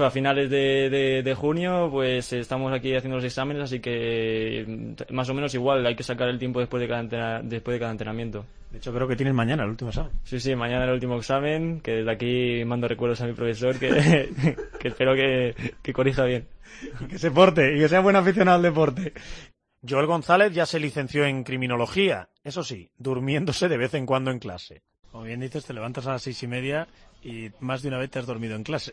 a 0.00 0.10
finales 0.10 0.50
de, 0.50 0.90
de- 0.90 1.22
de 1.22 1.34
junio, 1.34 1.88
pues 1.90 2.32
estamos 2.32 2.72
aquí 2.72 2.94
haciendo 2.96 3.16
los 3.16 3.24
exámenes, 3.24 3.62
así 3.64 3.80
que 3.80 4.64
mm, 4.66 5.14
más 5.14 5.28
o 5.28 5.34
menos 5.34 5.54
igual, 5.54 5.86
hay 5.86 5.94
que 5.94 6.02
sacar 6.02 6.28
el 6.28 6.38
tiempo 6.38 6.60
después 6.60 6.80
de 6.80 6.88
cada, 6.88 7.00
entrena- 7.02 7.42
después 7.42 7.74
de 7.74 7.80
cada 7.80 7.92
entrenamiento. 7.92 8.44
De 8.70 8.78
hecho, 8.78 8.92
creo 8.92 9.06
que 9.06 9.14
tienes 9.14 9.34
mañana 9.34 9.62
el 9.62 9.70
último 9.70 9.90
examen. 9.90 10.10
Sí, 10.24 10.40
sí, 10.40 10.56
mañana 10.56 10.84
el 10.84 10.90
último 10.90 11.16
examen, 11.16 11.80
que 11.80 11.92
desde 11.92 12.10
aquí 12.10 12.64
mando 12.64 12.88
recuerdos 12.88 13.20
a 13.20 13.26
mi 13.26 13.32
profesor, 13.32 13.78
que, 13.78 13.86
que 14.80 14.88
espero 14.88 15.14
que, 15.14 15.54
que 15.82 15.92
corrija 15.92 16.24
bien. 16.24 16.48
Y 17.00 17.04
que 17.04 17.18
se 17.18 17.30
porte 17.30 17.76
y 17.76 17.78
que 17.78 17.88
sea 17.88 18.00
buen 18.00 18.16
aficionado 18.16 18.56
al 18.56 18.62
deporte. 18.62 19.12
Joel 19.88 20.06
González 20.06 20.52
ya 20.52 20.66
se 20.66 20.80
licenció 20.80 21.24
en 21.26 21.44
criminología, 21.44 22.30
eso 22.42 22.64
sí, 22.64 22.90
durmiéndose 22.98 23.68
de 23.68 23.76
vez 23.76 23.94
en 23.94 24.06
cuando 24.06 24.30
en 24.32 24.38
clase. 24.40 24.82
Como 25.12 25.24
bien 25.24 25.38
dices, 25.40 25.64
te 25.66 25.72
levantas 25.74 26.06
a 26.08 26.12
las 26.12 26.22
seis 26.22 26.42
y 26.42 26.46
media 26.48 26.88
y 27.22 27.50
más 27.60 27.82
de 27.82 27.88
una 27.88 27.98
vez 27.98 28.10
te 28.10 28.18
has 28.18 28.26
dormido 28.26 28.56
en 28.56 28.64
clase. 28.64 28.92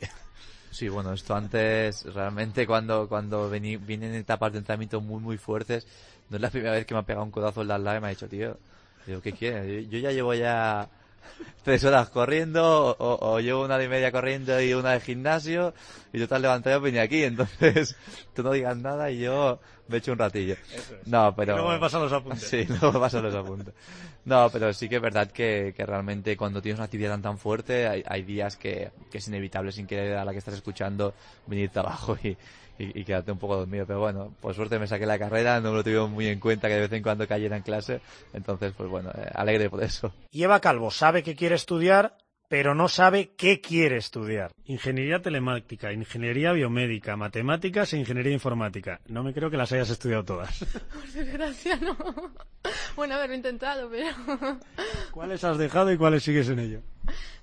Sí, 0.71 0.87
bueno, 0.87 1.11
esto 1.13 1.35
antes, 1.35 2.03
realmente 2.13 2.65
cuando, 2.65 3.07
cuando 3.09 3.51
vení- 3.51 3.77
vienen 3.77 4.13
etapas 4.15 4.53
de 4.53 4.59
entrenamiento 4.59 5.01
muy, 5.01 5.19
muy 5.21 5.37
fuertes, 5.37 5.85
no 6.29 6.37
es 6.37 6.41
la 6.41 6.49
primera 6.49 6.71
vez 6.73 6.85
que 6.85 6.93
me 6.93 7.01
ha 7.01 7.03
pegado 7.03 7.25
un 7.25 7.31
codazo 7.31 7.61
en 7.61 7.67
la 7.67 7.77
lágrima 7.77 7.97
y 7.97 8.01
me 8.01 8.07
ha 8.07 8.09
dicho, 8.11 8.29
tío, 8.29 8.57
digo, 9.05 9.21
¿qué 9.21 9.33
quieres? 9.33 9.67
Yo, 9.85 9.89
yo 9.91 9.99
ya 9.99 10.11
llevo 10.11 10.33
ya 10.33 10.89
tres 11.63 11.83
horas 11.83 12.09
corriendo, 12.09 12.95
o, 12.97 13.33
o 13.33 13.39
llevo 13.39 13.63
una 13.63 13.75
hora 13.75 13.83
y 13.83 13.89
media 13.89 14.11
corriendo 14.11 14.59
y 14.61 14.73
una 14.73 14.91
de 14.91 14.99
gimnasio, 14.99 15.73
y 16.13 16.19
yo 16.19 16.27
te 16.27 16.35
has 16.35 16.41
levantado 16.41 16.77
y 16.79 16.81
venía 16.81 17.03
aquí, 17.03 17.23
entonces 17.23 17.95
tú 18.33 18.43
no 18.43 18.51
digas 18.51 18.77
nada 18.77 19.11
y 19.11 19.19
yo 19.19 19.59
me 19.87 19.97
echo 19.97 20.13
un 20.13 20.19
ratillo. 20.19 20.55
No, 21.05 21.35
pero... 21.35 21.55
Luego 21.55 21.71
me 21.71 21.79
pasan 21.79 22.01
los 22.01 22.13
apuntes. 22.13 22.43
Sí, 22.49 22.65
luego 22.67 22.93
me 22.93 22.99
pasan 22.99 23.23
los 23.23 23.35
apuntes. 23.35 23.73
No, 24.23 24.49
pero 24.51 24.71
sí 24.73 24.87
que 24.87 24.97
es 24.97 25.01
verdad 25.01 25.31
que, 25.31 25.73
que 25.75 25.85
realmente 25.85 26.37
cuando 26.37 26.61
tienes 26.61 26.79
una 26.79 26.85
actividad 26.85 27.11
tan, 27.11 27.21
tan 27.21 27.37
fuerte, 27.37 27.87
hay, 27.87 28.03
hay 28.07 28.23
días 28.23 28.55
que, 28.55 28.91
que 29.09 29.17
es 29.17 29.27
inevitable 29.27 29.71
sin 29.71 29.87
querer 29.87 30.17
a 30.17 30.25
la 30.25 30.31
que 30.31 30.37
estás 30.37 30.53
escuchando 30.53 31.13
venirte 31.47 31.79
abajo 31.79 32.17
y, 32.23 32.37
y, 32.77 32.99
y 32.99 33.03
quedarte 33.03 33.31
un 33.31 33.39
poco 33.39 33.57
dormido. 33.57 33.85
Pero 33.85 33.99
bueno, 33.99 34.33
por 34.41 34.53
suerte 34.53 34.79
me 34.79 34.87
saqué 34.87 35.05
la 35.05 35.19
carrera, 35.19 35.59
no 35.61 35.71
me 35.71 35.77
lo 35.77 35.83
tuvieron 35.83 36.11
muy 36.11 36.27
en 36.27 36.39
cuenta 36.39 36.67
que 36.67 36.75
de 36.75 36.81
vez 36.81 36.93
en 36.93 37.03
cuando 37.03 37.27
cayera 37.27 37.57
en 37.57 37.63
clase. 37.63 38.01
Entonces, 38.33 38.73
pues 38.75 38.89
bueno, 38.89 39.11
eh, 39.11 39.29
alegre 39.33 39.69
por 39.69 39.83
eso. 39.83 40.13
Y 40.31 40.43
Eva 40.43 40.59
Calvo 40.59 40.91
sabe 40.91 41.23
que 41.23 41.35
quiere 41.35 41.55
estudiar, 41.55 42.17
pero 42.51 42.75
no 42.75 42.89
sabe 42.89 43.33
qué 43.37 43.61
quiere 43.61 43.95
estudiar. 43.95 44.51
Ingeniería 44.65 45.21
telemática, 45.21 45.93
ingeniería 45.93 46.51
biomédica, 46.51 47.15
matemáticas 47.15 47.93
e 47.93 47.97
ingeniería 47.97 48.33
informática. 48.33 48.99
No 49.07 49.23
me 49.23 49.33
creo 49.33 49.49
que 49.49 49.55
las 49.55 49.71
hayas 49.71 49.89
estudiado 49.89 50.25
todas. 50.25 50.59
Por 50.93 51.07
desgracia, 51.11 51.77
no. 51.77 51.95
Bueno, 52.97 53.15
haberlo 53.15 53.35
intentado, 53.35 53.89
pero. 53.89 54.57
¿Cuáles 55.11 55.43
has 55.45 55.57
dejado 55.57 55.93
y 55.93 55.97
cuáles 55.97 56.23
sigues 56.23 56.49
en 56.49 56.59
ello? 56.59 56.81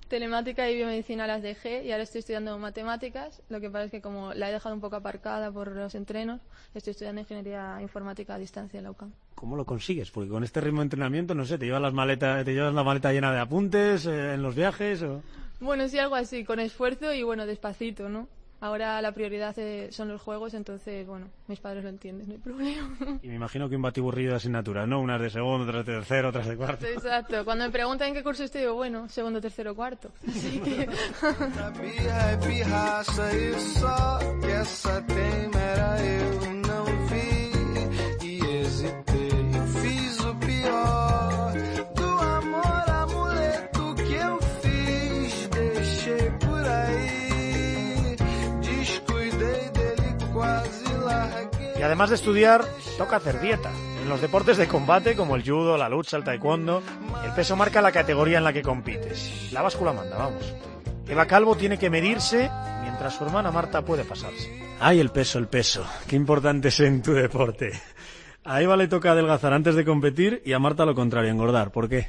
Telemática 0.09 0.67
y 0.67 0.75
biomedicina 0.75 1.27
las 1.27 1.43
dejé 1.43 1.83
y 1.83 1.91
ahora 1.91 2.03
estoy 2.03 2.19
estudiando 2.19 2.57
matemáticas. 2.57 3.43
Lo 3.47 3.61
que 3.61 3.69
pasa 3.69 3.85
es 3.85 3.91
que 3.91 4.01
como 4.01 4.33
la 4.33 4.49
he 4.49 4.51
dejado 4.51 4.73
un 4.73 4.81
poco 4.81 4.95
aparcada 4.95 5.51
por 5.51 5.71
los 5.71 5.93
entrenos, 5.93 6.41
estoy 6.73 6.91
estudiando 6.91 7.21
ingeniería 7.21 7.77
informática 7.79 8.33
a 8.33 8.39
distancia 8.39 8.79
en 8.79 8.85
la 8.85 8.91
UCAM. 8.91 9.11
¿Cómo 9.35 9.55
lo 9.55 9.65
consigues? 9.65 10.09
Porque 10.09 10.31
con 10.31 10.43
este 10.43 10.61
ritmo 10.61 10.79
de 10.79 10.85
entrenamiento, 10.85 11.35
no 11.35 11.45
sé, 11.45 11.59
te 11.59 11.65
llevas 11.65 11.83
las 11.83 11.93
maletas, 11.93 12.43
te 12.43 12.53
llevas 12.53 12.73
la 12.73 12.83
maleta 12.83 13.13
llena 13.13 13.31
de 13.31 13.39
apuntes 13.39 14.07
eh, 14.07 14.33
en 14.33 14.41
los 14.41 14.55
viajes 14.55 15.03
o... 15.03 15.21
Bueno, 15.59 15.87
sí, 15.87 15.99
algo 15.99 16.15
así, 16.15 16.43
con 16.43 16.59
esfuerzo 16.59 17.13
y 17.13 17.21
bueno, 17.21 17.45
despacito, 17.45 18.09
¿no? 18.09 18.27
Ahora 18.61 19.01
la 19.01 19.13
prioridad 19.13 19.57
eh, 19.57 19.87
son 19.91 20.09
los 20.09 20.21
juegos, 20.21 20.53
entonces, 20.53 21.07
bueno, 21.07 21.29
mis 21.47 21.59
padres 21.59 21.83
lo 21.83 21.89
entienden, 21.89 22.27
no 22.27 22.33
hay 22.33 22.39
problema. 22.39 22.89
Y 23.23 23.27
me 23.27 23.35
imagino 23.35 23.69
que 23.69 23.77
un 23.77 23.81
batiburrillo 23.81 24.31
de 24.31 24.35
asignaturas, 24.35 24.87
¿no? 24.87 24.99
Unas 24.99 25.21
de 25.21 25.29
segundo, 25.29 25.63
otras 25.63 25.85
de 25.85 25.93
tercero, 25.93 26.29
otras 26.29 26.47
de 26.47 26.57
cuarto. 26.57 26.85
Exacto, 26.85 27.45
cuando 27.45 27.63
me 27.65 27.71
preguntan 27.71 28.09
en 28.09 28.13
qué 28.15 28.23
curso 28.23 28.43
estoy, 28.43 28.61
digo, 28.61 28.73
bueno, 28.73 29.07
segundo, 29.07 29.39
tercero, 29.39 29.75
cuarto. 29.75 30.11
Así 30.27 30.59
que... 30.59 30.89
además 51.89 52.09
de 52.09 52.17
estudiar, 52.17 52.63
toca 52.99 53.15
hacer 53.15 53.41
dieta. 53.41 53.71
En 53.99 54.09
los 54.09 54.21
deportes 54.21 54.57
de 54.57 54.67
combate, 54.67 55.15
como 55.15 55.35
el 55.35 55.41
judo, 55.41 55.75
la 55.75 55.89
lucha, 55.89 56.17
el 56.17 56.23
taekwondo, 56.23 56.83
el 57.25 57.31
peso 57.33 57.55
marca 57.55 57.81
la 57.81 57.91
categoría 57.91 58.37
en 58.37 58.43
la 58.43 58.53
que 58.53 58.61
compites. 58.61 59.51
La 59.51 59.63
báscula 59.63 59.91
manda, 59.91 60.15
vamos. 60.15 60.43
Eva 61.07 61.25
Calvo 61.25 61.55
tiene 61.57 61.79
que 61.79 61.89
medirse 61.89 62.51
mientras 62.83 63.15
su 63.15 63.23
hermana 63.23 63.51
Marta 63.51 63.83
puede 63.83 64.03
pasarse. 64.03 64.69
Ay, 64.79 64.99
el 64.99 65.09
peso, 65.09 65.39
el 65.39 65.47
peso. 65.47 65.83
Qué 66.07 66.15
importante 66.15 66.67
es 66.67 66.79
en 66.79 67.01
tu 67.01 67.13
deporte. 67.13 67.71
A 68.43 68.61
Eva 68.61 68.77
le 68.77 68.87
toca 68.87 69.13
adelgazar 69.13 69.51
antes 69.53 69.73
de 69.73 69.83
competir 69.83 70.43
y 70.45 70.53
a 70.53 70.59
Marta 70.59 70.85
lo 70.85 70.93
contrario, 70.93 71.31
engordar. 71.31 71.71
¿Por 71.71 71.89
qué? 71.89 72.07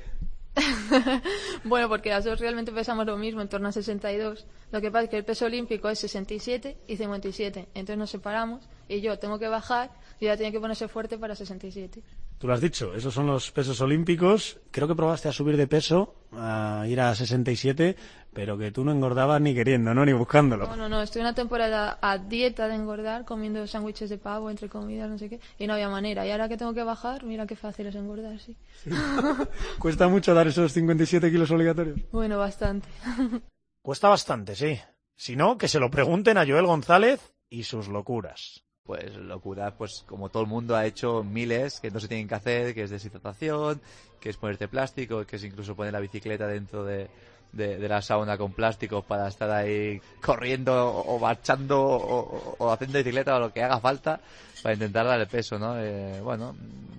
bueno, 1.64 1.88
porque 1.88 2.10
las 2.10 2.26
dos 2.26 2.38
realmente 2.38 2.70
pesamos 2.70 3.06
lo 3.06 3.16
mismo, 3.16 3.40
en 3.40 3.48
torno 3.48 3.68
a 3.68 3.72
62. 3.72 4.46
Lo 4.72 4.80
que 4.82 4.90
pasa 4.90 5.04
es 5.04 5.10
que 5.10 5.16
el 5.16 5.24
peso 5.24 5.46
olímpico 5.46 5.88
es 5.88 5.98
67 6.00 6.76
y 6.86 6.96
57. 6.98 7.68
Entonces 7.72 7.96
nos 7.96 8.10
separamos 8.10 8.68
y 8.90 9.00
yo 9.00 9.18
tengo 9.18 9.38
que 9.38 9.48
bajar 9.48 9.90
y 10.18 10.26
ella 10.26 10.36
tiene 10.36 10.50
que 10.50 10.58
ponerse 10.58 10.88
fuerte 10.88 11.16
para 11.16 11.34
67. 11.34 12.02
Tú 12.38 12.46
lo 12.46 12.54
has 12.54 12.60
dicho, 12.60 12.94
esos 12.94 13.14
son 13.14 13.26
los 13.26 13.50
pesos 13.52 13.80
olímpicos. 13.80 14.58
Creo 14.70 14.88
que 14.88 14.94
probaste 14.94 15.28
a 15.28 15.32
subir 15.32 15.56
de 15.56 15.66
peso, 15.66 16.14
a 16.32 16.84
ir 16.88 17.00
a 17.00 17.14
67, 17.14 17.96
pero 18.32 18.58
que 18.58 18.72
tú 18.72 18.84
no 18.84 18.90
engordabas 18.92 19.40
ni 19.40 19.54
queriendo, 19.54 19.94
¿no? 19.94 20.04
Ni 20.04 20.12
buscándolo. 20.12 20.66
No, 20.66 20.76
no, 20.76 20.88
no, 20.88 21.02
estoy 21.02 21.20
una 21.20 21.34
temporada 21.34 21.98
a 22.02 22.18
dieta 22.18 22.66
de 22.66 22.74
engordar, 22.74 23.24
comiendo 23.24 23.64
sándwiches 23.66 24.10
de 24.10 24.18
pavo 24.18 24.50
entre 24.50 24.68
comidas, 24.68 25.08
no 25.08 25.18
sé 25.18 25.28
qué, 25.28 25.40
y 25.58 25.66
no 25.66 25.74
había 25.74 25.88
manera. 25.88 26.26
Y 26.26 26.32
ahora 26.32 26.48
que 26.48 26.56
tengo 26.56 26.74
que 26.74 26.82
bajar, 26.82 27.24
mira 27.24 27.46
qué 27.46 27.56
fácil 27.56 27.86
es 27.86 27.94
engordar, 27.94 28.38
sí. 28.40 28.56
¿Cuesta 29.78 30.08
mucho 30.08 30.34
dar 30.34 30.48
esos 30.48 30.72
57 30.72 31.30
kilos 31.30 31.50
obligatorios? 31.50 32.00
Bueno, 32.10 32.38
bastante. 32.38 32.88
Cuesta 33.82 34.08
bastante, 34.08 34.56
sí. 34.56 34.78
Si 35.14 35.36
no, 35.36 35.56
que 35.58 35.68
se 35.68 35.78
lo 35.78 35.90
pregunten 35.90 36.38
a 36.38 36.46
Joel 36.46 36.66
González 36.66 37.32
y 37.48 37.64
sus 37.64 37.88
locuras. 37.88 38.64
Pues 38.90 39.14
locura, 39.14 39.70
pues 39.76 40.02
como 40.04 40.30
todo 40.30 40.42
el 40.42 40.48
mundo 40.48 40.74
ha 40.74 40.84
hecho 40.84 41.22
miles 41.22 41.78
que 41.78 41.92
no 41.92 42.00
se 42.00 42.08
tienen 42.08 42.26
que 42.26 42.34
hacer, 42.34 42.74
que 42.74 42.82
es 42.82 42.90
deshidratación, 42.90 43.80
que 44.18 44.30
es 44.30 44.36
ponerte 44.36 44.66
plástico, 44.66 45.24
que 45.24 45.36
es 45.36 45.44
incluso 45.44 45.76
poner 45.76 45.92
la 45.92 46.00
bicicleta 46.00 46.48
dentro 46.48 46.84
de, 46.84 47.08
la 47.52 48.02
sauna 48.02 48.36
con 48.36 48.52
plástico 48.52 49.02
para 49.02 49.28
estar 49.28 49.48
ahí 49.48 50.00
corriendo 50.20 50.88
o, 50.92 51.20
marchando 51.20 51.80
o, 51.80 52.56
o- 52.58 52.72
haciendo 52.72 52.98
bicicleta 52.98 53.36
o 53.36 53.38
lo 53.38 53.52
que 53.52 53.62
haga 53.62 53.78
falta 53.78 54.20
para 54.60 54.74
intentar 54.74 55.06
dar 55.06 55.20
el 55.20 55.28
peso, 55.28 55.56
¿no? 55.56 55.78
Eh, 55.78 56.20
bueno, 56.20 56.56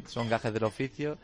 son 0.08 0.30
gajes 0.30 0.54
del 0.54 0.64
oficio. 0.64 1.18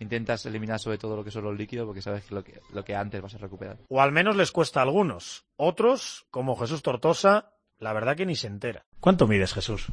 Intentas 0.00 0.46
eliminar 0.46 0.80
sobre 0.80 0.96
todo 0.96 1.16
lo 1.16 1.22
que 1.22 1.30
son 1.30 1.44
los 1.44 1.56
líquidos 1.56 1.86
porque 1.86 2.00
sabes 2.00 2.24
que 2.24 2.34
lo 2.34 2.42
que, 2.42 2.60
lo 2.72 2.82
que 2.82 2.96
antes 2.96 3.20
vas 3.20 3.34
a 3.34 3.38
recuperar. 3.38 3.76
O 3.90 4.00
al 4.00 4.10
menos 4.10 4.36
les 4.36 4.52
cuesta 4.52 4.80
a 4.80 4.84
algunos. 4.84 5.44
Otros, 5.56 6.24
como 6.30 6.56
Jesús 6.56 6.82
Tortosa, 6.82 7.50
la 7.78 7.92
verdad 7.92 8.16
que 8.16 8.26
ni 8.26 8.36
se 8.36 8.46
entera. 8.46 8.84
¿Cuánto 9.00 9.26
mides, 9.26 9.52
Jesús? 9.52 9.88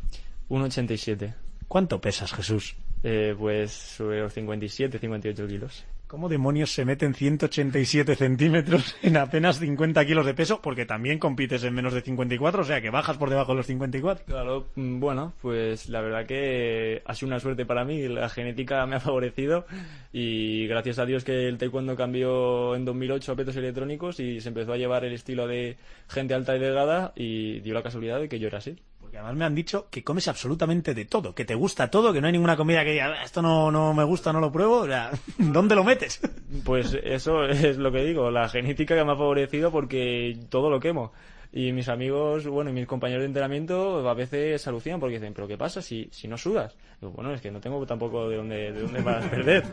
1,87. 0.50 1.34
¿Cuánto 1.68 2.02
pesas, 2.02 2.34
Jesús? 2.34 2.76
Eh, 3.04 3.36
pues 3.38 3.72
sobre 3.72 4.22
los 4.22 4.34
57, 4.34 5.00
58 5.00 5.48
kilos. 5.48 5.86
¿Cómo 6.12 6.28
demonios 6.28 6.74
se 6.74 6.84
meten 6.84 7.14
187 7.14 8.18
centímetros 8.18 8.98
en 9.02 9.16
apenas 9.16 9.60
50 9.60 10.06
kilos 10.06 10.26
de 10.26 10.34
peso? 10.34 10.62
Porque 10.62 10.86
también 10.86 11.20
compites 11.20 11.64
en 11.64 11.74
menos 11.74 11.94
de 11.94 12.02
54, 12.02 12.64
o 12.64 12.66
sea 12.66 12.82
que 12.82 12.90
bajas 12.90 13.16
por 13.16 13.30
debajo 13.30 13.54
de 13.54 13.60
los 13.60 13.68
54. 13.68 14.26
Claro, 14.26 14.68
mm, 14.76 15.00
bueno, 15.00 15.32
pues 15.42 15.88
la 15.88 16.02
verdad 16.02 16.26
que 16.26 17.02
ha 17.06 17.16
sido 17.16 17.28
una 17.28 17.40
suerte 17.40 17.66
para 17.66 17.86
mí, 17.86 18.10
la 18.10 18.28
genética 18.28 18.86
me 18.88 18.98
ha 18.98 19.00
favorecido 19.00 19.66
y 20.12 20.68
gracias 20.68 21.00
a 21.00 21.06
Dios 21.06 21.24
que 21.24 21.48
el 21.48 21.58
taekwondo 21.58 21.96
cambió 21.96 22.76
en 22.76 22.84
2008 22.84 23.32
a 23.32 23.36
petos 23.38 23.56
electrónicos 23.56 24.20
y 24.20 24.42
se 24.42 24.50
empezó 24.50 24.74
a 24.74 24.78
llevar 24.78 25.06
el 25.06 25.14
estilo 25.14 25.48
de 25.48 25.78
gente 26.10 26.34
alta 26.34 26.58
y 26.58 26.60
delgada 26.60 27.14
y 27.16 27.62
dio 27.62 27.74
la 27.74 27.84
casualidad 27.84 28.20
de 28.20 28.28
que 28.28 28.38
yo 28.38 28.50
era 28.50 28.58
así. 28.58 28.76
Porque 29.12 29.20
además 29.20 29.36
me 29.40 29.44
han 29.44 29.56
dicho 29.56 29.90
que 29.92 30.06
comes 30.06 30.30
absolutamente 30.30 30.94
de 30.94 31.04
todo, 31.04 31.36
que 31.36 31.44
te 31.44 31.54
gusta 31.54 31.92
todo, 31.92 32.14
que 32.14 32.22
no 32.22 32.28
hay 32.28 32.32
ninguna 32.32 32.56
comida 32.56 32.86
que 32.86 32.92
diga, 32.92 33.08
"Ah, 33.08 33.26
esto 33.26 33.42
no, 33.42 33.70
no 33.70 33.94
me 33.94 34.06
gusta, 34.06 34.32
no 34.32 34.40
lo 34.40 34.54
pruebo. 34.54 34.88
¿dónde 35.38 35.76
lo 35.76 35.84
metes? 35.84 36.22
Pues 36.64 36.98
eso 37.04 37.44
es 37.44 37.76
lo 37.76 37.92
que 37.92 38.06
digo, 38.06 38.32
la 38.32 38.48
genética 38.48 38.96
que 38.96 39.04
me 39.04 39.12
ha 39.12 39.18
favorecido 39.18 39.70
porque 39.70 40.38
todo 40.48 40.70
lo 40.70 40.80
quemo. 40.80 41.12
Y 41.52 41.74
mis 41.74 41.90
amigos, 41.90 42.48
bueno, 42.48 42.70
y 42.70 42.74
mis 42.74 42.88
compañeros 42.88 43.24
de 43.24 43.28
entrenamiento 43.28 44.08
a 44.10 44.14
veces 44.14 44.66
alucinan 44.70 45.02
porque 45.02 45.16
dicen, 45.16 45.34
¿pero 45.34 45.46
qué 45.46 45.58
pasa 45.58 45.82
si, 45.82 46.08
si 46.14 46.30
no 46.30 46.38
sudas? 46.38 46.78
Bueno, 47.02 47.34
es 47.34 47.42
que 47.42 47.52
no 47.52 47.60
tengo 47.60 47.86
tampoco 47.86 48.30
de 48.30 48.38
dónde, 48.38 48.72
de 48.72 48.82
dónde 48.82 49.02
para 49.02 49.30
perder. 49.30 49.66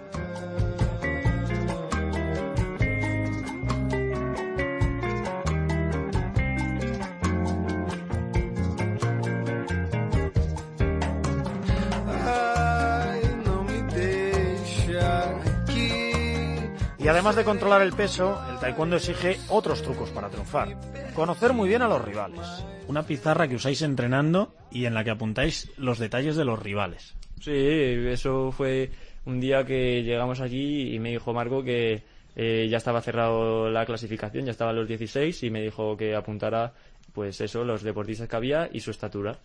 Y 17.08 17.10
además 17.10 17.36
de 17.36 17.44
controlar 17.44 17.80
el 17.80 17.94
peso, 17.94 18.38
el 18.52 18.58
taekwondo 18.58 18.96
exige 18.96 19.38
otros 19.48 19.80
trucos 19.80 20.10
para 20.10 20.28
triunfar. 20.28 20.76
Conocer 21.14 21.54
muy 21.54 21.66
bien 21.66 21.80
a 21.80 21.88
los 21.88 22.04
rivales. 22.04 22.46
Una 22.86 23.04
pizarra 23.04 23.48
que 23.48 23.54
usáis 23.54 23.80
entrenando 23.80 24.52
y 24.70 24.84
en 24.84 24.92
la 24.92 25.04
que 25.04 25.12
apuntáis 25.12 25.72
los 25.78 25.98
detalles 25.98 26.36
de 26.36 26.44
los 26.44 26.62
rivales. 26.62 27.16
Sí, 27.40 27.50
eso 27.54 28.52
fue 28.52 28.90
un 29.24 29.40
día 29.40 29.64
que 29.64 30.02
llegamos 30.02 30.42
allí 30.42 30.94
y 30.94 30.98
me 30.98 31.12
dijo 31.12 31.32
Marco 31.32 31.64
que 31.64 32.02
eh, 32.36 32.68
ya 32.70 32.76
estaba 32.76 33.00
cerrado 33.00 33.70
la 33.70 33.86
clasificación, 33.86 34.44
ya 34.44 34.50
estaban 34.50 34.76
los 34.76 34.86
16 34.86 35.44
y 35.44 35.48
me 35.48 35.62
dijo 35.62 35.96
que 35.96 36.14
apuntara 36.14 36.74
pues 37.14 37.40
eso, 37.40 37.64
los 37.64 37.82
deportistas 37.82 38.28
que 38.28 38.36
había 38.36 38.68
y 38.70 38.80
su 38.80 38.90
estatura. 38.90 39.38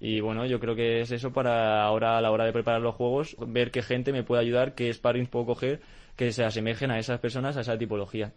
Y 0.00 0.20
bueno, 0.20 0.46
yo 0.46 0.58
creo 0.58 0.74
que 0.74 1.02
es 1.02 1.10
eso 1.10 1.34
para 1.34 1.84
ahora 1.84 2.16
a 2.16 2.22
la 2.22 2.30
hora 2.30 2.46
de 2.46 2.54
preparar 2.54 2.80
los 2.80 2.94
juegos, 2.94 3.36
ver 3.46 3.70
qué 3.70 3.82
gente 3.82 4.10
me 4.10 4.22
puede 4.22 4.40
ayudar, 4.40 4.74
qué 4.74 4.90
sparrings 4.90 5.28
puedo 5.28 5.44
coger 5.44 5.82
que 6.20 6.32
se 6.32 6.44
asemejen 6.44 6.90
a 6.90 6.98
esas 6.98 7.18
personas, 7.18 7.56
a 7.56 7.62
esa 7.62 7.78
tipología. 7.78 8.34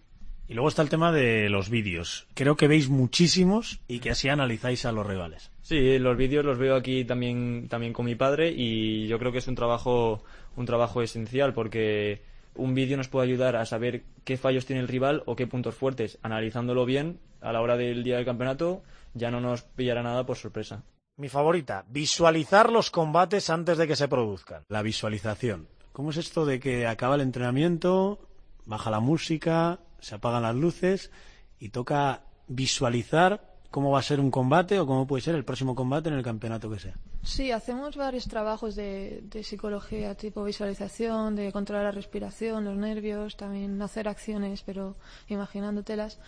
Y 0.48 0.54
luego 0.54 0.70
está 0.70 0.82
el 0.84 0.88
tema 0.88 1.12
de 1.12 1.50
los 1.50 1.70
vídeos. 1.70 2.28
Creo 2.34 2.56
que 2.56 2.70
veis 2.70 2.88
muchísimos 2.88 3.82
y 3.90 4.00
que 4.00 4.10
así 4.10 4.30
analizáis 4.30 4.86
a 4.86 4.94
los 4.94 5.06
rivales. 5.06 5.52
Sí, 5.64 6.00
los 6.00 6.16
vídeos 6.16 6.46
los 6.46 6.58
veo 6.58 6.78
aquí 6.78 7.04
también, 7.04 7.68
también 7.68 7.92
con 7.92 8.06
mi 8.06 8.16
padre 8.16 8.54
y 8.56 9.08
yo 9.08 9.20
creo 9.20 9.34
que 9.34 9.40
es 9.40 9.50
un 9.50 9.56
trabajo, 9.56 10.24
un 10.56 10.66
trabajo 10.66 11.02
esencial 11.02 11.54
porque 11.54 12.22
un 12.56 12.74
vídeo 12.74 12.96
nos 12.96 13.10
puede 13.10 13.28
ayudar 13.28 13.58
a 13.58 13.66
saber 13.66 14.04
qué 14.24 14.38
fallos 14.38 14.66
tiene 14.66 14.82
el 14.82 14.88
rival 14.88 15.22
o 15.26 15.36
qué 15.36 15.46
puntos 15.46 15.76
fuertes. 15.76 16.20
Analizándolo 16.22 16.86
bien, 16.86 17.20
a 17.42 17.52
la 17.52 17.60
hora 17.60 17.76
del 17.76 18.06
día 18.06 18.16
del 18.16 18.24
campeonato, 18.24 18.82
ya 19.14 19.30
no 19.30 19.42
nos 19.42 19.64
pillará 19.64 20.04
nada 20.04 20.26
por 20.26 20.38
sorpresa. 20.38 20.86
Mi 21.18 21.28
favorita, 21.28 21.84
visualizar 21.90 22.72
los 22.72 22.90
combates 22.92 23.50
antes 23.50 23.78
de 23.78 23.88
que 23.88 23.98
se 23.98 24.08
produzcan. 24.08 24.64
La 24.70 24.82
visualización. 24.82 25.68
¿Cómo 25.94 26.10
es 26.10 26.18
esto 26.18 26.44
de 26.44 26.60
que 26.60 26.88
acaba 26.88 27.14
el 27.16 27.22
entrenamiento, 27.22 28.20
baja 28.66 28.90
la 28.90 29.00
música, 29.00 29.80
se 30.00 30.16
apagan 30.16 30.42
las 30.42 30.56
luces 30.56 31.12
y 31.60 31.70
toca 31.70 32.24
visualizar 32.48 33.54
cómo 33.70 33.92
va 33.92 34.00
a 34.00 34.02
ser 34.02 34.20
un 34.20 34.32
combate 34.32 34.80
o 34.80 34.88
cómo 34.88 35.06
puede 35.06 35.22
ser 35.22 35.36
el 35.36 35.46
próximo 35.46 35.76
combate 35.76 36.10
en 36.10 36.16
el 36.16 36.24
campeonato 36.24 36.68
que 36.72 36.80
sea? 36.80 36.96
Sí, 37.22 37.52
hacemos 37.52 37.96
varios 37.96 38.28
trabajos 38.28 38.76
de, 38.76 39.22
de 39.26 39.44
psicología, 39.44 40.16
tipo 40.16 40.44
visualización, 40.44 41.36
de 41.36 41.52
controlar 41.52 41.86
la 41.86 41.92
respiración, 41.92 42.66
los 42.66 42.76
nervios, 42.76 43.38
también 43.38 43.80
hacer 43.80 44.08
acciones, 44.08 44.64
pero 44.64 44.96
imaginándotelas. 45.28 46.20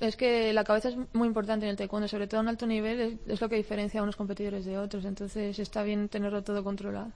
Es 0.00 0.16
que 0.16 0.54
la 0.54 0.64
cabeza 0.64 0.88
es 0.88 0.96
muy 1.12 1.28
importante 1.28 1.66
en 1.66 1.70
el 1.70 1.76
taekwondo, 1.76 2.08
sobre 2.08 2.26
todo 2.26 2.40
en 2.40 2.48
alto 2.48 2.66
nivel, 2.66 3.00
es, 3.00 3.18
es 3.34 3.40
lo 3.42 3.50
que 3.50 3.56
diferencia 3.56 4.00
a 4.00 4.02
unos 4.02 4.16
competidores 4.16 4.64
de 4.64 4.78
otros, 4.78 5.04
entonces 5.04 5.58
está 5.58 5.82
bien 5.82 6.08
tenerlo 6.08 6.42
todo 6.42 6.64
controlado. 6.64 7.12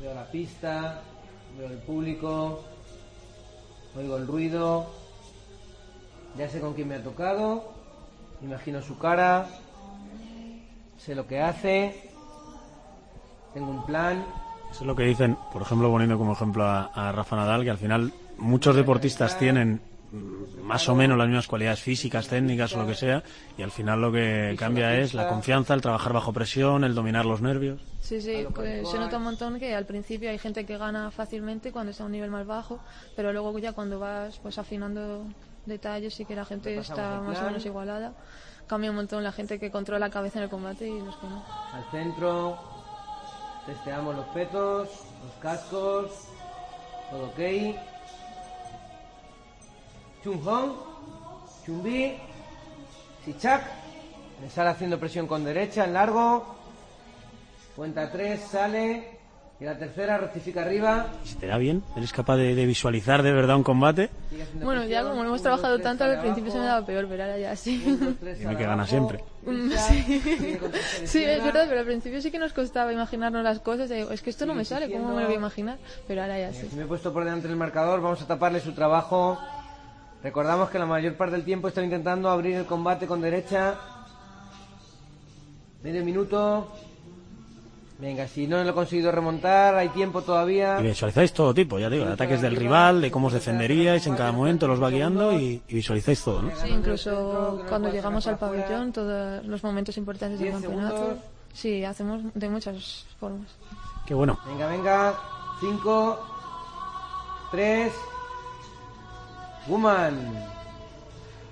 Veo 0.00 0.12
la 0.12 0.28
pista, 0.28 1.02
veo 1.58 1.68
el 1.68 1.78
público, 1.78 2.60
oigo 3.96 4.16
el 4.16 4.26
ruido, 4.26 4.86
ya 6.36 6.48
sé 6.48 6.60
con 6.60 6.74
quién 6.74 6.88
me 6.88 6.96
ha 6.96 7.02
tocado, 7.02 7.64
imagino 8.42 8.82
su 8.82 8.98
cara, 8.98 9.48
sé 10.98 11.14
lo 11.14 11.26
que 11.26 11.40
hace, 11.40 12.10
tengo 13.54 13.70
un 13.70 13.84
plan. 13.86 14.24
Eso 14.70 14.80
es 14.80 14.86
lo 14.86 14.96
que 14.96 15.04
dicen, 15.04 15.36
por 15.52 15.62
ejemplo, 15.62 15.90
poniendo 15.90 16.18
como 16.18 16.32
ejemplo 16.32 16.64
a, 16.64 16.86
a 16.86 17.12
Rafa 17.12 17.36
Nadal, 17.36 17.64
que 17.64 17.70
al 17.70 17.78
final 17.78 18.12
muchos 18.36 18.76
deportistas 18.76 19.38
tienen 19.38 19.80
más 20.62 20.88
o 20.88 20.94
menos 20.94 21.16
las 21.16 21.28
mismas 21.28 21.46
cualidades 21.46 21.80
físicas, 21.80 22.28
técnicas 22.28 22.74
o 22.74 22.78
lo 22.78 22.86
que 22.86 22.94
sea, 22.94 23.22
y 23.56 23.62
al 23.62 23.70
final 23.70 24.00
lo 24.00 24.12
que 24.12 24.56
cambia 24.58 24.98
es 24.98 25.14
la 25.14 25.28
confianza, 25.28 25.74
el 25.74 25.80
trabajar 25.80 26.12
bajo 26.12 26.32
presión, 26.32 26.84
el 26.84 26.94
dominar 26.94 27.24
los 27.24 27.40
nervios. 27.40 27.80
Sí, 28.00 28.20
sí, 28.20 28.46
pues 28.54 28.88
se 28.88 28.98
nota 28.98 29.18
un 29.18 29.24
montón 29.24 29.58
que 29.58 29.74
al 29.74 29.86
principio 29.86 30.30
hay 30.30 30.38
gente 30.38 30.64
que 30.64 30.76
gana 30.76 31.10
fácilmente 31.10 31.72
cuando 31.72 31.90
está 31.90 32.04
a 32.04 32.06
un 32.06 32.12
nivel 32.12 32.30
más 32.30 32.46
bajo, 32.46 32.78
pero 33.14 33.32
luego 33.32 33.58
ya 33.58 33.72
cuando 33.72 33.98
vas 33.98 34.38
pues 34.38 34.58
afinando 34.58 35.26
detalles 35.66 36.18
y 36.20 36.24
que 36.24 36.36
la 36.36 36.44
gente 36.44 36.76
está 36.76 37.20
más 37.20 37.40
o 37.40 37.44
menos 37.44 37.64
igualada, 37.66 38.12
cambia 38.66 38.90
un 38.90 38.96
montón 38.96 39.22
la 39.22 39.32
gente 39.32 39.58
que 39.58 39.70
controla 39.70 40.06
la 40.06 40.10
cabeza 40.10 40.38
en 40.38 40.44
el 40.44 40.50
combate 40.50 40.88
y 40.88 41.00
los 41.00 41.16
que 41.16 41.26
no. 41.26 41.44
Al 41.72 41.84
centro, 41.90 42.58
testeamos 43.66 44.16
los 44.16 44.26
petos, 44.26 44.88
los 45.24 45.34
cascos, 45.40 46.10
todo 47.10 47.26
ok. 47.26 47.95
Chung 50.26 50.42
Hong, 50.44 50.72
Chumbi, 51.64 52.16
Sichak, 53.24 53.62
me 54.42 54.50
sale 54.50 54.70
haciendo 54.70 54.98
presión 54.98 55.28
con 55.28 55.44
derecha 55.44 55.84
en 55.84 55.92
largo. 55.92 56.44
Cuenta 57.76 58.10
tres, 58.10 58.40
sale. 58.40 59.14
Y 59.60 59.64
la 59.64 59.78
tercera 59.78 60.18
rectifica 60.18 60.62
arriba. 60.62 61.06
Si 61.22 61.36
te 61.36 61.46
da 61.46 61.56
bien, 61.58 61.84
eres 61.96 62.12
capaz 62.12 62.36
de, 62.38 62.56
de 62.56 62.66
visualizar 62.66 63.22
de 63.22 63.30
verdad 63.32 63.54
un 63.56 63.62
combate. 63.62 64.10
Bueno, 64.60 64.80
ya 64.82 64.98
presión, 65.02 65.08
como 65.10 65.22
hemos 65.22 65.34
uno, 65.34 65.42
trabajado 65.42 65.78
tanto, 65.78 66.02
al 66.02 66.20
principio 66.20 66.50
se 66.50 66.58
me 66.58 66.64
abajo. 66.64 66.74
daba 66.80 66.86
peor, 66.88 67.06
pero 67.08 67.22
ahora 67.22 67.38
ya 67.38 67.54
sí. 67.54 67.80
Sale 68.20 68.36
que 68.56 68.64
gana 68.64 68.72
abajo. 68.72 68.88
siempre. 68.90 69.24
Mm, 69.46 69.70
sí. 69.70 70.20
Sí, 71.06 71.22
es 71.24 71.44
verdad, 71.44 71.66
pero 71.68 71.80
al 71.80 71.86
principio 71.86 72.20
sí 72.20 72.32
que 72.32 72.40
nos 72.40 72.52
costaba 72.52 72.92
imaginarnos 72.92 73.44
las 73.44 73.60
cosas. 73.60 73.88
Es 73.92 74.22
que 74.22 74.30
esto 74.30 74.44
no 74.44 74.54
me 74.54 74.64
sale, 74.64 74.90
¿cómo 74.90 75.14
me 75.14 75.20
lo 75.20 75.26
voy 75.26 75.34
a 75.36 75.38
imaginar? 75.38 75.78
Pero 76.08 76.22
ahora 76.22 76.36
ya 76.40 76.52
sí. 76.52 76.66
Si 76.68 76.74
me 76.74 76.82
he 76.82 76.86
puesto 76.86 77.12
por 77.12 77.22
delante 77.24 77.46
del 77.46 77.56
marcador, 77.56 78.00
vamos 78.02 78.20
a 78.22 78.26
taparle 78.26 78.58
su 78.60 78.72
trabajo. 78.72 79.38
Recordamos 80.26 80.70
que 80.70 80.78
la 80.80 80.86
mayor 80.86 81.14
parte 81.14 81.36
del 81.36 81.44
tiempo 81.44 81.68
están 81.68 81.84
intentando 81.84 82.28
abrir 82.28 82.56
el 82.56 82.66
combate 82.66 83.06
con 83.06 83.20
derecha. 83.20 83.76
Medio 85.84 86.04
minuto. 86.04 86.66
Venga, 88.00 88.26
si 88.26 88.48
no 88.48 88.60
lo 88.64 88.70
he 88.70 88.74
conseguido 88.74 89.12
remontar, 89.12 89.76
hay 89.76 89.88
tiempo 89.90 90.22
todavía. 90.22 90.80
Y 90.80 90.88
visualizáis 90.88 91.32
todo 91.32 91.54
tipo, 91.54 91.78
ya 91.78 91.88
digo, 91.88 92.06
de 92.06 92.14
ataques 92.14 92.42
del 92.42 92.56
rival, 92.56 93.02
de 93.02 93.12
cómo 93.12 93.28
os 93.28 93.34
defenderíais 93.34 94.04
en 94.08 94.16
cada 94.16 94.32
momento, 94.32 94.66
los 94.66 94.82
va 94.82 94.90
guiando 94.90 95.32
y, 95.32 95.62
y 95.68 95.74
visualizáis 95.76 96.20
todo, 96.24 96.42
¿no? 96.42 96.50
Sí, 96.56 96.70
incluso 96.70 97.62
cuando 97.68 97.88
llegamos 97.92 98.26
al 98.26 98.36
pabellón, 98.36 98.92
todos 98.92 99.46
los 99.46 99.62
momentos 99.62 99.96
importantes 99.96 100.40
del 100.40 100.50
campeonato. 100.50 101.18
Sí, 101.52 101.84
hacemos 101.84 102.22
de 102.34 102.48
muchas 102.48 103.06
formas. 103.20 103.46
Qué 104.04 104.14
bueno. 104.14 104.40
Venga, 104.44 104.66
venga. 104.66 105.14
Cinco. 105.60 106.18
Tres. 107.52 107.92
Woman. 109.68 110.16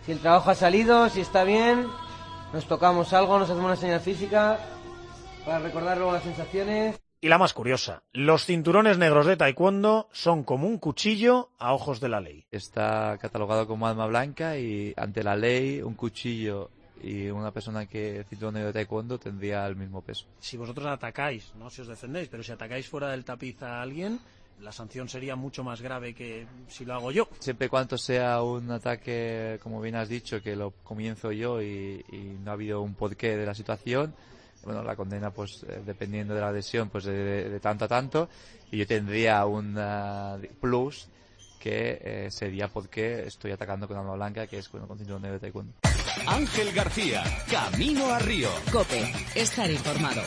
Si 0.07 0.13
el 0.13 0.19
trabajo 0.21 0.51
ha 0.51 0.55
salido, 0.55 1.09
si 1.09 1.21
está 1.21 1.45
bien, 1.45 1.87
nos 2.53 2.67
tocamos 2.67 3.13
algo, 3.13 3.39
nos 3.39 3.49
hacemos 3.49 3.67
una 3.67 3.77
señal 3.77 4.01
física 4.01 4.59
para 5.45 5.59
recordar 5.59 5.97
luego 5.97 6.13
las 6.13 6.23
sensaciones. 6.23 6.97
Y 7.21 7.29
la 7.29 7.39
más 7.39 7.55
curiosa, 7.55 8.03
los 8.13 8.45
cinturones 8.45 8.99
negros 8.99 9.25
de 9.25 9.37
taekwondo 9.37 10.09
son 10.13 10.45
como 10.45 10.69
un 10.69 10.79
cuchillo 10.79 11.49
a 11.59 11.73
ojos 11.73 11.99
de 12.01 12.11
la 12.11 12.21
ley. 12.21 12.45
Está 12.51 13.17
catalogado 13.19 13.67
como 13.67 13.87
arma 13.87 14.07
blanca 14.07 14.59
y 14.59 14.93
ante 14.97 15.23
la 15.23 15.35
ley 15.35 15.81
un 15.81 15.95
cuchillo 15.95 16.71
y 17.03 17.29
una 17.29 17.51
persona 17.51 17.87
que 17.87 18.25
cinturón 18.29 18.55
negro 18.55 18.69
de 18.69 18.75
taekwondo 18.75 19.19
tendría 19.19 19.67
el 19.67 19.77
mismo 19.77 20.03
peso. 20.03 20.27
Si 20.39 20.59
vosotros 20.59 20.87
atacáis, 20.87 21.55
no 21.55 21.71
si 21.71 21.81
os 21.81 21.89
defendéis, 21.89 22.29
pero 22.29 22.43
si 22.43 22.53
atacáis 22.53 22.89
fuera 22.89 23.09
del 23.09 23.25
tapiz 23.25 23.63
a 23.63 23.81
alguien, 23.81 24.21
la 24.61 24.73
sanción 24.73 25.09
sería 25.09 25.37
mucho 25.37 25.63
más 25.65 25.81
grave 25.83 26.15
que 26.15 26.47
si 26.69 26.85
lo 26.85 26.95
hago 26.95 27.11
yo. 27.13 27.29
Siempre 27.41 27.67
y 27.67 27.69
cuando 27.71 27.99
sea 27.99 28.43
un 28.43 28.71
ataque, 28.71 29.59
como 29.63 29.81
bien 29.81 29.95
has 29.97 30.09
dicho, 30.09 30.43
que 30.43 30.57
lo 30.57 30.71
comienzo 30.83 31.33
yo 31.33 31.61
y, 31.63 32.05
y 32.11 32.37
no 32.43 32.51
ha 32.51 32.55
habido 32.55 32.81
un 32.83 32.95
porqué 32.95 33.37
de 33.37 33.45
la 33.47 33.55
situación, 33.55 34.15
bueno, 34.65 34.83
la 34.83 34.97
condena, 34.97 35.31
pues, 35.31 35.63
eh, 35.69 35.83
dependiendo 35.85 36.35
de 36.35 36.41
la 36.41 36.51
lesión, 36.51 36.89
pues, 36.89 37.05
de, 37.05 37.13
de- 37.13 37.49
de 37.51 37.61
tanto 37.61 37.85
a 37.85 37.89
tanto, 37.89 38.31
y 38.71 38.79
yo 38.79 38.87
tendría 38.87 39.45
un 39.45 39.77
ah, 39.79 40.39
plus 40.61 41.09
que 41.61 41.99
eh, 42.03 42.31
sería 42.31 42.69
porque 42.69 43.27
estoy 43.27 43.53
atacando 43.53 43.87
con 43.89 43.97
arma 43.97 44.15
blanca, 44.15 44.47
que 44.47 44.59
es 44.59 44.69
con, 44.69 44.87
con 44.87 44.97
cinturón 44.99 45.23
negro 45.23 45.35
de 45.35 45.41
taekwondo. 45.41 45.73
Ángel 46.27 46.73
García, 46.73 47.23
Camino 47.51 48.07
a 48.11 48.19
Río. 48.19 48.49
Cope, 48.73 49.13
estar 49.35 49.71
informado. 49.71 50.23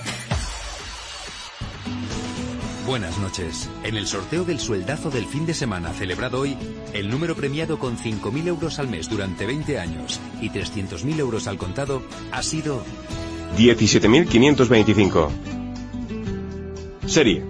Buenas 2.88 3.20
noches. 3.20 3.70
En 3.84 3.98
el 3.98 4.08
sorteo 4.08 4.46
del 4.46 4.62
sueldazo 4.62 5.10
del 5.10 5.26
fin 5.26 5.46
de 5.46 5.54
semana 5.54 5.92
celebrado 5.92 6.40
hoy, 6.40 6.56
el 6.94 7.10
número 7.10 7.36
premiado 7.36 7.80
con 7.80 7.98
5.000 7.98 8.48
euros 8.48 8.80
al 8.80 8.88
mes 8.88 9.10
durante 9.10 9.46
20 9.46 9.78
años 9.78 10.22
y 10.40 10.50
300.000 10.52 11.20
euros 11.20 11.48
al 11.48 11.58
contado 11.58 12.02
ha 12.32 12.42
sido 12.42 12.86
17.525. 13.58 15.30
Serie 17.08 17.44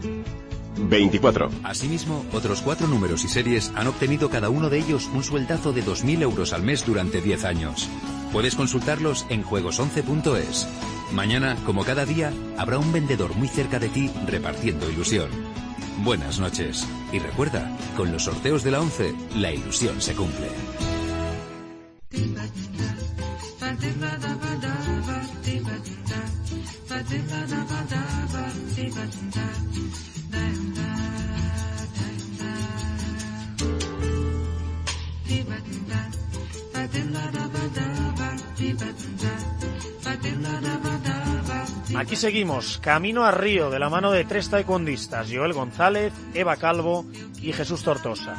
24. 0.76 1.52
Asimismo, 1.63 2.26
otros 2.34 2.62
cuatro 2.62 2.88
números 2.88 3.23
y 3.23 3.28
series 3.28 3.71
han 3.76 3.86
obtenido 3.86 4.32
cada 4.32 4.50
uno 4.50 4.71
de 4.71 4.80
ellos 4.80 5.08
un 5.13 5.23
sueldazo 5.23 5.71
de 5.71 5.84
2.000 5.86 6.23
euros 6.23 6.52
al 6.52 6.63
mes 6.63 6.84
durante 6.84 7.21
10 7.21 7.45
años. 7.45 7.88
Puedes 8.34 8.56
consultarlos 8.56 9.28
en 9.30 9.43
juegos11.es. 9.43 10.67
Mañana, 11.12 11.56
como 11.65 11.84
cada 11.84 12.06
día, 12.06 12.32
habrá 12.58 12.78
un 12.78 12.91
vendedor 12.91 13.36
muy 13.36 13.48
cerca 13.48 13.80
de 13.80 13.89
ti 13.89 14.12
repartiendo 14.26 14.89
ilusión. 14.89 15.30
Buenas 16.04 16.39
noches. 16.39 16.88
Y 17.12 17.20
recuerda, 17.20 17.76
con 17.96 18.12
los 18.12 18.24
sorteos 18.24 18.63
de 18.63 18.72
la 18.72 18.82
11, 18.82 19.15
la 19.36 19.52
ilusión 19.52 20.02
se 20.02 20.13
cumple. 20.13 20.48
Aquí 41.98 42.15
seguimos, 42.15 42.78
camino 42.78 43.26
a 43.26 43.32
Río, 43.32 43.70
de 43.70 43.80
la 43.80 43.89
mano 43.89 44.12
de 44.12 44.24
tres 44.24 44.50
taekwondistas, 44.50 45.30
Joel 45.32 45.54
González, 45.54 46.13
Eva 46.34 46.56
Calvo 46.58 47.06
y 47.41 47.54
Jesús 47.54 47.82
Tortosa. 47.84 48.36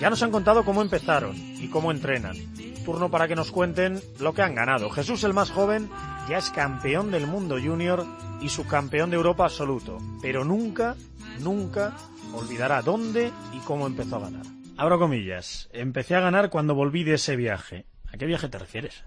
Ya 0.00 0.08
nos 0.08 0.22
han 0.22 0.30
contado 0.30 0.64
cómo 0.64 0.82
empezaron 0.82 1.36
y 1.36 1.68
cómo 1.68 1.90
entrenan. 1.90 2.36
Turno 2.84 3.10
para 3.10 3.28
que 3.28 3.36
nos 3.36 3.52
cuenten 3.52 4.00
lo 4.18 4.32
que 4.32 4.42
han 4.42 4.54
ganado. 4.54 4.90
Jesús, 4.90 5.24
el 5.24 5.34
más 5.34 5.50
joven, 5.50 5.90
ya 6.28 6.38
es 6.38 6.50
campeón 6.50 7.10
del 7.10 7.26
mundo 7.26 7.58
junior 7.62 8.06
y 8.40 8.48
subcampeón 8.48 9.10
de 9.10 9.16
Europa 9.16 9.44
absoluto, 9.44 9.98
pero 10.20 10.44
nunca, 10.44 10.96
nunca 11.40 11.94
olvidará 12.32 12.82
dónde 12.82 13.30
y 13.52 13.58
cómo 13.58 13.86
empezó 13.86 14.16
a 14.16 14.20
ganar. 14.20 14.46
Abro 14.76 14.98
comillas. 14.98 15.68
Empecé 15.72 16.16
a 16.16 16.20
ganar 16.20 16.50
cuando 16.50 16.74
volví 16.74 17.04
de 17.04 17.14
ese 17.14 17.36
viaje. 17.36 17.84
¿A 18.12 18.16
qué 18.16 18.26
viaje 18.26 18.48
te 18.48 18.58
refieres? 18.58 19.04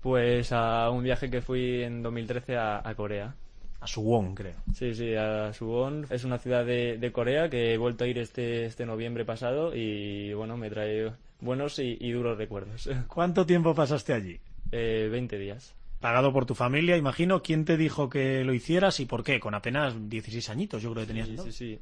Pues 0.00 0.52
a 0.52 0.90
un 0.90 1.02
viaje 1.02 1.30
que 1.30 1.40
fui 1.40 1.82
en 1.82 2.02
2013 2.02 2.56
a, 2.56 2.88
a 2.88 2.94
Corea. 2.94 3.34
A 3.80 3.86
Suwon, 3.86 4.34
creo. 4.34 4.54
Sí, 4.74 4.94
sí, 4.94 5.14
a 5.14 5.52
Suwon. 5.52 6.06
Es 6.10 6.24
una 6.24 6.38
ciudad 6.38 6.64
de, 6.64 6.98
de 6.98 7.12
Corea 7.12 7.48
que 7.50 7.74
he 7.74 7.78
vuelto 7.78 8.04
a 8.04 8.06
ir 8.06 8.18
este, 8.18 8.66
este 8.66 8.86
noviembre 8.86 9.24
pasado 9.24 9.74
y 9.74 10.32
bueno, 10.34 10.56
me 10.56 10.70
trae 10.70 11.12
buenos 11.40 11.78
y, 11.78 11.96
y 12.00 12.12
duros 12.12 12.38
recuerdos. 12.38 12.88
¿Cuánto 13.08 13.44
tiempo 13.44 13.74
pasaste 13.74 14.12
allí? 14.12 14.40
Eh, 14.72 15.08
20 15.10 15.38
días. 15.38 15.74
Pagado 16.00 16.32
por 16.32 16.46
tu 16.46 16.54
familia, 16.54 16.96
imagino. 16.96 17.42
¿Quién 17.42 17.64
te 17.64 17.76
dijo 17.76 18.08
que 18.08 18.44
lo 18.44 18.52
hicieras 18.54 19.00
y 19.00 19.06
por 19.06 19.24
qué? 19.24 19.40
Con 19.40 19.54
apenas 19.54 19.94
16 20.08 20.50
añitos, 20.50 20.82
yo 20.82 20.92
creo 20.92 21.04
que 21.04 21.08
tenías. 21.08 21.28
Sí, 21.28 21.36
¿no? 21.36 21.42
sí, 21.44 21.52
sí. 21.52 21.80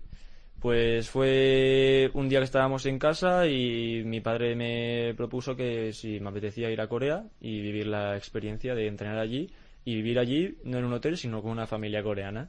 Pues 0.64 1.11
fue 1.11 2.11
un 2.14 2.31
día 2.31 2.38
que 2.38 2.46
estábamos 2.46 2.87
en 2.87 2.98
casa 2.98 3.46
y 3.46 4.03
mi 4.03 4.22
padre 4.22 4.57
me 4.57 5.12
propuso 5.14 5.55
que 5.55 5.92
si 5.92 6.18
me 6.20 6.31
apetecía 6.31 6.70
ir 6.70 6.81
a 6.81 6.87
Corea 6.87 7.22
y 7.38 7.61
vivir 7.61 7.87
la 7.87 8.16
experiencia 8.16 8.74
de 8.74 8.87
entrenar 8.87 9.18
allí 9.18 9.50
y 9.85 9.96
vivir 9.96 10.18
allí 10.18 10.57
no 10.64 10.79
en 10.79 10.87
un 10.87 10.94
hotel 10.94 11.18
sino 11.18 11.42
con 11.42 11.50
una 11.50 11.66
familia 11.66 12.03
coreana. 12.03 12.48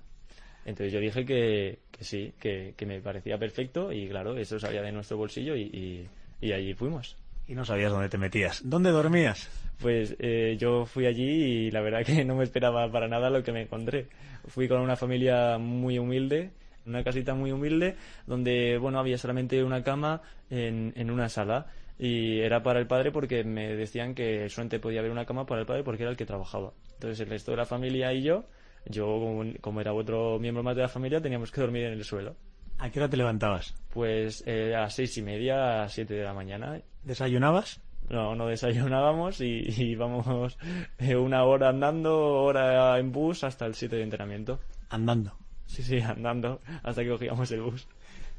Entonces 0.64 0.94
yo 0.94 1.02
dije 1.02 1.26
que, 1.26 1.80
que 1.92 2.06
sí, 2.06 2.34
que, 2.40 2.74
que 2.78 2.86
me 2.86 3.02
parecía 3.02 3.38
perfecto 3.38 3.92
y 3.92 4.08
claro, 4.08 4.38
eso 4.38 4.58
salía 4.62 4.82
de 4.82 4.94
nuestro 4.94 5.18
bolsillo 5.18 5.54
y, 5.54 5.64
y, 5.64 6.08
y 6.40 6.54
allí 6.54 6.74
fuimos. 6.74 7.18
Y 7.50 7.54
no 7.54 7.66
sabías 7.66 7.92
dónde 7.92 8.08
te 8.08 8.18
metías. 8.18 8.62
¿Dónde 8.64 8.92
dormías? 8.92 9.50
Pues 9.82 10.16
eh, 10.20 10.56
yo 10.58 10.86
fui 10.86 11.06
allí 11.06 11.66
y 11.68 11.70
la 11.72 11.82
verdad 11.82 12.06
que 12.06 12.24
no 12.24 12.38
me 12.38 12.46
esperaba 12.46 12.90
para 12.90 13.10
nada 13.10 13.30
lo 13.30 13.44
que 13.44 13.52
me 13.52 13.64
encontré. 13.64 14.08
Fui 14.48 14.70
con 14.70 14.80
una 14.80 14.96
familia 14.96 15.58
muy 15.58 16.00
humilde, 16.00 16.52
una 16.86 17.04
casita 17.04 17.34
muy 17.34 17.52
humilde, 17.52 17.96
donde 18.28 18.78
bueno 18.78 19.00
había 19.00 19.18
solamente 19.18 19.64
una 19.64 19.84
cama 19.84 20.22
en, 20.50 20.94
en 20.96 21.12
una 21.12 21.30
sala 21.30 21.68
y 21.98 22.40
era 22.40 22.62
para 22.62 22.80
el 22.80 22.88
padre 22.88 23.12
porque 23.12 23.44
me 23.44 23.76
decían 23.76 24.14
que 24.14 24.50
solamente 24.50 24.80
podía 24.80 25.00
haber 25.00 25.12
una 25.12 25.26
cama 25.26 25.46
para 25.46 25.62
el 25.62 25.68
padre 25.68 25.84
porque 25.84 26.04
era 26.04 26.12
el 26.12 26.18
que 26.18 26.26
trabajaba. 26.26 26.74
Entonces 26.94 27.20
el 27.22 27.30
resto 27.30 27.52
de 27.52 27.58
la 27.58 27.66
familia 27.66 28.14
y 28.14 28.24
yo, 28.24 28.46
yo 28.86 29.06
como, 29.06 29.44
como 29.62 29.82
era 29.82 29.94
otro 29.94 30.40
miembro 30.40 30.64
más 30.64 30.76
de 30.76 30.82
la 30.82 30.90
familia, 30.90 31.22
teníamos 31.22 31.52
que 31.52 31.62
dormir 31.62 31.86
en 31.86 31.94
el 31.94 32.04
suelo. 32.04 32.36
¿A 32.78 32.90
qué 32.90 33.00
hora 33.00 33.10
te 33.10 33.18
levantabas? 33.18 33.74
Pues 33.94 34.44
eh, 34.46 34.76
a 34.76 34.90
seis 34.90 35.18
y 35.18 35.22
media, 35.22 35.84
a 35.84 35.90
siete 35.90 36.16
de 36.16 36.24
la 36.24 36.34
mañana. 36.34 36.82
¿Desayunabas? 37.04 37.82
No, 38.10 38.36
no 38.36 38.48
desayunábamos 38.48 39.42
y, 39.42 39.64
y 39.66 39.92
íbamos 39.92 40.58
eh, 41.00 41.16
una 41.16 41.44
hora 41.46 41.70
andando, 41.70 42.16
hora 42.18 43.00
en 43.00 43.12
bus 43.12 43.44
hasta 43.44 43.66
el 43.66 43.76
sitio 43.76 43.98
de 43.98 44.04
entrenamiento. 44.04 44.60
Andando. 44.90 45.45
Sí, 45.66 45.84
sí, 45.84 46.00
andando 46.00 46.62
hasta 46.84 47.04
que 47.04 47.10
cogíamos 47.10 47.52
el 47.52 47.62
bus. 47.62 47.88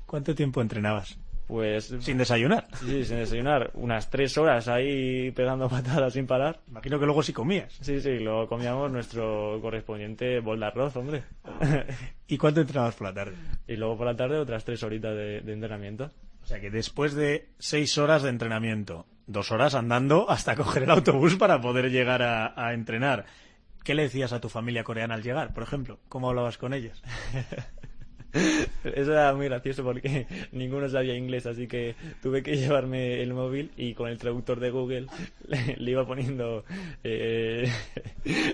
¿Cuánto 0.07 0.35
tiempo 0.35 0.61
entrenabas? 0.61 1.19
Pues... 1.47 1.95
¿Sin 2.01 2.19
desayunar? 2.19 2.67
Sí, 2.81 3.05
sin 3.05 3.19
desayunar. 3.19 3.71
Unas 3.75 4.11
tres 4.11 4.37
horas 4.37 4.67
ahí 4.69 5.31
pegando 5.31 5.69
patadas 5.71 6.12
sin 6.12 6.27
parar. 6.27 6.61
Imagino 6.69 6.99
que 6.99 7.07
luego 7.07 7.23
sí 7.23 7.33
comías. 7.33 7.73
Sí, 7.81 8.01
sí, 8.01 8.19
luego 8.19 8.49
comíamos 8.49 8.91
nuestro 8.91 9.59
correspondiente 9.61 10.41
bol 10.41 10.59
de 10.61 10.67
arroz, 10.67 10.97
hombre. 10.97 11.23
¿Y 12.29 12.37
cuánto 12.37 12.61
entrenabas 12.61 12.97
por 12.97 13.09
la 13.09 13.15
tarde? 13.15 13.37
Y 13.69 13.77
luego 13.77 13.97
por 13.97 14.07
la 14.07 14.17
tarde 14.17 14.39
otras 14.39 14.65
tres 14.65 14.83
horitas 14.83 15.15
de, 15.15 15.41
de 15.41 15.53
entrenamiento. 15.53 16.11
O 16.43 16.47
sea 16.47 16.61
que 16.61 16.71
después 16.71 17.15
de 17.15 17.49
seis 17.59 17.97
horas 17.99 18.23
de 18.23 18.31
entrenamiento, 18.31 19.07
dos 19.27 19.51
horas 19.53 19.75
andando 19.75 20.29
hasta 20.29 20.57
coger 20.57 20.85
el 20.85 20.91
autobús 20.91 21.37
para 21.37 21.61
poder 21.61 21.91
llegar 21.91 22.23
a, 22.23 22.55
a 22.57 22.73
entrenar. 22.75 23.27
¿Qué 23.87 23.94
le 23.94 24.03
decías 24.03 24.33
a 24.33 24.40
tu 24.40 24.49
familia 24.49 24.83
coreana 24.83 25.14
al 25.14 25.22
llegar, 25.22 25.55
por 25.55 25.62
ejemplo? 25.62 26.01
¿Cómo 26.09 26.29
hablabas 26.29 26.59
con 26.59 26.75
ellos? 26.75 27.01
Eso 28.83 29.12
era 29.12 29.33
muy 29.33 29.46
gracioso 29.46 29.85
porque 29.85 30.27
ninguno 30.51 30.88
sabía 30.88 31.14
inglés, 31.14 31.46
así 31.46 31.68
que 31.68 31.94
tuve 32.20 32.42
que 32.42 32.57
llevarme 32.57 33.22
el 33.22 33.33
móvil 33.33 33.70
y 33.77 33.94
con 33.94 34.09
el 34.09 34.18
traductor 34.18 34.59
de 34.59 34.70
Google 34.70 35.07
le, 35.46 35.77
le 35.79 35.90
iba 35.92 36.05
poniendo 36.05 36.64
eh, 37.05 37.70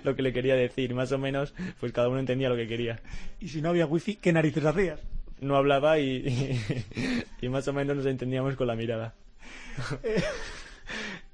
lo 0.05 0.15
que 0.15 0.21
le 0.21 0.35
quería 0.35 0.55
decir. 0.55 0.93
Más 0.95 1.13
o 1.13 1.19
menos, 1.19 1.55
pues 1.81 1.93
cada 1.93 2.11
uno 2.11 2.19
entendía 2.19 2.51
lo 2.51 2.57
que 2.57 2.69
quería. 2.69 3.01
Y 3.41 3.49
si 3.49 3.63
no 3.63 3.71
había 3.71 3.87
wifi, 3.87 4.17
¿qué 4.17 4.35
narices 4.35 4.67
hacías? 4.67 5.01
No 5.41 5.57
hablaba 5.57 5.99
y, 5.99 6.11
y, 6.11 7.25
y 7.41 7.49
más 7.49 7.67
o 7.69 7.73
menos 7.73 7.97
nos 7.97 8.05
entendíamos 8.05 8.55
con 8.55 8.67
la 8.67 8.77
mirada. 8.77 9.15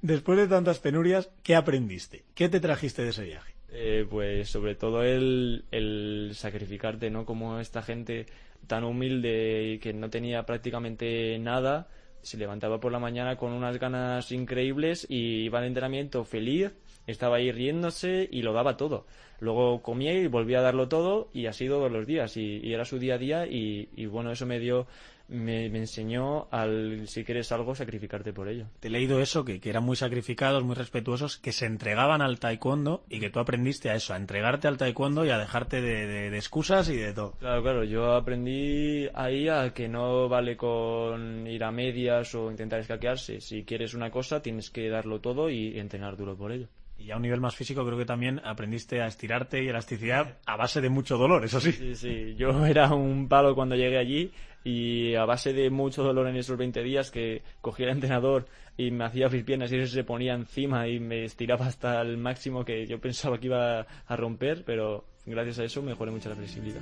Después 0.01 0.39
de 0.39 0.47
tantas 0.47 0.79
penurias, 0.79 1.29
¿qué 1.43 1.57
aprendiste? 1.57 2.23
¿Qué 2.33 2.47
te 2.47 2.61
trajiste 2.61 3.01
de 3.01 3.09
ese 3.09 3.25
viaje? 3.25 3.58
Eh, 3.71 4.05
pues 4.09 4.49
sobre 4.49 4.75
todo 4.75 5.03
el, 5.03 5.65
el 5.71 6.31
sacrificarte, 6.33 7.09
¿no? 7.09 7.25
Como 7.25 7.59
esta 7.59 7.81
gente 7.81 8.25
tan 8.67 8.83
humilde 8.83 9.73
y 9.73 9.79
que 9.79 9.93
no 9.93 10.09
tenía 10.09 10.45
prácticamente 10.45 11.37
nada, 11.39 11.87
se 12.21 12.37
levantaba 12.37 12.79
por 12.79 12.91
la 12.91 12.99
mañana 12.99 13.37
con 13.37 13.51
unas 13.51 13.77
ganas 13.79 14.31
increíbles 14.31 15.05
y 15.09 15.43
iba 15.45 15.59
al 15.59 15.65
entrenamiento 15.65 16.23
feliz, 16.25 16.71
estaba 17.07 17.37
ahí 17.37 17.51
riéndose 17.51 18.27
y 18.31 18.41
lo 18.41 18.53
daba 18.53 18.75
todo. 18.75 19.05
Luego 19.39 19.81
comía 19.81 20.13
y 20.13 20.27
volvía 20.27 20.59
a 20.59 20.63
darlo 20.63 20.89
todo 20.89 21.29
y 21.33 21.45
así 21.45 21.67
todos 21.67 21.91
los 21.91 22.05
días 22.05 22.35
y, 22.37 22.59
y 22.63 22.73
era 22.73 22.85
su 22.85 22.99
día 22.99 23.15
a 23.15 23.17
día 23.17 23.47
y, 23.47 23.89
y 23.95 24.05
bueno, 24.07 24.31
eso 24.31 24.45
me 24.45 24.59
dio 24.59 24.87
me, 25.29 25.69
me, 25.69 25.79
enseñó 25.79 26.47
al 26.51 27.07
si 27.07 27.23
quieres 27.23 27.51
algo 27.51 27.75
sacrificarte 27.75 28.33
por 28.33 28.49
ello. 28.49 28.65
Te 28.79 28.87
he 28.87 28.91
leído 28.91 29.19
eso, 29.19 29.45
que, 29.45 29.59
que, 29.59 29.69
eran 29.69 29.83
muy 29.83 29.95
sacrificados, 29.95 30.63
muy 30.63 30.75
respetuosos, 30.75 31.37
que 31.37 31.51
se 31.51 31.65
entregaban 31.65 32.21
al 32.21 32.39
taekwondo 32.39 33.03
y 33.09 33.19
que 33.19 33.29
tú 33.29 33.39
aprendiste 33.39 33.89
a 33.89 33.95
eso, 33.95 34.13
a 34.13 34.17
entregarte 34.17 34.67
al 34.67 34.77
taekwondo 34.77 35.25
y 35.25 35.29
a 35.29 35.37
dejarte 35.37 35.81
de, 35.81 36.07
de, 36.07 36.29
de 36.29 36.37
excusas 36.37 36.89
y 36.89 36.97
de 36.97 37.13
todo. 37.13 37.31
Claro, 37.39 37.61
claro, 37.61 37.83
yo 37.83 38.13
aprendí 38.13 39.07
ahí 39.13 39.47
a 39.47 39.73
que 39.73 39.87
no 39.87 40.27
vale 40.27 40.57
con 40.57 41.47
ir 41.47 41.63
a 41.63 41.71
medias 41.71 42.33
o 42.35 42.51
intentar 42.51 42.79
escaquearse. 42.79 43.41
Si 43.41 43.63
quieres 43.63 43.93
una 43.93 44.11
cosa, 44.11 44.41
tienes 44.41 44.69
que 44.69 44.89
darlo 44.89 45.19
todo 45.19 45.49
y 45.49 45.79
entrenar 45.79 46.17
duro 46.17 46.35
por 46.35 46.51
ello. 46.51 46.67
Y 46.99 47.11
a 47.11 47.15
un 47.15 47.21
nivel 47.21 47.39
más 47.39 47.55
físico 47.55 47.85
creo 47.85 47.97
que 47.97 48.05
también 48.05 48.41
aprendiste 48.43 49.01
a 49.01 49.07
estirarte 49.07 49.63
y 49.63 49.69
elasticidad 49.69 50.37
a 50.45 50.57
base 50.57 50.81
de 50.81 50.89
mucho 50.89 51.17
dolor, 51.17 51.45
eso 51.45 51.61
sí. 51.61 51.71
Sí, 51.71 51.95
sí. 51.95 52.35
Yo 52.35 52.49
era 52.65 52.93
un 52.93 53.29
palo 53.29 53.55
cuando 53.55 53.75
llegué 53.75 53.97
allí 53.97 54.31
y 54.69 55.15
a 55.15 55.25
base 55.25 55.51
de 55.51 55.69
mucho 55.71 56.03
dolor 56.03 56.27
en 56.27 56.35
esos 56.35 56.57
20 56.57 56.83
días 56.83 57.09
que 57.09 57.41
cogía 57.59 57.87
el 57.87 57.93
entrenador 57.93 58.45
y 58.77 58.91
me 58.91 59.05
hacía 59.05 59.25
abrir 59.25 59.43
piernas 59.43 59.71
y 59.71 59.77
eso 59.77 59.93
se 59.93 60.03
ponía 60.03 60.33
encima 60.33 60.87
y 60.87 60.99
me 60.99 61.25
estiraba 61.25 61.65
hasta 61.65 61.99
el 62.01 62.17
máximo 62.17 62.63
que 62.63 62.85
yo 62.85 62.99
pensaba 63.01 63.39
que 63.39 63.47
iba 63.47 63.81
a 63.81 64.15
romper, 64.15 64.63
pero 64.65 65.05
gracias 65.25 65.59
a 65.59 65.63
eso 65.63 65.81
mejoré 65.81 66.11
mucho 66.11 66.29
la 66.29 66.35
flexibilidad. 66.35 66.81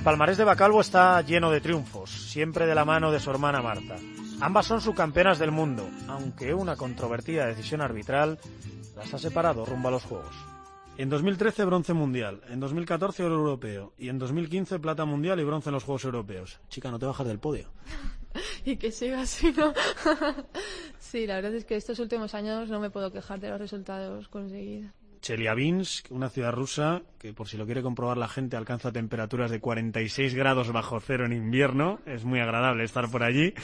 El 0.00 0.04
palmarés 0.04 0.38
de 0.38 0.44
Bacalbo 0.44 0.80
está 0.80 1.20
lleno 1.20 1.50
de 1.50 1.60
triunfos, 1.60 2.08
siempre 2.08 2.64
de 2.64 2.74
la 2.74 2.86
mano 2.86 3.12
de 3.12 3.20
su 3.20 3.30
hermana 3.30 3.60
Marta. 3.60 3.96
Ambas 4.40 4.64
son 4.64 4.80
subcampeonas 4.80 5.38
del 5.38 5.50
mundo, 5.50 5.86
aunque 6.08 6.54
una 6.54 6.74
controvertida 6.74 7.44
decisión 7.44 7.82
arbitral 7.82 8.38
las 8.96 9.12
ha 9.12 9.18
separado 9.18 9.66
rumbo 9.66 9.88
a 9.88 9.90
los 9.90 10.04
Juegos. 10.04 10.34
En 10.96 11.10
2013 11.10 11.66
bronce 11.66 11.92
mundial, 11.92 12.40
en 12.48 12.60
2014 12.60 13.24
oro 13.24 13.34
europeo 13.34 13.92
y 13.98 14.08
en 14.08 14.18
2015 14.18 14.78
plata 14.78 15.04
mundial 15.04 15.38
y 15.38 15.44
bronce 15.44 15.68
en 15.68 15.74
los 15.74 15.84
Juegos 15.84 16.04
Europeos. 16.04 16.60
Chica, 16.70 16.90
no 16.90 16.98
te 16.98 17.04
bajas 17.04 17.26
del 17.26 17.38
podio. 17.38 17.70
y 18.64 18.78
que 18.78 18.92
siga 18.92 19.20
así, 19.20 19.52
¿no? 19.52 19.74
sí, 20.98 21.26
la 21.26 21.34
verdad 21.34 21.54
es 21.54 21.66
que 21.66 21.76
estos 21.76 21.98
últimos 21.98 22.34
años 22.34 22.70
no 22.70 22.80
me 22.80 22.88
puedo 22.88 23.12
quejar 23.12 23.38
de 23.38 23.50
los 23.50 23.60
resultados 23.60 24.28
conseguidos. 24.28 24.92
Chelyabinsk, 25.20 26.10
una 26.10 26.30
ciudad 26.30 26.52
rusa 26.52 27.02
que, 27.18 27.32
por 27.32 27.48
si 27.48 27.56
lo 27.56 27.66
quiere 27.66 27.82
comprobar 27.82 28.16
la 28.16 28.28
gente, 28.28 28.56
alcanza 28.56 28.92
temperaturas 28.92 29.50
de 29.50 29.60
46 29.60 30.34
grados 30.34 30.72
bajo 30.72 31.00
cero 31.00 31.26
en 31.26 31.32
invierno. 31.32 32.00
Es 32.06 32.24
muy 32.24 32.40
agradable 32.40 32.84
estar 32.84 33.10
por 33.10 33.22
allí. 33.22 33.54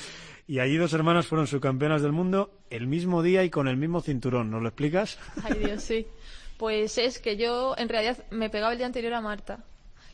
Y 0.46 0.60
allí 0.60 0.76
dos 0.76 0.92
hermanas 0.92 1.26
fueron 1.26 1.46
subcampeonas 1.46 2.02
del 2.02 2.12
mundo 2.12 2.50
el 2.70 2.86
mismo 2.86 3.22
día 3.22 3.42
y 3.42 3.50
con 3.50 3.68
el 3.68 3.76
mismo 3.76 4.00
cinturón. 4.00 4.50
¿Nos 4.50 4.62
lo 4.62 4.68
explicas? 4.68 5.18
Ay, 5.42 5.58
Dios, 5.58 5.82
sí. 5.82 6.06
Pues 6.56 6.98
es 6.98 7.18
que 7.18 7.36
yo, 7.36 7.74
en 7.76 7.88
realidad, 7.88 8.18
me 8.30 8.50
pegaba 8.50 8.72
el 8.72 8.78
día 8.78 8.86
anterior 8.86 9.14
a 9.14 9.20
Marta. 9.20 9.64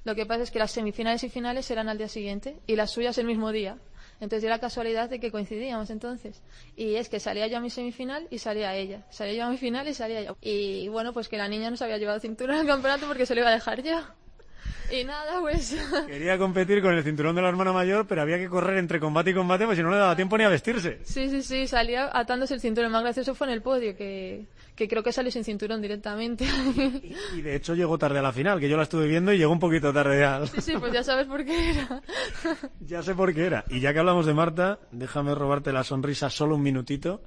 Lo 0.05 0.15
que 0.15 0.27
pasa 0.27 0.43
es 0.43 0.51
que 0.51 0.59
las 0.59 0.73
semifinales 0.73 1.23
y 1.23 1.29
finales 1.29 1.71
eran 1.71 1.89
al 1.89 1.99
día 1.99 2.09
siguiente 2.09 2.57
y 2.67 2.77
las 2.77 2.91
suyas 2.91 3.19
el 3.19 3.27
mismo 3.27 3.53
día. 3.53 3.79
Entonces 4.23 4.45
era 4.45 4.61
casualidad 4.61 5.11
de 5.11 5.19
que 5.19 5.33
coincidíamos 5.33 5.91
entonces. 5.91 6.43
Y 6.77 6.95
es 6.95 7.09
que 7.09 7.19
salía 7.19 7.49
yo 7.49 7.57
a 7.57 7.61
mi 7.61 7.71
semifinal 7.71 8.29
y 8.31 8.39
salía 8.39 8.77
ella. 8.77 9.05
Salía 9.11 9.35
yo 9.35 9.45
a 9.47 9.51
mi 9.51 9.57
final 9.57 9.89
y 9.89 9.95
salía 9.95 10.23
yo. 10.23 10.37
Y 10.41 10.87
bueno, 10.87 11.13
pues 11.13 11.29
que 11.29 11.37
la 11.37 11.49
niña 11.49 11.71
no 11.71 11.77
se 11.77 11.83
había 11.83 11.99
llevado 11.99 12.21
cinturón 12.21 12.55
al 12.57 12.67
campeonato 12.69 13.09
porque 13.09 13.27
se 13.27 13.35
lo 13.35 13.41
iba 13.41 13.51
a 13.51 13.55
dejar 13.55 13.83
yo. 13.83 14.01
Y 14.93 15.05
nada, 15.05 15.41
pues. 15.41 15.75
Quería 16.07 16.37
competir 16.37 16.83
con 16.83 16.95
el 16.95 17.03
cinturón 17.03 17.35
de 17.35 17.43
la 17.43 17.49
hermana 17.49 17.73
mayor, 17.73 18.07
pero 18.07 18.23
había 18.23 18.39
que 18.39 18.49
correr 18.49 18.77
entre 18.77 19.01
combate 19.01 19.31
y 19.31 19.35
combate, 19.35 19.65
pues 19.65 19.79
si 19.79 19.83
no 19.83 19.91
le 19.91 19.97
daba 19.97 20.15
tiempo 20.15 20.37
ni 20.37 20.45
a 20.45 20.49
vestirse. 20.49 21.01
Sí, 21.05 21.31
sí, 21.31 21.43
sí, 21.43 21.67
salía 21.67 22.11
atándose 22.13 22.55
el 22.55 22.61
cinturón. 22.61 22.87
El 22.87 22.93
más 22.93 23.03
gracioso 23.03 23.35
fue 23.35 23.47
en 23.47 23.55
el 23.55 23.63
podio, 23.63 23.97
que, 23.97 24.45
que 24.75 24.89
creo 24.89 25.03
que 25.03 25.13
salió 25.13 25.31
sin 25.31 25.45
cinturón 25.45 25.81
directamente. 25.81 26.45
Y, 26.45 27.39
y, 27.39 27.43
de 27.43 27.57
hecho 27.57 27.75
llegó 27.75 27.97
tarde 27.97 28.19
a 28.19 28.23
la 28.23 28.33
final, 28.33 28.61
que 28.61 28.69
yo 28.69 28.77
la 28.77 28.83
estuve 28.83 29.07
viendo 29.07 29.33
y 29.33 29.39
llegó 29.39 29.53
un 29.53 29.61
poquito 29.61 29.93
tarde 29.93 30.21
ya. 30.21 30.47
Sí, 30.47 30.61
sí, 30.61 30.73
pues 30.79 30.93
ya 30.93 31.03
sabes 31.03 31.27
por 31.27 31.45
qué 31.45 31.71
era. 31.71 32.03
ya 32.81 33.03
sé 33.03 33.15
por 33.15 33.33
qué 33.35 33.47
era. 33.47 33.65
Y 33.69 33.81
ya 33.81 33.93
que 33.93 34.01
hablamos 34.01 34.27
de 34.27 34.35
Marta, 34.35 34.79
déjame 34.91 35.35
robarte 35.35 35.73
la 35.73 35.85
sonrisa 35.85 36.29
solo 36.29 36.57
un 36.57 36.63
minutito. 36.63 37.23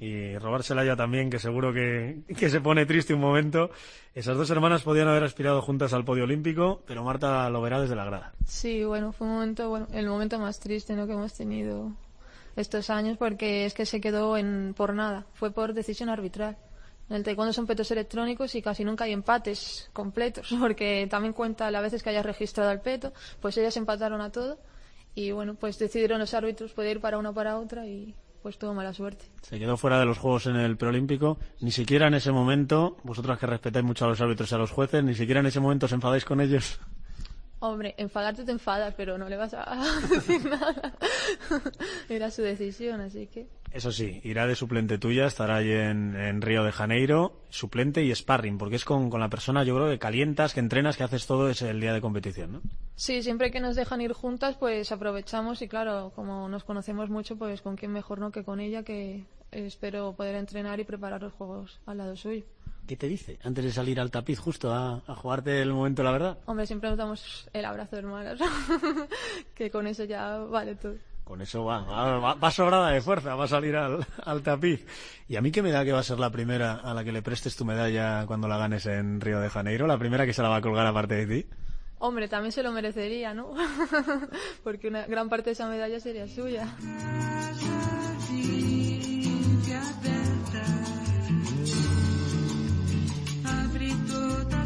Y 0.00 0.38
robársela 0.38 0.84
ya 0.84 0.94
también, 0.94 1.28
que 1.28 1.38
seguro 1.38 1.72
que, 1.72 2.20
que 2.36 2.50
se 2.50 2.60
pone 2.60 2.86
triste 2.86 3.14
un 3.14 3.20
momento. 3.20 3.70
Esas 4.14 4.36
dos 4.36 4.48
hermanas 4.50 4.82
podían 4.82 5.08
haber 5.08 5.24
aspirado 5.24 5.60
juntas 5.60 5.92
al 5.92 6.04
podio 6.04 6.24
olímpico, 6.24 6.82
pero 6.86 7.02
Marta 7.02 7.50
lo 7.50 7.60
verá 7.60 7.80
desde 7.80 7.96
la 7.96 8.04
grada. 8.04 8.32
Sí, 8.44 8.84
bueno, 8.84 9.12
fue 9.12 9.26
un 9.26 9.34
momento, 9.34 9.68
bueno, 9.68 9.88
el 9.92 10.06
momento 10.06 10.38
más 10.38 10.60
triste 10.60 10.94
¿no? 10.94 11.06
que 11.06 11.12
hemos 11.12 11.34
tenido 11.34 11.92
estos 12.56 12.90
años 12.90 13.16
porque 13.16 13.66
es 13.66 13.74
que 13.74 13.86
se 13.86 14.00
quedó 14.00 14.36
en 14.36 14.74
por 14.76 14.94
nada, 14.94 15.26
fue 15.34 15.50
por 15.50 15.74
decisión 15.74 16.08
arbitral. 16.08 16.56
En 17.08 17.16
el 17.16 17.22
taekwondo 17.24 17.52
son 17.52 17.66
petos 17.66 17.90
electrónicos 17.90 18.54
y 18.54 18.60
casi 18.60 18.84
nunca 18.84 19.04
hay 19.04 19.12
empates 19.12 19.90
completos, 19.92 20.54
porque 20.60 21.06
también 21.10 21.32
cuenta 21.32 21.70
las 21.70 21.82
veces 21.82 22.02
que 22.02 22.10
hayas 22.10 22.26
registrado 22.26 22.70
el 22.70 22.80
peto, 22.80 23.12
pues 23.40 23.56
ellas 23.56 23.76
empataron 23.76 24.20
a 24.20 24.30
todo 24.30 24.58
y 25.14 25.32
bueno, 25.32 25.54
pues 25.54 25.78
decidieron 25.78 26.20
los 26.20 26.34
árbitros 26.34 26.72
poder 26.72 26.96
ir 26.96 27.00
para 27.00 27.18
una 27.18 27.32
para 27.32 27.58
otra 27.58 27.86
y 27.86 28.14
pues 28.42 28.58
tuvo 28.58 28.74
mala 28.74 28.92
suerte. 28.92 29.26
Se 29.42 29.58
quedó 29.58 29.76
fuera 29.76 29.98
de 29.98 30.06
los 30.06 30.18
Juegos 30.18 30.46
en 30.46 30.56
el 30.56 30.76
preolímpico. 30.76 31.38
Ni 31.60 31.70
siquiera 31.70 32.06
en 32.06 32.14
ese 32.14 32.32
momento, 32.32 32.96
vosotras 33.02 33.38
que 33.38 33.46
respetáis 33.46 33.84
mucho 33.84 34.04
a 34.04 34.08
los 34.08 34.20
árbitros 34.20 34.50
y 34.50 34.54
a 34.54 34.58
los 34.58 34.70
jueces, 34.70 35.02
ni 35.04 35.14
siquiera 35.14 35.40
en 35.40 35.46
ese 35.46 35.60
momento 35.60 35.86
os 35.86 35.92
enfadáis 35.92 36.24
con 36.24 36.40
ellos. 36.40 36.80
Hombre, 37.60 37.94
enfadarte 37.98 38.44
te 38.44 38.52
enfadas, 38.52 38.94
pero 38.96 39.18
no 39.18 39.28
le 39.28 39.36
vas 39.36 39.52
a 39.54 39.84
decir 40.10 40.44
nada. 40.48 40.94
Era 42.08 42.30
su 42.30 42.42
decisión, 42.42 43.00
así 43.00 43.26
que. 43.26 43.48
Eso 43.72 43.92
sí, 43.92 44.20
irá 44.24 44.46
de 44.46 44.54
suplente 44.54 44.96
tuya, 44.98 45.26
estará 45.26 45.56
allí 45.56 45.72
en, 45.72 46.16
en 46.16 46.40
Río 46.40 46.64
de 46.64 46.72
Janeiro, 46.72 47.42
suplente 47.50 48.02
y 48.02 48.14
sparring, 48.14 48.56
porque 48.56 48.76
es 48.76 48.84
con, 48.84 49.10
con 49.10 49.20
la 49.20 49.28
persona, 49.28 49.64
yo 49.64 49.74
creo 49.74 49.90
que 49.90 49.98
calientas, 49.98 50.54
que 50.54 50.60
entrenas, 50.60 50.96
que 50.96 51.02
haces 51.02 51.26
todo 51.26 51.50
ese 51.50 51.68
el 51.68 51.80
día 51.80 51.92
de 51.92 52.00
competición, 52.00 52.52
¿no? 52.52 52.62
Sí, 52.94 53.22
siempre 53.22 53.50
que 53.50 53.60
nos 53.60 53.76
dejan 53.76 54.00
ir 54.00 54.12
juntas, 54.12 54.56
pues 54.56 54.90
aprovechamos 54.90 55.60
y 55.60 55.68
claro, 55.68 56.12
como 56.14 56.48
nos 56.48 56.64
conocemos 56.64 57.10
mucho, 57.10 57.36
pues 57.36 57.60
con 57.60 57.76
quién 57.76 57.92
mejor 57.92 58.20
no 58.20 58.32
que 58.32 58.44
con 58.44 58.60
ella, 58.60 58.84
que 58.84 59.26
espero 59.50 60.14
poder 60.14 60.36
entrenar 60.36 60.80
y 60.80 60.84
preparar 60.84 61.22
los 61.22 61.32
juegos 61.32 61.80
al 61.86 61.98
lado 61.98 62.16
suyo. 62.16 62.44
¿Qué 62.88 62.96
te 62.96 63.06
dice 63.06 63.38
antes 63.44 63.64
de 63.64 63.70
salir 63.70 64.00
al 64.00 64.10
tapiz 64.10 64.38
justo 64.38 64.72
a, 64.72 65.02
a 65.06 65.14
jugarte 65.14 65.60
el 65.60 65.72
momento, 65.74 66.02
la 66.02 66.10
verdad? 66.10 66.38
Hombre, 66.46 66.66
siempre 66.66 66.88
nos 66.88 66.98
damos 66.98 67.48
el 67.52 67.64
abrazo 67.66 67.96
de 67.96 68.00
hermanas, 68.02 68.40
que 69.54 69.70
con 69.70 69.86
eso 69.86 70.04
ya 70.04 70.38
vale 70.38 70.74
todo. 70.74 70.94
Con 71.22 71.42
eso 71.42 71.62
va, 71.66 71.82
va, 71.82 72.34
va- 72.34 72.50
sobrada 72.50 72.88
de 72.90 73.02
fuerza, 73.02 73.34
va 73.34 73.44
a 73.44 73.48
salir 73.48 73.76
al, 73.76 74.06
al 74.24 74.42
tapiz. 74.42 74.86
¿Y 75.28 75.36
a 75.36 75.42
mí 75.42 75.50
qué 75.52 75.60
me 75.62 75.70
da 75.70 75.84
que 75.84 75.92
va 75.92 75.98
a 75.98 76.02
ser 76.02 76.18
la 76.18 76.30
primera 76.30 76.76
a 76.76 76.94
la 76.94 77.04
que 77.04 77.12
le 77.12 77.20
prestes 77.20 77.54
tu 77.56 77.66
medalla 77.66 78.24
cuando 78.26 78.48
la 78.48 78.56
ganes 78.56 78.86
en 78.86 79.20
Río 79.20 79.38
de 79.38 79.50
Janeiro? 79.50 79.86
¿La 79.86 79.98
primera 79.98 80.24
que 80.24 80.32
se 80.32 80.40
la 80.40 80.48
va 80.48 80.56
a 80.56 80.62
colgar 80.62 80.86
aparte 80.86 81.26
de 81.26 81.42
ti? 81.42 81.48
Hombre, 81.98 82.28
también 82.28 82.52
se 82.52 82.62
lo 82.62 82.72
merecería, 82.72 83.34
¿no? 83.34 83.52
Porque 84.64 84.88
una 84.88 85.06
gran 85.06 85.28
parte 85.28 85.50
de 85.50 85.52
esa 85.52 85.68
medalla 85.68 86.00
sería 86.00 86.26
suya. 86.26 86.66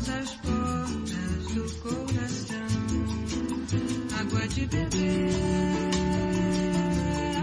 As 0.09 0.35
portas 0.37 1.55
do 1.55 1.65
coração. 1.83 2.67
Água 4.21 4.49
de 4.49 4.67
beber, 4.67 5.31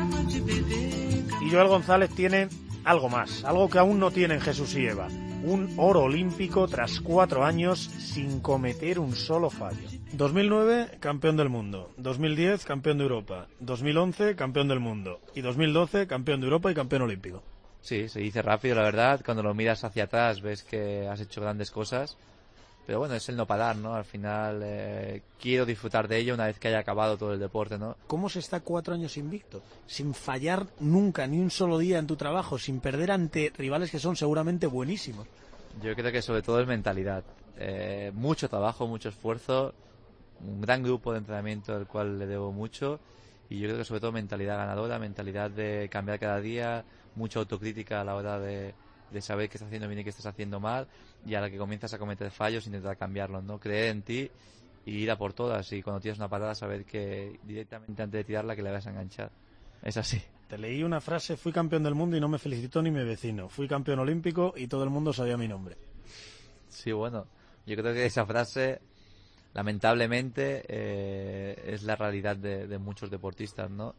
água 0.01 0.23
de 0.23 0.41
beber. 0.41 1.25
Y 1.41 1.49
Joel 1.51 1.67
González 1.67 2.09
tiene 2.15 2.49
algo 2.83 3.09
más, 3.09 3.43
algo 3.45 3.69
que 3.69 3.79
aún 3.79 3.99
no 3.99 4.11
tienen 4.11 4.41
Jesús 4.41 4.75
y 4.75 4.85
Eva. 4.85 5.07
Un 5.43 5.73
oro 5.77 6.01
olímpico 6.01 6.67
tras 6.67 6.99
cuatro 6.99 7.45
años 7.45 7.79
sin 7.79 8.41
cometer 8.41 8.99
un 8.99 9.15
solo 9.15 9.49
fallo. 9.49 9.87
2009, 10.11 10.97
campeón 10.99 11.37
del 11.37 11.47
mundo. 11.47 11.93
2010, 11.97 12.65
campeón 12.65 12.97
de 12.97 13.03
Europa. 13.03 13.47
2011, 13.61 14.35
campeón 14.35 14.67
del 14.67 14.81
mundo. 14.81 15.21
Y 15.35 15.41
2012, 15.41 16.07
campeón 16.07 16.41
de 16.41 16.47
Europa 16.47 16.71
y 16.71 16.75
campeón 16.75 17.03
olímpico. 17.03 17.41
Sí, 17.81 18.09
se 18.09 18.19
dice 18.19 18.41
rápido, 18.41 18.75
la 18.75 18.83
verdad. 18.83 19.21
Cuando 19.23 19.43
lo 19.43 19.53
miras 19.53 19.83
hacia 19.83 20.05
atrás 20.05 20.41
ves 20.41 20.63
que 20.63 21.07
has 21.07 21.21
hecho 21.21 21.41
grandes 21.41 21.71
cosas. 21.71 22.17
Pero 22.89 22.97
bueno, 22.97 23.13
es 23.13 23.29
el 23.29 23.35
no 23.35 23.45
parar, 23.45 23.75
¿no? 23.75 23.93
Al 23.93 24.03
final 24.03 24.61
eh, 24.63 25.21
quiero 25.39 25.63
disfrutar 25.63 26.07
de 26.07 26.17
ello 26.17 26.33
una 26.33 26.47
vez 26.47 26.57
que 26.57 26.69
haya 26.69 26.79
acabado 26.79 27.19
todo 27.19 27.33
el 27.33 27.39
deporte, 27.39 27.77
¿no? 27.77 27.95
¿Cómo 28.07 28.29
se 28.29 28.39
está 28.39 28.61
cuatro 28.61 28.95
años 28.95 29.15
invicto? 29.15 29.61
Sin 29.85 30.15
fallar 30.15 30.65
nunca, 30.79 31.27
ni 31.27 31.37
un 31.37 31.51
solo 31.51 31.77
día 31.77 31.99
en 31.99 32.07
tu 32.07 32.15
trabajo, 32.15 32.57
sin 32.57 32.79
perder 32.79 33.11
ante 33.11 33.53
rivales 33.55 33.91
que 33.91 33.99
son 33.99 34.15
seguramente 34.15 34.65
buenísimos. 34.65 35.27
Yo 35.83 35.93
creo 35.93 36.11
que 36.11 36.23
sobre 36.23 36.41
todo 36.41 36.59
es 36.61 36.65
mentalidad. 36.65 37.23
Eh, 37.59 38.11
mucho 38.15 38.49
trabajo, 38.49 38.87
mucho 38.87 39.09
esfuerzo, 39.09 39.75
un 40.43 40.59
gran 40.59 40.81
grupo 40.81 41.11
de 41.11 41.19
entrenamiento 41.19 41.75
al 41.75 41.85
cual 41.85 42.17
le 42.17 42.25
debo 42.25 42.51
mucho 42.51 42.99
y 43.51 43.59
yo 43.59 43.67
creo 43.67 43.77
que 43.77 43.85
sobre 43.85 44.01
todo 44.01 44.13
mentalidad 44.13 44.57
ganadora, 44.57 44.97
mentalidad 44.97 45.51
de 45.51 45.89
cambiar 45.91 46.17
cada 46.17 46.41
día, 46.41 46.83
mucha 47.13 47.37
autocrítica 47.37 48.01
a 48.01 48.03
la 48.03 48.15
hora 48.15 48.39
de, 48.39 48.73
de 49.11 49.21
saber 49.21 49.49
qué 49.49 49.57
estás 49.57 49.67
haciendo 49.67 49.87
bien 49.87 49.99
y 49.99 50.03
qué 50.03 50.09
estás 50.09 50.25
haciendo 50.25 50.59
mal 50.59 50.87
y 51.25 51.35
a 51.35 51.41
la 51.41 51.49
que 51.49 51.57
comienzas 51.57 51.93
a 51.93 51.97
cometer 51.97 52.31
fallos 52.31 52.65
intentar 52.67 52.97
cambiarlos, 52.97 53.43
¿no? 53.43 53.59
Creer 53.59 53.91
en 53.91 54.01
ti 54.01 54.29
y 54.85 54.91
ir 54.91 55.11
a 55.11 55.17
por 55.17 55.33
todas 55.33 55.71
y 55.73 55.81
cuando 55.81 55.99
tienes 55.99 56.17
una 56.19 56.29
patada 56.29 56.55
saber 56.55 56.85
que 56.85 57.39
directamente 57.43 58.01
antes 58.01 58.19
de 58.19 58.23
tirarla 58.23 58.55
que 58.55 58.61
la 58.61 58.71
vas 58.71 58.87
a 58.87 58.91
enganchar. 58.91 59.31
Es 59.81 59.97
así. 59.97 60.21
Te 60.47 60.57
leí 60.57 60.83
una 60.83 60.99
frase, 60.99 61.37
fui 61.37 61.51
campeón 61.51 61.83
del 61.83 61.95
mundo 61.95 62.17
y 62.17 62.19
no 62.19 62.27
me 62.27 62.39
felicitó 62.39 62.81
ni 62.81 62.89
mi 62.89 63.03
vecino. 63.03 63.49
Fui 63.49 63.67
campeón 63.67 63.99
olímpico 63.99 64.53
y 64.57 64.67
todo 64.67 64.83
el 64.83 64.89
mundo 64.89 65.13
sabía 65.13 65.37
mi 65.37 65.47
nombre. 65.47 65.77
Sí, 66.69 66.91
bueno, 66.91 67.27
yo 67.65 67.75
creo 67.75 67.93
que 67.93 68.05
esa 68.05 68.25
frase, 68.25 68.81
lamentablemente, 69.53 70.63
eh, 70.67 71.63
es 71.67 71.83
la 71.83 71.95
realidad 71.95 72.35
de, 72.35 72.67
de 72.67 72.77
muchos 72.79 73.11
deportistas, 73.11 73.69
¿no? 73.69 73.95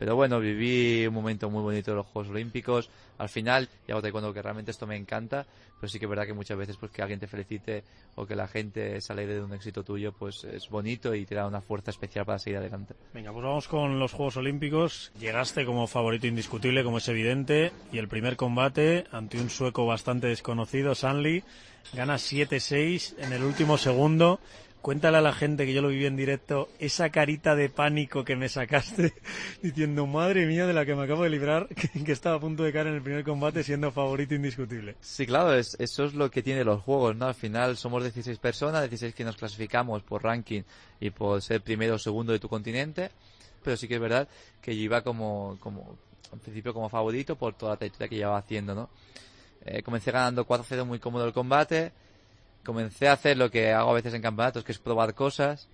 Pero 0.00 0.16
bueno, 0.16 0.40
viví 0.40 1.06
un 1.06 1.12
momento 1.12 1.50
muy 1.50 1.60
bonito 1.60 1.90
de 1.90 1.98
los 1.98 2.06
Juegos 2.06 2.30
Olímpicos. 2.30 2.88
Al 3.18 3.28
final, 3.28 3.68
ya 3.86 3.96
os 3.96 4.10
cuando 4.10 4.32
que 4.32 4.40
realmente 4.40 4.70
esto 4.70 4.86
me 4.86 4.96
encanta, 4.96 5.44
pero 5.78 5.90
sí 5.90 5.98
que 5.98 6.06
es 6.06 6.08
verdad 6.08 6.24
que 6.24 6.32
muchas 6.32 6.56
veces 6.56 6.78
pues 6.78 6.90
que 6.90 7.02
alguien 7.02 7.20
te 7.20 7.26
felicite 7.26 7.84
o 8.14 8.24
que 8.24 8.34
la 8.34 8.48
gente 8.48 8.98
se 9.02 9.14
de 9.14 9.42
un 9.42 9.52
éxito 9.52 9.84
tuyo, 9.84 10.12
pues 10.12 10.44
es 10.44 10.70
bonito 10.70 11.14
y 11.14 11.26
te 11.26 11.34
da 11.34 11.46
una 11.46 11.60
fuerza 11.60 11.90
especial 11.90 12.24
para 12.24 12.38
seguir 12.38 12.60
adelante. 12.60 12.94
Venga, 13.12 13.30
pues 13.30 13.44
vamos 13.44 13.68
con 13.68 13.98
los 13.98 14.14
Juegos 14.14 14.38
Olímpicos. 14.38 15.12
Llegaste 15.20 15.66
como 15.66 15.86
favorito 15.86 16.26
indiscutible, 16.26 16.82
como 16.82 16.96
es 16.96 17.08
evidente, 17.08 17.70
y 17.92 17.98
el 17.98 18.08
primer 18.08 18.36
combate 18.36 19.04
ante 19.12 19.38
un 19.38 19.50
sueco 19.50 19.84
bastante 19.84 20.28
desconocido, 20.28 20.94
Sanli, 20.94 21.44
gana 21.92 22.14
7-6 22.14 23.16
en 23.18 23.34
el 23.34 23.42
último 23.42 23.76
segundo. 23.76 24.40
Cuéntale 24.82 25.18
a 25.18 25.20
la 25.20 25.34
gente 25.34 25.66
que 25.66 25.74
yo 25.74 25.82
lo 25.82 25.88
viví 25.88 26.06
en 26.06 26.16
directo, 26.16 26.70
esa 26.78 27.10
carita 27.10 27.54
de 27.54 27.68
pánico 27.68 28.24
que 28.24 28.34
me 28.34 28.48
sacaste 28.48 29.12
diciendo, 29.62 30.06
madre 30.06 30.46
mía, 30.46 30.66
de 30.66 30.72
la 30.72 30.86
que 30.86 30.94
me 30.94 31.04
acabo 31.04 31.24
de 31.24 31.28
librar, 31.28 31.68
que, 32.04 32.12
estaba 32.12 32.36
a 32.36 32.40
punto 32.40 32.62
de 32.62 32.72
caer 32.72 32.86
en 32.86 32.94
el 32.94 33.02
primer 33.02 33.22
combate 33.22 33.62
siendo 33.62 33.92
favorito 33.92 34.34
indiscutible. 34.34 34.96
Sí, 35.00 35.26
claro, 35.26 35.52
es, 35.52 35.76
eso 35.78 36.04
es 36.04 36.14
lo 36.14 36.30
que 36.30 36.42
tiene 36.42 36.64
los 36.64 36.80
juegos, 36.80 37.14
¿no? 37.14 37.26
Al 37.26 37.34
final 37.34 37.76
somos 37.76 38.02
16 38.02 38.38
personas, 38.38 38.82
16 38.82 39.14
que 39.14 39.22
nos 39.22 39.36
clasificamos 39.36 40.02
por 40.02 40.22
ranking 40.22 40.62
y 40.98 41.10
por 41.10 41.42
ser 41.42 41.60
primero 41.60 41.96
o 41.96 41.98
segundo 41.98 42.32
de 42.32 42.38
tu 42.38 42.48
continente, 42.48 43.10
pero 43.62 43.76
sí 43.76 43.86
que 43.86 43.96
es 43.96 44.00
verdad 44.00 44.28
que 44.62 44.74
yo 44.74 44.82
iba 44.82 45.02
como, 45.02 45.58
como, 45.60 45.98
al 46.32 46.38
principio 46.38 46.72
como 46.72 46.88
favorito 46.88 47.36
por 47.36 47.52
toda 47.52 47.72
la 47.72 47.76
trayectoria 47.76 48.08
que 48.08 48.16
llevaba 48.16 48.38
haciendo, 48.38 48.74
¿no? 48.74 48.88
Eh, 49.66 49.82
comencé 49.82 50.10
ganando 50.10 50.46
4-0 50.46 50.86
muy 50.86 50.98
cómodo 50.98 51.26
el 51.26 51.34
combate, 51.34 51.92
comencé 52.64 53.08
a 53.08 53.12
hacer 53.12 53.36
lo 53.36 53.50
que 53.50 53.72
hago 53.72 53.90
a 53.90 53.94
veces 53.94 54.14
en 54.14 54.22
campeonatos, 54.22 54.64
que 54.64 54.72
es 54.72 54.78
probar 54.78 55.14
cosas, 55.14 55.68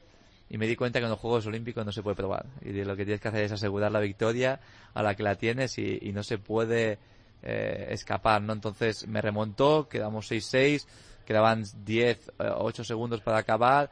y 0.49 0.59
me 0.59 0.66
di 0.66 0.76
cuenta 0.76 1.01
que 1.01 1.05
en 1.05 1.11
los 1.11 1.18
Juegos 1.18 1.47
Olímpicos 1.47 1.84
no 1.84 1.93
se 1.93 2.03
puede 2.03 2.16
probar. 2.16 2.47
Y 2.62 2.72
lo 2.84 2.97
que 2.97 3.05
tienes 3.05 3.20
que 3.20 3.28
hacer 3.28 3.45
es 3.45 3.53
asegurar 3.53 3.91
la 3.91 4.01
victoria 4.01 4.61
a 4.95 5.03
la 5.03 5.14
que 5.14 5.22
la 5.22 5.34
tienes 5.34 5.78
y, 5.78 5.99
y 6.03 6.12
no 6.12 6.22
se 6.22 6.39
puede 6.39 6.99
eh, 7.43 7.89
escapar, 7.91 8.43
¿no? 8.43 8.53
Entonces 8.53 9.07
me 9.07 9.20
remontó, 9.20 9.89
quedamos 9.89 10.30
6-6, 10.30 10.87
quedaban 11.24 11.64
10, 11.84 12.28
eh, 12.39 12.51
8 12.57 12.82
segundos 12.82 13.20
para 13.20 13.39
acabar, 13.39 13.91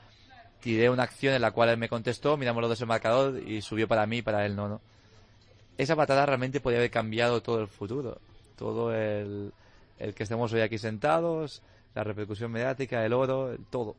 tiré 0.61 0.91
una 0.91 1.03
acción 1.05 1.35
en 1.35 1.43
la 1.43 1.51
cual 1.51 1.69
él 1.69 1.77
me 1.77 1.89
contestó, 1.89 2.37
miramos 2.37 2.63
los 2.63 2.71
dos 2.71 2.81
el 2.81 2.87
marcador 2.87 3.39
y 3.47 3.61
subió 3.63 3.87
para 3.87 4.07
mí 4.07 4.23
para 4.23 4.47
él 4.47 4.57
no, 4.57 4.69
¿no? 4.69 4.81
Esa 5.77 5.95
patada 5.95 6.25
realmente 6.27 6.61
podría 6.61 6.81
haber 6.81 6.91
cambiado 6.91 7.43
todo 7.43 7.61
el 7.61 7.69
futuro, 7.69 8.19
todo 8.57 8.95
el, 8.95 9.53
el 9.99 10.15
que 10.15 10.23
estemos 10.23 10.53
hoy 10.53 10.63
aquí 10.63 10.79
sentados, 10.79 11.63
la 11.95 12.05
repercusión 12.05 12.51
mediática, 12.51 13.05
el 13.05 13.13
oro, 13.13 13.53
el 13.53 13.65
todo. 13.67 13.97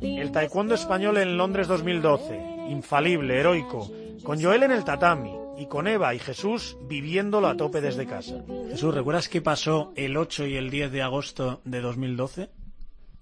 El 0.00 0.32
taekwondo 0.32 0.74
español 0.74 1.18
en 1.18 1.36
Londres 1.36 1.68
2012, 1.68 2.66
infalible, 2.70 3.38
heroico, 3.38 3.90
con 4.22 4.42
Joel 4.42 4.62
en 4.62 4.72
el 4.72 4.84
tatami 4.84 5.47
y 5.58 5.66
con 5.66 5.86
Eva 5.86 6.14
y 6.14 6.18
Jesús 6.18 6.76
viviéndolo 6.82 7.48
a 7.48 7.56
tope 7.56 7.80
desde 7.80 8.06
casa. 8.06 8.44
Jesús, 8.70 8.94
¿recuerdas 8.94 9.28
qué 9.28 9.42
pasó 9.42 9.92
el 9.96 10.16
8 10.16 10.46
y 10.46 10.56
el 10.56 10.70
10 10.70 10.92
de 10.92 11.02
agosto 11.02 11.60
de 11.64 11.80
2012? 11.80 12.48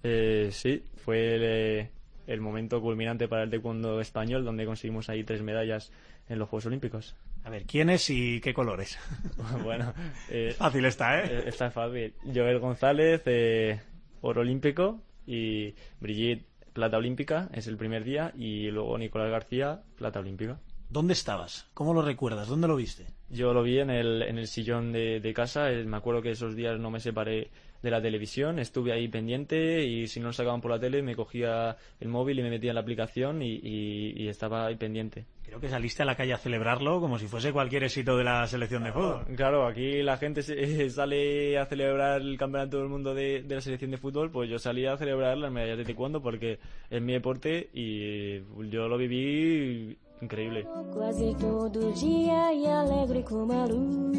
Eh, 0.03 0.49
sí, 0.51 0.83
fue 1.03 1.35
el, 1.35 1.41
eh, 1.43 1.91
el 2.27 2.41
momento 2.41 2.81
culminante 2.81 3.27
para 3.27 3.43
el 3.43 3.49
taekwondo 3.49 3.99
español, 4.01 4.45
donde 4.45 4.65
conseguimos 4.65 5.09
ahí 5.09 5.23
tres 5.23 5.41
medallas 5.41 5.91
en 6.29 6.39
los 6.39 6.49
Juegos 6.49 6.67
Olímpicos. 6.67 7.15
A 7.43 7.49
ver, 7.49 7.63
¿quiénes 7.63 8.09
y 8.09 8.41
qué 8.41 8.53
colores? 8.53 8.99
bueno, 9.63 9.93
eh, 10.29 10.53
Fácil 10.57 10.85
está, 10.85 11.23
¿eh? 11.23 11.43
Está 11.47 11.71
fácil. 11.71 12.13
Joel 12.23 12.59
González, 12.59 13.21
eh, 13.25 13.79
oro 14.21 14.41
olímpico, 14.41 15.01
y 15.25 15.73
Brigitte, 16.01 16.45
plata 16.73 16.97
olímpica, 16.97 17.49
es 17.53 17.67
el 17.67 17.77
primer 17.77 18.03
día, 18.03 18.33
y 18.37 18.69
luego 18.69 18.97
Nicolás 18.97 19.31
García, 19.31 19.81
plata 19.95 20.19
olímpica. 20.19 20.59
¿Dónde 20.89 21.13
estabas? 21.13 21.69
¿Cómo 21.73 21.93
lo 21.93 22.01
recuerdas? 22.01 22.47
¿Dónde 22.47 22.67
lo 22.67 22.75
viste? 22.77 23.05
Yo 23.29 23.53
lo 23.53 23.61
vi 23.61 23.79
en 23.79 23.89
el, 23.89 24.21
en 24.21 24.37
el 24.37 24.47
sillón 24.47 24.93
de, 24.93 25.19
de 25.19 25.33
casa. 25.33 25.69
eh, 25.71 25.83
Me 25.83 25.97
acuerdo 25.97 26.21
que 26.21 26.31
esos 26.31 26.55
días 26.55 26.79
no 26.79 26.89
me 26.89 27.01
separé 27.01 27.49
de 27.83 27.91
la 27.91 28.01
televisión. 28.01 28.57
Estuve 28.57 28.93
ahí 28.93 29.07
pendiente 29.09 29.83
y 29.85 30.07
si 30.07 30.19
no 30.21 30.27
lo 30.27 30.33
sacaban 30.33 30.61
por 30.61 30.71
la 30.71 30.79
tele 30.79 31.01
me 31.01 31.15
cogía 31.15 31.75
el 31.99 32.07
móvil 32.07 32.39
y 32.39 32.43
me 32.43 32.49
metía 32.49 32.71
en 32.71 32.75
la 32.75 32.81
aplicación 32.81 33.41
y, 33.41 33.55
y- 33.61 34.13
y 34.15 34.27
estaba 34.29 34.65
ahí 34.67 34.75
pendiente. 34.77 35.25
Creo 35.43 35.59
que 35.59 35.69
saliste 35.69 36.03
a 36.03 36.05
la 36.05 36.15
calle 36.15 36.33
a 36.33 36.37
celebrarlo 36.37 36.99
como 37.01 37.19
si 37.19 37.27
fuese 37.27 37.51
cualquier 37.53 37.83
éxito 37.83 38.17
de 38.17 38.23
la 38.23 38.47
selección 38.47 38.83
de 38.85 38.91
fútbol. 38.93 39.25
Claro, 39.35 39.67
aquí 39.67 40.01
la 40.03 40.15
gente 40.17 40.41
se- 40.41 40.89
sale 40.89 41.57
a 41.57 41.65
celebrar 41.65 42.21
el 42.21 42.37
campeonato 42.37 42.79
del 42.79 42.87
mundo 42.89 43.13
de, 43.13 43.43
de 43.43 43.55
la 43.55 43.61
selección 43.61 43.91
de 43.91 43.97
fútbol, 43.97 44.31
pues 44.31 44.49
yo 44.49 44.57
salí 44.57 44.85
a 44.85 44.97
celebrar 44.97 45.37
las 45.37 45.51
medallas 45.51 45.77
de 45.77 45.83
taekwondo 45.85 46.21
porque 46.21 46.59
es 46.89 47.01
mi 47.01 47.11
deporte 47.13 47.69
y 47.73 48.39
yo 48.69 48.87
lo 48.87 48.97
viví 48.97 49.97
increíble. 50.21 50.67
Quase 50.93 51.35
todo 51.39 51.91
dia 51.93 52.53
e 52.53 52.67
alegre 52.67 53.23
como 53.23 53.53
a 53.53 53.65
luz. 53.65 54.17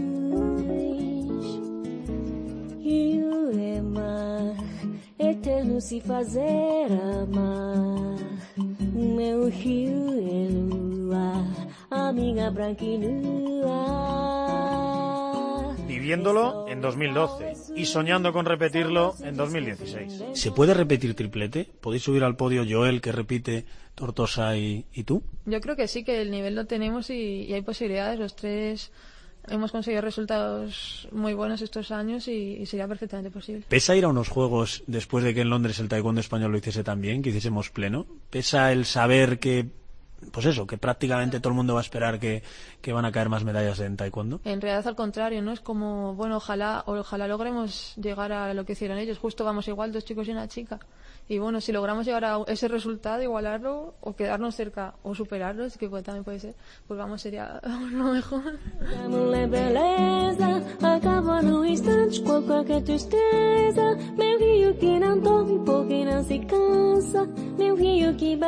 Rio 2.80 3.51
é 3.59 3.80
mar, 3.80 4.57
eterno 5.18 5.80
se 5.80 6.01
fazer 6.01 6.86
amar. 7.22 8.18
Meu 8.94 9.49
rio 9.49 10.18
é 10.18 10.49
lua, 10.51 11.44
amiga 11.90 12.51
branca 12.51 12.84
e 12.84 12.99
nua. 12.99 14.97
Viviéndolo 15.99 16.66
en 16.68 16.80
2012 16.80 17.55
y 17.74 17.84
soñando 17.86 18.32
con 18.32 18.46
repetirlo 18.46 19.16
en 19.20 19.36
2016. 19.36 20.22
¿Se 20.34 20.53
puede 20.53 20.72
repetir 20.72 21.14
triplete? 21.16 21.68
¿Podéis 21.80 22.05
subir 22.05 22.22
al 22.22 22.36
podio 22.36 22.64
Joel, 22.68 23.01
que 23.01 23.11
repite, 23.11 23.64
Tortosa 23.96 24.57
y, 24.57 24.84
y 24.92 25.03
tú? 25.03 25.24
Yo 25.44 25.61
creo 25.61 25.74
que 25.74 25.88
sí, 25.88 26.05
que 26.05 26.22
el 26.22 26.30
nivel 26.30 26.55
lo 26.55 26.66
tenemos 26.66 27.11
y, 27.11 27.46
y 27.49 27.53
hay 27.53 27.62
posibilidades. 27.62 28.20
Los 28.20 28.36
tres 28.36 28.92
hemos 29.49 29.72
conseguido 29.72 30.01
resultados 30.03 31.09
muy 31.11 31.34
buenos 31.34 31.62
estos 31.62 31.90
años 31.90 32.28
y, 32.28 32.59
y 32.61 32.66
sería 32.66 32.86
perfectamente 32.86 33.32
posible. 33.32 33.64
¿Pesa 33.68 33.96
ir 33.96 34.05
a 34.05 34.09
unos 34.09 34.28
juegos 34.28 34.84
después 34.86 35.24
de 35.24 35.34
que 35.34 35.40
en 35.40 35.51
Londres 35.51 35.80
el 35.80 35.88
taekwondo 35.88 36.20
español 36.20 36.53
lo 36.53 36.59
hiciese 36.59 36.84
tan 36.84 37.01
bien, 37.01 37.22
que 37.22 37.30
hiciésemos 37.30 37.70
pleno? 37.70 38.07
¿Pesa 38.30 38.70
el 38.70 38.84
saber 38.84 39.40
que, 39.40 39.66
pues 40.33 40.47
eso, 40.47 40.66
que 40.66 40.79
prácticamente 40.79 41.41
todo 41.41 41.51
el 41.51 41.57
mundo 41.57 41.75
va 41.75 41.81
a 41.81 41.83
esperar 41.83 42.19
que, 42.19 42.43
que 42.81 42.93
van 42.93 43.05
a 43.05 43.12
caer 43.12 43.29
más 43.29 43.45
medallas 43.45 43.79
en 43.81 43.97
taekwondo? 43.97 44.41
En 44.45 44.61
realidad 44.61 44.87
al 44.89 44.97
contrario, 44.97 45.41
¿no? 45.43 45.53
Es 45.53 45.61
como, 45.61 46.14
bueno, 46.14 46.37
ojalá, 46.39 46.83
ojalá 46.87 47.29
logremos 47.29 47.95
llegar 47.97 48.33
a 48.33 48.53
lo 48.55 48.64
que 48.64 48.73
hicieron 48.73 48.99
ellos. 48.99 49.19
Justo 49.19 49.45
vamos 49.45 49.69
igual, 49.69 49.93
dos 49.93 50.05
chicos 50.05 50.27
y 50.29 50.33
una 50.33 50.49
chica. 50.49 50.79
Y 51.31 51.39
bueno, 51.39 51.61
si 51.61 51.73
logramos 51.73 52.07
llegar 52.07 52.25
a 52.25 52.39
ese 52.47 52.69
resultado, 52.69 53.23
igualarlo, 53.23 53.95
o 54.01 54.16
quedarnos 54.16 54.55
cerca, 54.55 54.95
o 55.03 55.14
superarlo, 55.14 55.64
es 55.66 55.77
que 55.77 55.89
puede- 55.89 56.03
también 56.03 56.25
puede 56.25 56.41
ser, 56.41 56.55
pues 56.87 56.99
vamos, 56.99 57.21
sería 57.21 57.61
lo 57.93 58.05
mejor. 58.12 58.59
Meu 67.59 67.74
rio 67.74 68.16
que 68.16 68.38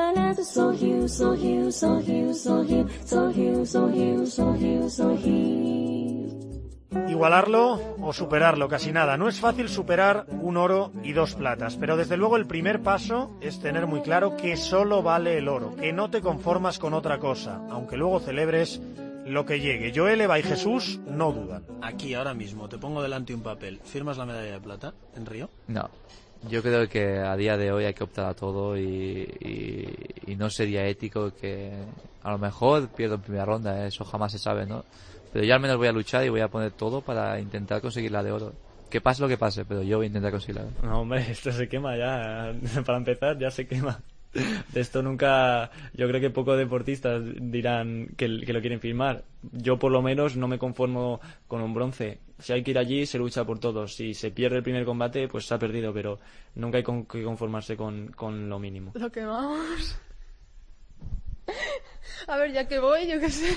sorriu, 0.44 1.08
sorriu, 1.08 1.72
sorriu, 1.72 2.32
sorriu, 2.32 2.86
sorriu, 3.04 3.66
sorriu, 3.66 4.26
sorriu, 4.26 4.88
sorriu. 4.88 6.10
Igualarlo 7.08 7.96
o 8.00 8.12
superarlo, 8.12 8.68
casi 8.68 8.92
nada. 8.92 9.16
No 9.16 9.26
es 9.26 9.40
fácil 9.40 9.68
superar 9.68 10.26
un 10.40 10.56
oro 10.56 10.92
y 11.02 11.12
dos 11.12 11.34
platas, 11.34 11.76
pero 11.76 11.96
desde 11.96 12.16
luego 12.16 12.36
el 12.36 12.46
primer 12.46 12.82
paso 12.82 13.36
es 13.40 13.58
tener 13.58 13.88
muy 13.88 14.00
claro 14.00 14.36
que 14.36 14.56
solo 14.56 15.02
vale 15.02 15.38
el 15.38 15.48
oro, 15.48 15.74
que 15.74 15.92
no 15.92 16.08
te 16.10 16.20
conformas 16.20 16.78
con 16.78 16.94
otra 16.94 17.18
cosa, 17.18 17.62
aunque 17.68 17.96
luego 17.96 18.20
celebres 18.20 18.80
lo 19.26 19.44
que 19.44 19.58
llegue. 19.58 19.92
Joel, 19.94 20.20
Eva 20.20 20.38
y 20.38 20.44
Jesús 20.44 21.00
no 21.06 21.32
dudan. 21.32 21.64
Aquí, 21.82 22.14
ahora 22.14 22.34
mismo, 22.34 22.68
te 22.68 22.78
pongo 22.78 23.02
delante 23.02 23.34
un 23.34 23.42
papel. 23.42 23.80
¿Firmas 23.84 24.18
la 24.18 24.26
medalla 24.26 24.52
de 24.52 24.60
plata 24.60 24.94
en 25.16 25.26
Río? 25.26 25.50
No. 25.66 25.90
Yo 26.48 26.62
creo 26.62 26.88
que 26.88 27.18
a 27.18 27.36
día 27.36 27.56
de 27.56 27.70
hoy 27.70 27.84
hay 27.84 27.94
que 27.94 28.04
optar 28.04 28.26
a 28.26 28.34
todo 28.34 28.76
y, 28.76 29.28
y- 29.40 30.32
y 30.32 30.36
no 30.36 30.48
sería 30.48 30.86
ético 30.86 31.32
que 31.40 31.70
a 32.22 32.30
lo 32.30 32.38
mejor 32.38 32.88
pierdo 32.88 33.16
en 33.16 33.20
primera 33.20 33.44
ronda, 33.44 33.84
¿eh? 33.84 33.88
eso 33.88 34.04
jamás 34.04 34.32
se 34.32 34.38
sabe, 34.38 34.64
¿no? 34.66 34.84
Pero 35.32 35.44
yo 35.44 35.54
al 35.54 35.60
menos 35.60 35.76
voy 35.76 35.88
a 35.88 35.92
luchar 35.92 36.24
y 36.24 36.28
voy 36.28 36.40
a 36.40 36.48
poner 36.48 36.72
todo 36.72 37.02
para 37.02 37.38
intentar 37.40 37.80
conseguir 37.80 38.10
la 38.10 38.22
de 38.22 38.32
oro. 38.32 38.52
Que 38.88 39.00
pase 39.00 39.22
lo 39.22 39.28
que 39.28 39.36
pase, 39.36 39.64
pero 39.64 39.82
yo 39.82 39.98
voy 39.98 40.06
a 40.06 40.08
intentar 40.08 40.32
conseguirla. 40.32 40.64
No, 40.82 41.02
hombre, 41.02 41.30
esto 41.30 41.52
se 41.52 41.68
quema 41.68 41.96
ya. 41.96 42.52
Para 42.84 42.98
empezar, 42.98 43.38
ya 43.38 43.50
se 43.50 43.66
quema. 43.68 44.00
De 44.32 44.80
esto 44.80 45.02
nunca. 45.02 45.70
Yo 45.92 46.06
creo 46.08 46.20
que 46.20 46.30
pocos 46.30 46.56
deportistas 46.56 47.22
dirán 47.40 48.08
que, 48.16 48.28
lo 48.28 48.60
quieren 48.60 48.80
firmar. 48.80 49.24
Yo, 49.52 49.78
por 49.78 49.90
lo 49.90 50.02
menos, 50.02 50.36
no 50.36 50.46
me 50.46 50.58
conformo 50.58 51.20
con 51.48 51.62
un 51.62 51.74
bronce. 51.74 52.20
Si 52.38 52.52
hay 52.52 52.62
que 52.62 52.70
ir 52.70 52.78
allí, 52.78 53.06
se 53.06 53.18
lucha 53.18 53.44
por 53.44 53.58
todos. 53.58 53.94
Si 53.94 54.14
se 54.14 54.30
pierde 54.30 54.58
el 54.58 54.62
primer 54.62 54.84
combate, 54.84 55.26
pues 55.28 55.46
se 55.46 55.54
ha 55.54 55.58
perdido, 55.58 55.92
pero 55.92 56.18
nunca 56.54 56.78
hay 56.78 56.84
con- 56.84 57.06
que 57.06 57.22
conformarse 57.24 57.76
con, 57.76 58.12
lo 58.48 58.58
mínimo. 58.58 58.92
Lo 58.94 59.10
que 59.10 59.24
vamos. 59.24 59.98
A 62.28 62.36
ver, 62.36 62.52
ya 62.52 62.68
que 62.68 62.78
voy, 62.78 63.08
yo 63.08 63.18
qué 63.18 63.30
sé. 63.30 63.56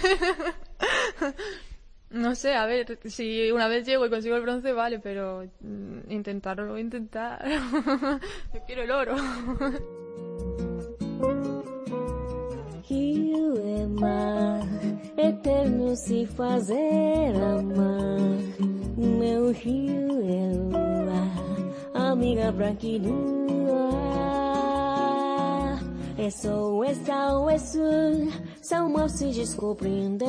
No 2.09 2.35
sé, 2.35 2.53
a 2.53 2.65
ver, 2.67 2.99
si 3.05 3.51
una 3.51 3.67
vez 3.67 3.87
llego 3.87 4.05
y 4.05 4.09
consigo 4.09 4.35
el 4.35 4.43
bronce, 4.43 4.71
vale, 4.71 4.99
pero 4.99 5.45
mm, 5.61 6.11
intentarlo, 6.11 6.77
intentar. 6.77 7.43
Yo 8.53 8.59
quiero 8.67 8.83
el 8.83 8.91
oro. 8.91 9.15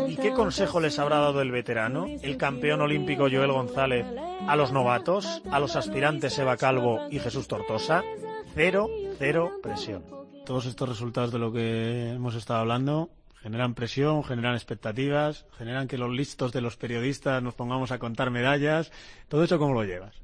¿Y 0.08 0.16
qué 0.16 0.32
consejo 0.32 0.80
les 0.80 0.98
habrá 0.98 1.18
dado 1.18 1.40
el 1.40 1.50
veterano, 1.50 2.06
el 2.06 2.36
campeón 2.36 2.80
olímpico 2.80 3.28
Joel 3.30 3.52
González, 3.52 4.06
a 4.46 4.56
los 4.56 4.72
novatos, 4.72 5.42
a 5.50 5.60
los 5.60 5.76
aspirantes 5.76 6.38
Eva 6.38 6.56
Calvo 6.56 7.00
y 7.10 7.18
Jesús 7.18 7.46
Tortosa? 7.46 8.02
Cero, 8.54 8.88
cero 9.18 9.52
presión. 9.62 10.23
Todos 10.44 10.66
estos 10.66 10.88
resultados 10.88 11.32
de 11.32 11.38
lo 11.38 11.52
que 11.52 12.10
hemos 12.10 12.34
estado 12.34 12.60
hablando 12.60 13.08
generan 13.44 13.74
presión, 13.74 14.24
generan 14.24 14.54
expectativas, 14.54 15.46
generan 15.56 15.88
que 15.88 15.98
los 15.98 16.10
listos 16.10 16.52
de 16.52 16.60
los 16.60 16.76
periodistas 16.76 17.42
nos 17.42 17.54
pongamos 17.54 17.92
a 17.92 17.98
contar 17.98 18.30
medallas. 18.30 18.90
¿Todo 19.28 19.44
eso 19.44 19.58
cómo 19.58 19.74
lo 19.74 19.84
llevas? 19.84 20.14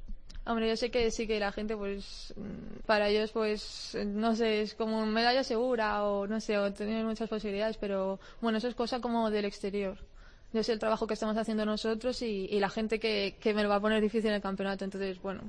Hombre, 0.45 0.67
yo 0.67 0.75
sé 0.75 0.89
que 0.89 1.11
sí 1.11 1.27
que 1.27 1.39
la 1.39 1.51
gente, 1.51 1.77
pues, 1.77 2.33
mm, 2.35 2.85
para 2.87 3.09
ellos, 3.09 3.31
pues, 3.31 3.93
eh, 3.95 4.05
no 4.05 4.35
sé, 4.35 4.61
es 4.61 4.73
como 4.73 5.05
medalla 5.05 5.43
segura 5.43 6.03
o 6.03 6.25
no 6.25 6.39
sé, 6.39 6.57
o 6.57 6.73
tener 6.73 7.05
muchas 7.05 7.29
posibilidades, 7.29 7.77
pero 7.77 8.19
bueno, 8.41 8.57
eso 8.57 8.67
es 8.67 8.75
cosa 8.75 9.01
como 9.01 9.29
del 9.29 9.45
exterior. 9.45 9.97
Yo 10.51 10.63
sé 10.63 10.73
el 10.73 10.79
trabajo 10.79 11.05
que 11.05 11.13
estamos 11.13 11.37
haciendo 11.37 11.65
nosotros 11.65 12.21
y, 12.23 12.59
la 12.59 12.69
gente 12.69 12.99
que, 12.99 13.37
que 13.39 13.53
me 13.53 13.63
lo 13.63 13.69
va 13.69 13.75
a 13.75 13.81
poner 13.81 14.01
difícil 14.01 14.29
en 14.29 14.35
el 14.35 14.41
campeonato, 14.41 14.83
entonces, 14.83 15.21
bueno, 15.21 15.43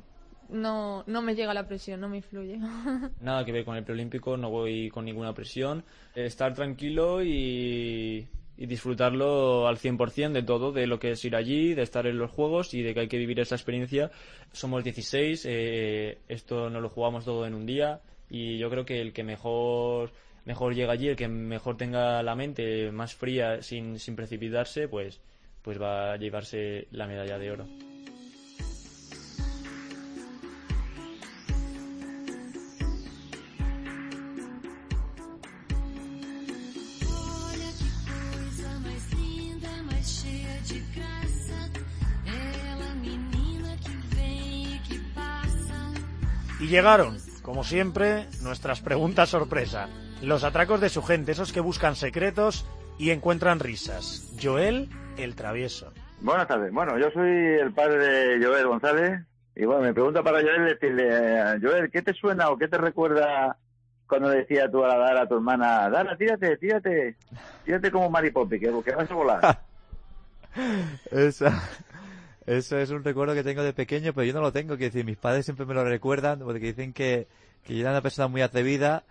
no, 0.53 1.05
no 1.07 1.22
me 1.22 1.34
llega 1.34 1.55
la 1.55 1.66
presión, 1.66 2.00
no 2.00 2.09
me 2.09 2.18
influye. 2.18 2.59
Nada 3.20 3.44
que 3.44 3.53
ver 3.53 3.64
con 3.64 3.76
el 3.76 3.84
preolímpico, 3.84 4.36
no 4.36 4.50
voy 4.50 4.90
con 4.90 5.05
ninguna 5.05 5.34
presión. 5.34 5.84
Estar 6.14 6.55
tranquilo 6.55 7.22
y, 7.22 8.28
disfrutarlo 8.57 9.66
al 9.66 9.78
100% 9.78 10.32
de 10.32 10.42
todo, 10.42 10.72
de 10.72 10.86
lo 10.86 10.98
que 10.98 11.12
es 11.12 11.24
ir 11.24 11.34
allí, 11.34 11.74
de 11.74 11.82
estar 11.82 12.07
en 12.07 12.18
los 12.18 12.30
juegos 12.30 12.74
y 12.74 12.82
de 12.82 12.94
que 12.94 13.00
hay 13.00 13.09
que 13.09 13.18
vivir 13.18 13.40
esa 13.40 13.57
experiencia. 13.57 14.11
Somos 14.53 14.84
16, 14.84 15.46
eh, 15.48 16.18
esto 16.28 16.70
no 16.70 16.80
lo 16.80 16.88
jugamos 16.88 17.24
todo 17.24 17.46
en 17.46 17.55
un 17.55 17.66
día 17.66 18.00
y 18.30 18.59
yo 18.59 18.70
creo 18.70 18.84
que 18.84 19.00
el 19.00 19.12
que 19.12 19.24
mejor 19.24 20.12
mejor 20.44 20.74
llega 20.74 20.92
allí, 20.92 21.09
el 21.09 21.16
que 21.16 21.28
mejor 21.28 21.76
tenga 21.76 22.22
la 22.22 22.34
mente 22.34 22.90
más 22.90 23.14
fría 23.14 23.62
sin, 23.62 23.98
sin 23.98 24.16
precipitarse, 24.16 24.88
pues, 24.88 25.20
pues 25.62 25.80
va 25.80 26.12
a 26.12 26.16
llevarse 26.16 26.88
la 26.90 27.07
medalla 27.07 27.38
de 27.38 27.50
oro. 27.50 27.91
Y 46.63 46.69
llegaron 46.69 47.19
como 47.43 47.65
siempre, 47.65 48.29
nuestras 48.43 48.81
preguntas 48.81 49.29
sorpresa. 49.29 49.89
Los 50.23 50.45
atracos 50.45 50.81
de 50.81 50.89
su 50.89 51.03
gente, 51.03 51.33
esos 51.33 51.53
que 51.53 51.59
buscan 51.61 51.97
secretos 51.97 52.65
y 52.99 53.11
encuentran 53.11 53.59
risas. 53.59 54.33
Joel, 54.41 54.89
el 55.19 55.35
travieso. 55.35 55.93
Buenas 56.21 56.47
tardes. 56.47 56.73
Bueno, 56.73 56.97
yo 56.99 57.11
soy 57.11 57.29
el 57.61 57.73
padre 57.73 57.99
de 58.39 58.47
Joel 58.47 58.67
González. 58.69 59.23
Y 59.57 59.65
bueno, 59.65 59.83
me 59.83 59.93
pregunta 59.93 60.23
para 60.23 60.41
Joel 60.41 60.65
decirle, 60.67 61.59
Joel, 61.61 61.91
¿qué 61.91 62.01
te 62.01 62.15
suena 62.15 62.49
o 62.51 62.57
qué 62.57 62.69
te 62.69 62.79
recuerda 62.79 63.57
cuando 64.07 64.29
decía 64.29 64.71
tú 64.71 64.85
a 64.85 64.89
la 64.89 64.99
Dara, 64.99 65.23
a 65.23 65.27
tu 65.27 65.35
hermana, 65.35 65.91
Dara, 65.91 66.17
tírate, 66.17 66.57
tírate, 66.59 67.17
tírate 67.65 67.91
como 67.91 68.09
Mary 68.09 68.31
Poppins, 68.31 68.61
que, 68.63 68.83
que 68.85 68.95
vas 68.95 69.11
a 69.11 69.15
volar? 69.15 69.59
Esa- 71.11 71.61
eso 72.47 72.78
es 72.78 72.90
un 72.90 73.05
recuerdo 73.05 73.34
que 73.34 73.43
tengo 73.45 73.62
de 73.62 73.72
pequeño, 73.72 74.12
pero 74.12 74.24
yo 74.24 74.32
no 74.32 74.40
lo 74.40 74.53
tengo. 74.53 74.76
Que 74.76 74.84
decir, 74.84 75.05
mis 75.05 75.16
padres 75.16 75.45
siempre 75.45 75.66
me 75.66 75.74
lo 75.74 75.84
recuerdan 75.84 76.40
porque 76.40 76.66
dicen 76.66 76.93
que, 76.93 77.26
que 77.64 77.74
yo 77.74 77.80
era 77.82 77.90
una 77.90 78.03
persona 78.03 78.28
muy 78.28 78.40
atrevida, 78.43 79.05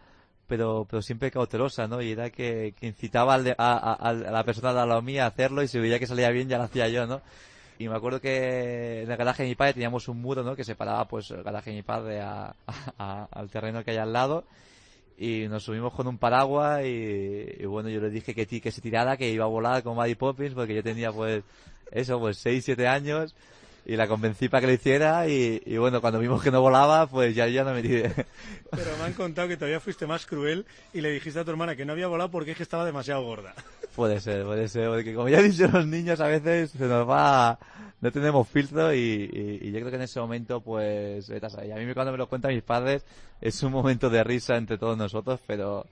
pero, 0.47 0.85
siempre 1.01 1.31
cautelosa, 1.31 1.87
¿no? 1.87 2.01
Y 2.01 2.11
era 2.11 2.29
que, 2.29 2.73
que 2.79 2.87
incitaba 2.87 3.33
al 3.35 3.43
de- 3.45 3.55
a, 3.57 4.13
la 4.13 4.43
persona 4.43 4.73
de 4.73 4.85
la 4.87 5.01
mía 5.01 5.23
a 5.25 5.27
hacerlo 5.27 5.63
y 5.63 5.67
si 5.67 5.79
veía 5.79 5.97
que 5.99 6.07
salía 6.07 6.29
bien 6.29 6.49
ya 6.49 6.57
lo 6.57 6.65
hacía 6.65 6.87
yo, 6.89 7.07
¿no? 7.07 7.21
Y 7.79 7.87
me 7.89 7.95
acuerdo 7.95 8.19
que 8.21 9.01
en 9.03 9.09
el 9.11 9.17
garaje 9.17 9.43
de 9.43 9.49
mi 9.49 9.55
padre 9.55 9.73
teníamos 9.73 10.07
un 10.07 10.21
muro, 10.21 10.43
¿no? 10.43 10.55
Que 10.55 10.63
separaba 10.63 11.07
pues 11.07 11.31
el 11.31 11.41
garaje 11.43 11.71
de 11.71 11.77
mi 11.77 11.81
padre 11.83 12.19
a- 12.21 12.53
al 13.31 13.49
terreno 13.49 13.83
que 13.83 13.91
hay 13.91 13.97
al 13.97 14.13
lado 14.13 14.43
y 15.17 15.47
nos 15.47 15.63
subimos 15.63 15.93
con 15.93 16.07
un 16.07 16.17
paraguas 16.17 16.83
y, 16.83 17.45
y 17.59 17.65
bueno, 17.65 17.89
yo 17.89 18.01
le 18.01 18.09
dije 18.09 18.33
que, 18.33 18.45
que 18.47 18.71
se 18.71 18.81
tirara, 18.81 19.17
que 19.17 19.29
iba 19.29 19.45
a 19.45 19.47
volar 19.47 19.83
con 19.83 19.95
Mary 19.95 20.15
Poppins 20.15 20.53
porque 20.53 20.75
yo 20.75 20.83
tenía 20.83 21.11
pues 21.11 21.43
eso, 21.91 22.19
pues 22.19 22.37
6, 22.37 22.63
7 22.65 22.87
años 22.87 23.35
y 23.85 23.95
la 23.95 24.07
convencí 24.07 24.47
para 24.47 24.61
que 24.61 24.67
lo 24.67 24.73
hiciera 24.73 25.27
y, 25.27 25.61
y 25.65 25.77
bueno, 25.77 26.01
cuando 26.01 26.19
vimos 26.19 26.43
que 26.43 26.51
no 26.51 26.61
volaba, 26.61 27.07
pues 27.07 27.33
ya, 27.35 27.47
ya 27.47 27.63
no 27.63 27.73
me 27.73 27.81
tiré. 27.81 28.11
Pero 28.71 28.95
me 28.97 29.05
han 29.05 29.13
contado 29.13 29.47
que 29.47 29.57
todavía 29.57 29.79
fuiste 29.79 30.05
más 30.05 30.25
cruel 30.27 30.65
y 30.93 31.01
le 31.01 31.09
dijiste 31.11 31.39
a 31.39 31.43
tu 31.43 31.49
hermana 31.51 31.75
que 31.75 31.83
no 31.83 31.93
había 31.93 32.07
volado 32.07 32.29
porque 32.29 32.51
es 32.51 32.57
que 32.57 32.63
estaba 32.63 32.85
demasiado 32.85 33.23
gorda. 33.23 33.53
puede 33.95 34.19
ser, 34.21 34.45
puede 34.45 34.67
ser, 34.67 34.87
porque 34.89 35.13
como 35.15 35.29
ya 35.29 35.39
han 35.39 35.49
dicho 35.49 35.67
los 35.67 35.85
niños 35.87 36.19
a 36.21 36.27
veces 36.27 36.71
se 36.71 36.85
nos 36.85 37.09
va, 37.09 37.57
no 37.99 38.11
tenemos 38.11 38.47
filtro 38.47 38.93
y, 38.93 38.99
y- 38.99 39.67
y 39.67 39.71
yo 39.71 39.79
creo 39.79 39.89
que 39.89 39.95
en 39.95 40.01
ese 40.03 40.19
momento 40.19 40.61
pues. 40.61 41.27
Y 41.29 41.71
a 41.71 41.75
mí 41.75 41.93
cuando 41.93 42.11
me 42.11 42.17
lo 42.19 42.27
cuentan 42.29 42.53
mis 42.53 42.63
padres 42.63 43.03
es 43.41 43.61
un 43.63 43.71
momento 43.71 44.09
de 44.11 44.23
risa 44.23 44.57
entre 44.57 44.77
todos 44.77 44.95
nosotros, 44.97 45.39
pero 45.47 45.87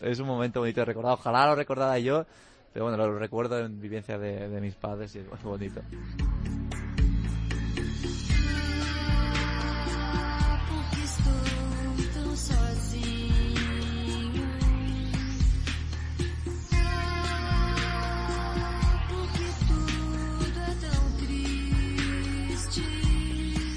es 0.00 0.18
un 0.18 0.26
momento 0.26 0.58
bonito 0.60 0.80
de 0.80 0.86
recordar. 0.86 1.12
Ojalá 1.12 1.46
lo 1.46 1.54
recordara 1.54 1.98
yo, 2.00 2.26
pero 2.72 2.86
bueno, 2.86 2.96
lo 2.96 3.18
recuerdo 3.18 3.58
en 3.58 3.80
vivencia 3.80 4.18
de, 4.18 4.48
de 4.48 4.60
mis 4.60 4.74
padres 4.74 5.14
y 5.14 5.18
es 5.18 5.26
muy 5.44 5.58
bonito. 5.58 5.82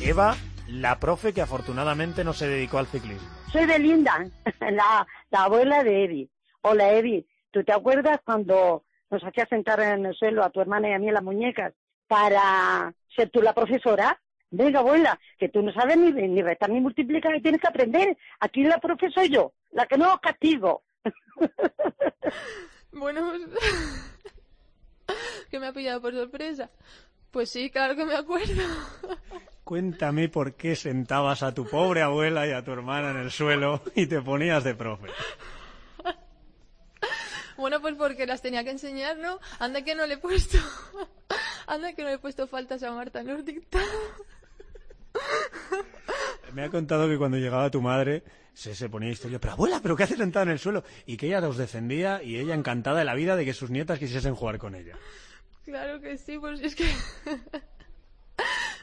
Eva, 0.04 0.36
la 0.68 1.00
profe 1.00 1.32
que 1.32 1.42
afortunadamente 1.42 2.24
no 2.24 2.34
se 2.34 2.48
dedicó 2.48 2.80
al 2.80 2.88
ciclismo. 2.88 3.28
Soy 3.52 3.66
Belinda, 3.66 4.26
la, 4.60 5.08
la 5.30 5.44
abuela 5.44 5.84
de 5.84 6.04
Evi. 6.04 6.30
Hola 6.64 6.92
Evi, 6.94 7.26
¿tú 7.52 7.64
te 7.64 7.74
acuerdas 7.74 8.20
cuando 8.26 8.84
nos 9.10 9.24
hacías 9.24 9.50
sentar 9.50 9.80
en 9.82 10.06
el 10.06 10.16
suelo 10.16 10.44
a 10.44 10.50
tu 10.50 10.62
hermana 10.62 10.90
y 10.90 10.94
a 10.94 11.00
mí 11.00 11.08
en 11.08 11.14
las 11.14 11.24
muñecas 11.24 11.74
para 12.08 12.94
ser 13.16 13.30
tú 13.30 13.42
la 13.42 13.54
profesora? 13.54 14.20
Venga, 14.50 14.80
abuela, 14.80 15.18
que 15.38 15.50
tú 15.50 15.62
no 15.62 15.72
sabes 15.72 15.98
ni, 15.98 16.12
ni 16.12 16.42
restar 16.42 16.70
ni 16.70 16.82
multiplicar 16.82 17.36
y 17.36 17.42
tienes 17.42 17.62
que 17.62 17.68
aprender. 17.68 18.18
Aquí 18.40 18.64
la 18.64 18.80
profe 18.80 19.10
soy 19.12 19.30
yo, 19.30 19.54
la 19.72 19.86
que 19.86 19.98
no 19.98 20.14
os 20.14 20.20
castigo. 20.20 20.84
Bueno, 22.92 23.22
pues... 23.30 23.42
que 25.50 25.60
me 25.60 25.68
ha 25.68 25.74
pillado 25.74 26.02
por 26.02 26.14
sorpresa. 26.14 26.70
Pues 27.32 27.50
sí, 27.50 27.70
claro 27.70 27.96
que 27.96 28.06
me 28.06 28.16
acuerdo. 28.16 28.62
Cuéntame 29.64 30.28
por 30.28 30.56
qué 30.56 30.76
sentabas 30.76 31.44
a 31.44 31.54
tu 31.54 31.66
pobre 31.66 32.02
abuela 32.02 32.46
y 32.46 32.52
a 32.52 32.64
tu 32.64 32.72
hermana 32.72 33.12
en 33.12 33.18
el 33.18 33.32
suelo 33.32 33.82
y 33.96 34.08
te 34.08 34.22
ponías 34.22 34.64
de 34.64 34.76
profe. 34.76 35.08
Bueno, 37.62 37.80
pues 37.80 37.94
porque 37.96 38.26
las 38.26 38.42
tenía 38.42 38.64
que 38.64 38.72
enseñar, 38.72 39.20
¿no? 39.20 39.40
Anda 39.60 39.84
que 39.84 39.94
no 39.94 40.08
le 40.08 40.16
he 40.16 40.18
puesto... 40.18 40.58
Anda 41.68 41.94
que 41.94 42.02
no 42.02 42.10
le 42.10 42.16
he 42.16 42.18
puesto 42.18 42.48
faltas 42.48 42.82
a 42.82 42.92
Marta 42.92 43.24
dictados. 43.24 43.88
Me 46.54 46.64
ha 46.64 46.70
contado 46.70 47.08
que 47.08 47.20
cuando 47.20 47.38
llegaba 47.38 47.70
tu 47.70 47.80
madre 47.80 48.24
se, 48.56 48.74
se 48.74 48.90
ponía 48.90 49.12
historia, 49.12 49.40
pero 49.40 49.54
abuela, 49.54 49.80
¿pero 49.80 49.96
qué 49.96 50.04
hace 50.04 50.18
sentada 50.18 50.44
en 50.44 50.50
el 50.50 50.60
suelo? 50.60 50.84
Y 51.06 51.18
que 51.18 51.28
ella 51.28 51.40
los 51.40 51.56
defendía 51.56 52.24
y 52.24 52.40
ella 52.40 52.56
encantada 52.56 52.98
de 52.98 53.06
la 53.06 53.14
vida 53.14 53.36
de 53.36 53.46
que 53.46 53.54
sus 53.54 53.70
nietas 53.70 54.00
quisiesen 54.00 54.34
jugar 54.34 54.58
con 54.58 54.74
ella. 54.74 54.98
Claro 55.64 56.02
que 56.02 56.18
sí, 56.18 56.40
pues 56.40 56.62
es 56.62 56.76
que... 56.76 56.90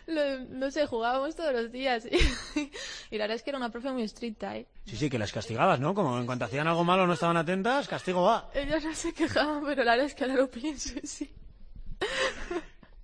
Lo- 0.09 0.39
no 0.49 0.71
sé, 0.71 0.87
jugábamos 0.87 1.37
todos 1.37 1.53
los 1.53 1.71
días. 1.71 2.07
Y, 2.11 2.17
y 3.11 3.19
la 3.19 3.25
verdad 3.25 3.37
es 3.37 3.43
que 3.43 3.51
era 3.51 3.59
una 3.59 3.71
profe 3.71 3.91
muy 3.93 4.03
estricta, 4.03 4.57
¿eh? 4.57 4.67
Sí, 4.87 4.97
sí, 4.97 5.11
que 5.11 5.19
las 5.19 5.33
castigabas, 5.33 5.79
¿no? 5.81 5.95
Como 5.95 6.19
en 6.19 6.27
cuanto 6.27 6.47
hacían 6.47 6.67
algo 6.67 6.83
malo 6.83 7.07
no 7.07 7.13
estaban 7.13 7.37
atentas, 7.37 7.87
castigo 7.89 8.23
va. 8.25 8.51
Ellas 8.55 8.83
no 8.85 8.95
se 8.95 9.13
quejaban, 9.13 9.63
pero 9.65 9.85
la 9.85 9.93
verdad 9.93 10.07
es 10.07 10.15
que 10.15 10.25
ahora 10.25 10.37
lo 10.37 10.51
pienso 10.51 10.99
sí. 11.05 11.31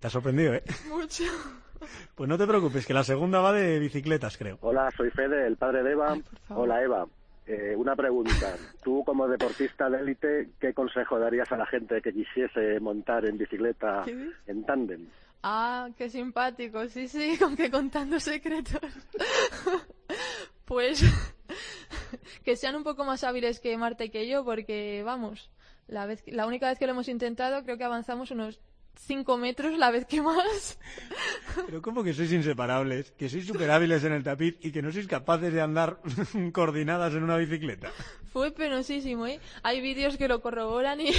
Te 0.00 0.06
ha 0.06 0.10
sorprendido, 0.10 0.54
¿eh? 0.54 0.62
Mucho. 0.88 1.24
Pues 2.14 2.28
no 2.28 2.38
te 2.38 2.46
preocupes, 2.46 2.86
que 2.86 2.94
la 2.94 3.04
segunda 3.04 3.40
va 3.40 3.52
de 3.52 3.78
bicicletas, 3.78 4.36
creo. 4.38 4.58
Hola, 4.62 4.90
soy 4.96 5.10
Fede, 5.10 5.46
el 5.46 5.56
padre 5.56 5.82
de 5.82 5.92
Eva. 5.92 6.16
Hola, 6.48 6.82
Eva. 6.82 7.06
Eh, 7.46 7.74
una 7.76 7.94
pregunta. 7.94 8.56
Tú, 8.82 9.02
como 9.04 9.28
deportista 9.28 9.90
de 9.90 9.98
élite, 10.00 10.48
¿qué 10.58 10.72
consejo 10.72 11.18
darías 11.18 11.50
a 11.52 11.58
la 11.58 11.66
gente 11.66 12.00
que 12.00 12.12
quisiese 12.14 12.80
montar 12.80 13.26
en 13.26 13.36
bicicleta 13.36 14.04
en 14.46 14.64
tándem? 14.64 15.06
Ah, 15.46 15.90
qué 15.98 16.08
simpático, 16.08 16.88
sí, 16.88 17.06
sí, 17.06 17.36
con 17.38 17.54
que 17.54 17.70
contando 17.70 18.18
secretos. 18.18 18.80
pues 20.64 21.04
que 22.44 22.56
sean 22.56 22.76
un 22.76 22.82
poco 22.82 23.04
más 23.04 23.24
hábiles 23.24 23.60
que 23.60 23.76
Marta 23.76 24.04
y 24.04 24.08
que 24.08 24.26
yo, 24.26 24.42
porque 24.42 25.02
vamos, 25.04 25.50
la 25.86 26.06
vez, 26.06 26.22
la 26.28 26.46
única 26.46 26.70
vez 26.70 26.78
que 26.78 26.86
lo 26.86 26.92
hemos 26.92 27.08
intentado 27.08 27.62
creo 27.62 27.76
que 27.76 27.84
avanzamos 27.84 28.30
unos 28.30 28.58
5 28.96 29.36
metros 29.36 29.76
la 29.76 29.90
vez 29.90 30.06
que 30.06 30.22
más. 30.22 30.78
Pero 31.66 31.82
¿cómo 31.82 32.02
que 32.02 32.14
sois 32.14 32.32
inseparables? 32.32 33.10
Que 33.10 33.28
sois 33.28 33.46
súper 33.46 33.70
hábiles 33.70 34.02
en 34.04 34.14
el 34.14 34.22
tapiz 34.24 34.56
y 34.62 34.72
que 34.72 34.80
no 34.80 34.92
sois 34.92 35.06
capaces 35.06 35.52
de 35.52 35.60
andar 35.60 36.00
coordinadas 36.54 37.12
en 37.12 37.22
una 37.22 37.36
bicicleta. 37.36 37.90
Fue 38.32 38.50
penosísimo, 38.50 39.26
¿eh? 39.26 39.40
Hay 39.62 39.82
vídeos 39.82 40.16
que 40.16 40.26
lo 40.26 40.40
corroboran 40.40 41.02
y 41.02 41.12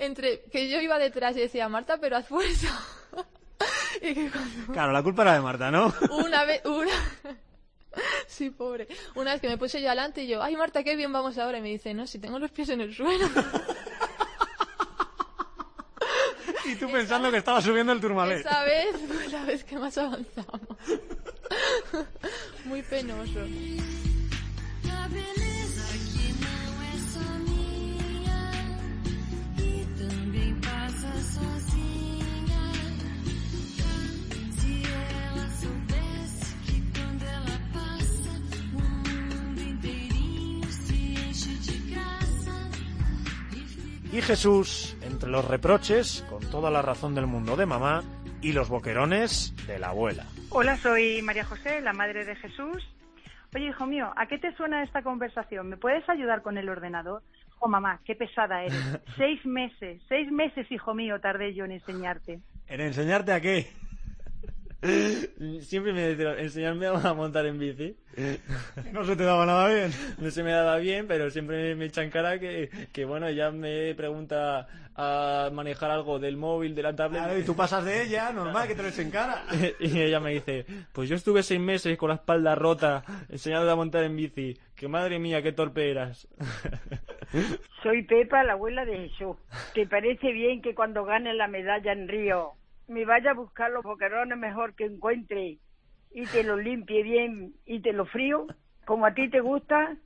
entre 0.00 0.42
que 0.50 0.68
yo 0.68 0.80
iba 0.80 0.98
detrás 0.98 1.36
y 1.36 1.40
decía, 1.40 1.68
Marta, 1.68 1.98
pero 2.00 2.16
haz 2.16 2.26
fuerza. 2.26 2.68
Y 4.02 4.14
que 4.14 4.30
cuando 4.30 4.72
Claro, 4.72 4.92
la 4.92 5.02
culpa 5.02 5.22
era 5.22 5.34
de 5.34 5.40
Marta, 5.40 5.70
¿no? 5.70 5.92
Una 6.10 6.44
vez, 6.44 6.62
una. 6.64 6.92
Sí, 8.26 8.48
pobre. 8.48 8.88
Una 9.14 9.32
vez 9.32 9.40
que 9.42 9.48
me 9.48 9.58
puse 9.58 9.82
yo 9.82 9.88
adelante 9.88 10.22
y 10.22 10.26
yo, 10.26 10.42
ay 10.42 10.56
Marta, 10.56 10.82
qué 10.82 10.96
bien 10.96 11.12
vamos 11.12 11.36
ahora. 11.36 11.58
Y 11.58 11.60
me 11.60 11.68
dice, 11.68 11.92
no, 11.92 12.06
si 12.06 12.18
tengo 12.18 12.38
los 12.38 12.50
pies 12.50 12.70
en 12.70 12.80
el 12.80 12.94
suelo. 12.94 13.28
Y 16.64 16.76
tú 16.76 16.90
pensando 16.90 17.30
que 17.30 17.38
estaba 17.38 17.60
subiendo 17.60 17.92
el 17.92 18.00
turmalé. 18.00 18.36
Esa 18.36 18.62
vez 18.62 18.96
fue 19.08 19.28
la 19.28 19.44
vez 19.44 19.64
que 19.64 19.76
más 19.76 19.98
avanzamos. 19.98 20.78
Muy 22.64 22.82
penoso. 22.82 23.40
Y 44.12 44.20
Jesús, 44.20 44.94
entre 45.00 45.30
los 45.30 45.48
reproches, 45.48 46.22
con 46.28 46.42
toda 46.50 46.70
la 46.70 46.82
razón 46.82 47.14
del 47.14 47.26
mundo 47.26 47.56
de 47.56 47.64
mamá, 47.64 48.02
y 48.42 48.52
los 48.52 48.68
boquerones 48.68 49.54
de 49.66 49.78
la 49.78 49.88
abuela. 49.88 50.26
Hola, 50.50 50.76
soy 50.76 51.22
María 51.22 51.44
José, 51.44 51.80
la 51.80 51.94
madre 51.94 52.26
de 52.26 52.36
Jesús. 52.36 52.86
Oye, 53.54 53.68
hijo 53.68 53.86
mío, 53.86 54.12
¿a 54.14 54.26
qué 54.26 54.36
te 54.36 54.54
suena 54.54 54.82
esta 54.82 55.02
conversación? 55.02 55.70
¿Me 55.70 55.78
puedes 55.78 56.06
ayudar 56.10 56.42
con 56.42 56.58
el 56.58 56.68
ordenador? 56.68 57.22
Oh, 57.58 57.68
mamá, 57.68 58.00
qué 58.04 58.14
pesada 58.14 58.62
eres. 58.62 59.00
seis 59.16 59.44
meses, 59.46 60.02
seis 60.10 60.30
meses, 60.30 60.70
hijo 60.70 60.92
mío, 60.92 61.18
tardé 61.18 61.54
yo 61.54 61.64
en 61.64 61.72
enseñarte. 61.72 62.40
¿En 62.66 62.82
enseñarte 62.82 63.32
a 63.32 63.40
qué? 63.40 63.72
Siempre 65.60 65.92
me 65.92 66.00
decía 66.00 66.36
enseñarme 66.38 66.86
a 67.04 67.14
montar 67.14 67.46
en 67.46 67.58
bici. 67.58 67.96
No 68.92 69.04
se 69.04 69.16
te 69.16 69.24
daba 69.24 69.46
nada 69.46 69.68
bien. 69.68 69.90
No 70.18 70.30
se 70.30 70.42
me 70.42 70.50
daba 70.50 70.76
bien, 70.76 71.06
pero 71.06 71.30
siempre 71.30 71.74
me 71.74 71.86
echan 71.86 72.10
cara 72.10 72.38
que, 72.38 72.68
que 72.92 73.04
bueno, 73.04 73.26
ella 73.28 73.50
me 73.50 73.94
pregunta 73.94 74.66
a 74.94 75.48
manejar 75.52 75.90
algo 75.90 76.18
del 76.18 76.36
móvil, 76.36 76.74
de 76.74 76.82
la 76.82 76.94
tablet. 76.94 77.22
Claro, 77.22 77.38
y 77.38 77.44
tú 77.44 77.56
pasas 77.56 77.84
de 77.84 78.02
ella, 78.02 78.30
normal 78.32 78.68
que 78.68 78.74
te 78.74 78.82
lo 78.82 78.88
echen 78.88 79.10
cara. 79.10 79.44
y 79.80 79.98
ella 79.98 80.20
me 80.20 80.32
dice, 80.32 80.66
pues 80.92 81.08
yo 81.08 81.16
estuve 81.16 81.42
seis 81.42 81.60
meses 81.60 81.96
con 81.96 82.10
la 82.10 82.16
espalda 82.16 82.54
rota 82.54 83.02
enseñándote 83.30 83.72
a 83.72 83.76
montar 83.76 84.04
en 84.04 84.16
bici. 84.16 84.58
Que 84.74 84.88
madre 84.88 85.18
mía, 85.18 85.42
qué 85.42 85.52
torpe 85.52 85.90
eras. 85.90 86.28
Soy 87.82 88.02
Pepa, 88.02 88.42
la 88.42 88.54
abuela 88.54 88.84
de 88.84 89.08
Jesús. 89.08 89.36
¿Te 89.74 89.86
parece 89.86 90.32
bien 90.32 90.60
que 90.60 90.74
cuando 90.74 91.04
gane 91.04 91.32
la 91.34 91.48
medalla 91.48 91.92
en 91.92 92.08
Río 92.08 92.56
me 92.88 93.04
vaya 93.04 93.30
a 93.30 93.34
buscar 93.34 93.70
los 93.70 93.82
boquerones 93.82 94.38
mejor 94.38 94.74
que 94.74 94.84
encuentre 94.84 95.58
y 96.10 96.26
te 96.26 96.42
los 96.42 96.58
limpie 96.62 97.02
bien 97.02 97.54
y 97.64 97.80
te 97.80 97.92
los 97.92 98.10
frío? 98.10 98.46
Como 98.84 99.06
a 99.06 99.14
ti 99.14 99.28
te 99.30 99.40
gusta. 99.40 99.96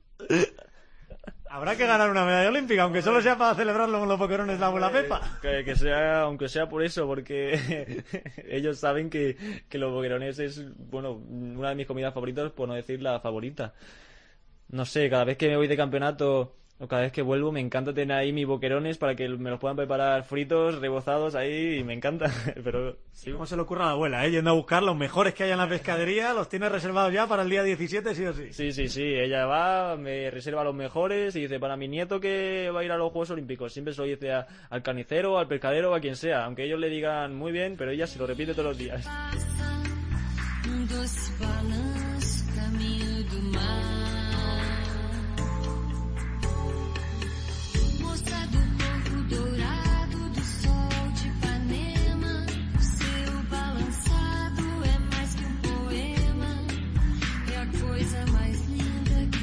Habrá 1.49 1.75
que 1.75 1.87
ganar 1.87 2.09
una 2.09 2.25
medalla 2.25 2.49
olímpica, 2.49 2.83
aunque 2.83 3.01
solo 3.01 3.21
sea 3.21 3.37
para 3.37 3.55
celebrarlo 3.55 3.99
con 3.99 4.09
los 4.09 4.19
boquerones 4.19 4.57
de 4.57 4.59
la 4.59 4.67
abuela 4.67 4.91
Pepa. 4.91 5.39
Que, 5.41 5.63
que 5.63 5.75
sea, 5.75 6.21
aunque 6.21 6.49
sea 6.49 6.67
por 6.67 6.83
eso, 6.83 7.07
porque 7.07 8.03
ellos 8.49 8.79
saben 8.79 9.09
que, 9.09 9.37
que 9.69 9.77
los 9.77 9.93
boquerones 9.93 10.39
es, 10.39 10.63
bueno, 10.89 11.13
una 11.13 11.69
de 11.69 11.75
mis 11.75 11.87
comidas 11.87 12.13
favoritas, 12.13 12.51
por 12.51 12.67
no 12.67 12.75
decir 12.75 13.01
la 13.01 13.19
favorita. 13.21 13.73
No 14.69 14.83
sé, 14.83 15.09
cada 15.09 15.23
vez 15.23 15.37
que 15.37 15.47
me 15.47 15.55
voy 15.55 15.67
de 15.67 15.77
campeonato 15.77 16.57
cada 16.87 17.01
vez 17.01 17.11
que 17.11 17.23
vuelvo 17.23 17.51
me 17.51 17.59
encanta 17.59 17.91
tener 17.93 18.15
ahí 18.15 18.31
mis 18.31 18.45
boquerones 18.45 18.99
para 18.99 19.15
que 19.15 19.27
me 19.29 19.49
los 19.49 19.59
puedan 19.59 19.75
preparar 19.77 20.23
fritos, 20.23 20.79
rebozados 20.79 21.33
ahí 21.33 21.79
y 21.79 21.83
me 21.83 21.93
encanta. 21.93 22.31
Pero 22.63 22.97
Sí, 23.13 23.31
¿Cómo 23.31 23.47
se 23.47 23.55
le 23.55 23.63
ocurre 23.63 23.81
a 23.81 23.85
la 23.87 23.91
abuela? 23.93 24.23
eh? 24.25 24.29
Yendo 24.31 24.51
a 24.51 24.53
buscar 24.53 24.83
los 24.83 24.95
mejores 24.95 25.33
que 25.33 25.43
hay 25.43 25.51
en 25.51 25.57
la 25.57 25.67
pescadería, 25.67 26.33
los 26.35 26.49
tiene 26.49 26.69
reservados 26.69 27.11
ya 27.11 27.25
para 27.25 27.41
el 27.41 27.49
día 27.49 27.63
17, 27.63 28.13
sí 28.13 28.25
o 28.25 28.33
sí. 28.33 28.53
Sí, 28.53 28.71
sí, 28.71 28.87
sí. 28.89 29.01
Ella 29.03 29.47
va, 29.47 29.97
me 29.97 30.29
reserva 30.29 30.63
los 30.63 30.75
mejores 30.75 31.35
y 31.35 31.41
dice, 31.41 31.59
para 31.59 31.75
mi 31.77 31.87
nieto 31.87 32.19
que 32.19 32.69
va 32.69 32.81
a 32.81 32.83
ir 32.83 32.91
a 32.91 32.97
los 32.97 33.11
Juegos 33.11 33.31
Olímpicos, 33.31 33.73
siempre 33.73 33.95
se 33.95 34.01
lo 34.01 34.07
dice 34.07 34.31
a- 34.33 34.45
al 34.69 34.83
carnicero, 34.83 35.39
al 35.39 35.47
pescadero, 35.47 35.95
a 35.95 35.99
quien 35.99 36.15
sea. 36.15 36.45
Aunque 36.45 36.65
ellos 36.65 36.79
le 36.79 36.89
digan 36.89 37.33
muy 37.33 37.51
bien, 37.51 37.73
pero 37.75 37.89
ella 37.89 38.05
se 38.05 38.19
lo 38.19 38.27
repite 38.27 38.53
todos 38.53 38.65
los 38.67 38.77
días. 38.77 39.03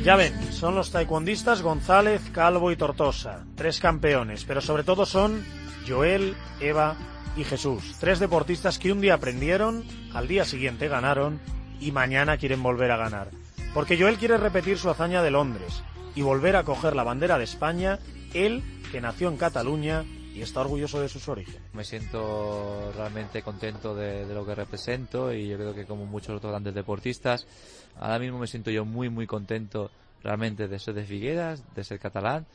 Ya 0.05 0.17
ven, 0.17 0.35
son 0.53 0.75
los 0.75 0.91
taekwondistas 0.91 1.63
González, 1.63 2.21
Calvo 2.31 2.71
y 2.71 2.77
Tortosa, 2.77 3.47
tres 3.55 3.81
campeones, 3.81 4.45
pero 4.45 4.61
sobre 4.61 4.85
todo 4.85 5.07
son 5.07 5.43
Joel, 5.89 6.35
Eva 6.61 6.99
y 7.39 7.45
Jesús, 7.45 7.97
tres 8.01 8.19
deportistas 8.19 8.79
que 8.79 8.93
un 8.93 9.01
día 9.01 9.15
aprendieron, 9.15 9.83
al 10.13 10.29
día 10.29 10.45
siguiente 10.45 10.89
ganaron 10.89 11.41
y 11.81 11.91
mañana 11.91 12.37
quieren 12.37 12.63
volver 12.63 12.91
a 12.91 12.99
ganar. 12.99 13.31
Porque 13.73 13.99
Joel 13.99 14.19
quiere 14.19 14.37
repetir 14.37 14.77
su 14.77 14.91
hazaña 14.91 15.23
de 15.23 15.31
Londres 15.31 15.83
y 16.15 16.21
volver 16.21 16.57
a 16.57 16.65
coger 16.65 16.95
la 16.95 17.03
bandera 17.03 17.39
de 17.39 17.45
España, 17.45 17.99
él 18.35 18.63
que 18.93 19.01
nació 19.01 19.29
en 19.29 19.39
Cataluña 19.39 20.05
y 20.35 20.43
está 20.43 20.61
orgulloso 20.61 21.01
de 21.01 21.09
sus 21.09 21.29
orígenes. 21.29 21.63
Me 21.73 21.85
siento 21.85 22.93
realmente 22.97 23.43
contento 23.43 23.95
de, 23.95 24.27
lo 24.27 24.45
que 24.45 24.55
represento 24.55 25.33
y 25.33 25.49
yo 25.49 25.57
creo 25.57 25.75
que 25.75 25.87
como 25.87 26.07
muchos 26.07 26.37
otros 26.37 26.51
grandes 26.51 26.75
deportistas, 26.75 27.47
ahora 27.99 28.19
mismo 28.19 28.39
me 28.39 28.49
siento 28.49 28.71
yo 28.71 28.85
muy 28.85 29.09
muy 29.09 29.27
contento 29.27 29.91
realmente 30.23 30.67
de 30.67 30.79
ser 30.79 30.95
de 30.95 31.05
Figueras, 31.05 31.63
de 31.75 31.85
ser 31.85 32.01
catalán 32.01 32.47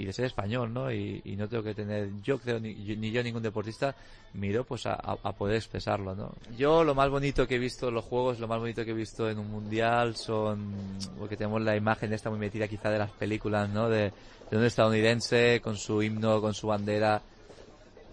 y 0.00 0.06
de 0.06 0.14
ser 0.14 0.24
español, 0.24 0.72
¿no? 0.72 0.90
Y, 0.90 1.20
no 1.36 1.46
tengo 1.46 1.62
que 1.62 1.74
tener, 1.74 2.10
yo 2.22 2.38
creo, 2.38 2.58
ni, 2.58 2.74
yo- 2.84 2.96
ni 2.96 3.10
yo 3.10 3.22
ningún 3.22 3.42
deportista, 3.42 3.94
miro 4.32 4.64
pues 4.64 4.86
a, 4.86 4.96
poder 5.36 5.56
expresarlo, 5.56 6.14
¿no? 6.14 6.32
Yo 6.56 6.84
lo 6.84 6.94
más 6.94 7.10
bonito 7.10 7.46
que 7.46 7.56
he 7.56 7.58
visto 7.58 7.88
en 7.88 7.94
los 7.94 8.04
juegos, 8.04 8.38
lo 8.40 8.48
más 8.48 8.58
bonito 8.58 8.84
que 8.84 8.92
he 8.92 8.94
visto 8.94 9.28
en 9.28 9.38
un 9.38 9.50
mundial 9.50 10.16
son, 10.16 10.98
porque 11.18 11.36
tenemos 11.36 11.60
la 11.62 11.76
imagen 11.76 12.12
esta 12.14 12.30
muy 12.30 12.38
metida 12.38 12.66
quizá 12.66 12.88
de 12.90 12.98
las 12.98 13.12
películas, 13.12 13.68
¿no? 13.68 13.90
De, 13.90 14.12
un 14.52 14.64
estadounidense 14.64 15.60
con 15.62 15.76
su 15.76 16.02
himno, 16.02 16.40
con 16.40 16.54
su 16.54 16.66
bandera, 16.66 17.22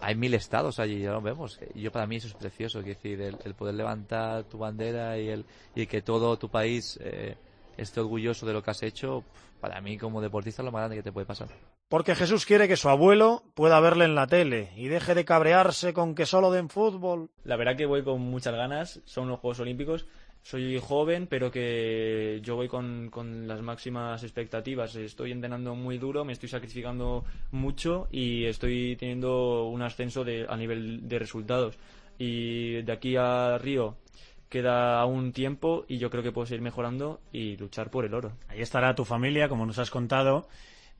hay 0.00 0.14
mil 0.14 0.34
estados 0.34 0.78
allí, 0.78 1.00
ya 1.00 1.12
lo 1.12 1.22
vemos. 1.22 1.58
Yo 1.74 1.90
para 1.90 2.06
mí 2.06 2.16
eso 2.16 2.28
es 2.28 2.34
precioso, 2.34 2.82
decir, 2.82 3.20
el, 3.20 3.38
el 3.44 3.54
poder 3.54 3.74
levantar 3.74 4.44
tu 4.44 4.58
bandera 4.58 5.18
y 5.18 5.28
el 5.28 5.44
y 5.74 5.86
que 5.86 6.02
todo 6.02 6.36
tu 6.36 6.48
país 6.50 6.98
eh, 7.02 7.36
esté 7.78 8.00
orgulloso 8.00 8.46
de 8.46 8.52
lo 8.52 8.62
que 8.62 8.70
has 8.70 8.82
hecho, 8.82 9.24
para 9.60 9.80
mí 9.80 9.96
como 9.98 10.20
deportista 10.20 10.62
es 10.62 10.66
lo 10.66 10.72
más 10.72 10.80
grande 10.80 10.96
que 10.96 11.02
te 11.02 11.12
puede 11.12 11.26
pasar. 11.26 11.48
Porque 11.88 12.14
Jesús 12.14 12.44
quiere 12.44 12.68
que 12.68 12.76
su 12.76 12.90
abuelo 12.90 13.42
pueda 13.54 13.80
verle 13.80 14.04
en 14.04 14.14
la 14.14 14.26
tele 14.26 14.72
y 14.76 14.88
deje 14.88 15.14
de 15.14 15.24
cabrearse 15.24 15.94
con 15.94 16.14
que 16.14 16.26
solo 16.26 16.50
den 16.50 16.68
fútbol. 16.68 17.30
La 17.44 17.56
verdad 17.56 17.76
que 17.76 17.86
voy 17.86 18.04
con 18.04 18.20
muchas 18.20 18.54
ganas, 18.54 19.00
son 19.06 19.28
los 19.28 19.40
Juegos 19.40 19.60
Olímpicos. 19.60 20.06
Soy 20.42 20.78
joven, 20.78 21.26
pero 21.26 21.50
que 21.50 22.40
yo 22.42 22.56
voy 22.56 22.68
con, 22.68 23.08
con 23.10 23.48
las 23.48 23.62
máximas 23.62 24.22
expectativas. 24.22 24.94
Estoy 24.96 25.32
entrenando 25.32 25.74
muy 25.74 25.98
duro, 25.98 26.24
me 26.24 26.34
estoy 26.34 26.50
sacrificando 26.50 27.24
mucho 27.52 28.06
y 28.10 28.44
estoy 28.44 28.96
teniendo 28.96 29.64
un 29.68 29.80
ascenso 29.82 30.24
de, 30.24 30.46
a 30.48 30.56
nivel 30.56 31.08
de 31.08 31.18
resultados. 31.18 31.78
Y 32.18 32.82
de 32.82 32.92
aquí 32.92 33.16
a 33.16 33.56
Río 33.58 33.96
queda 34.48 35.00
aún 35.00 35.32
tiempo 35.32 35.84
y 35.88 35.98
yo 35.98 36.10
creo 36.10 36.22
que 36.22 36.32
puedo 36.32 36.46
seguir 36.46 36.62
mejorando 36.62 37.20
y 37.32 37.56
luchar 37.56 37.90
por 37.90 38.04
el 38.04 38.14
oro. 38.14 38.32
Ahí 38.48 38.60
estará 38.60 38.94
tu 38.94 39.04
familia, 39.04 39.48
como 39.48 39.66
nos 39.66 39.78
has 39.78 39.90
contado, 39.90 40.48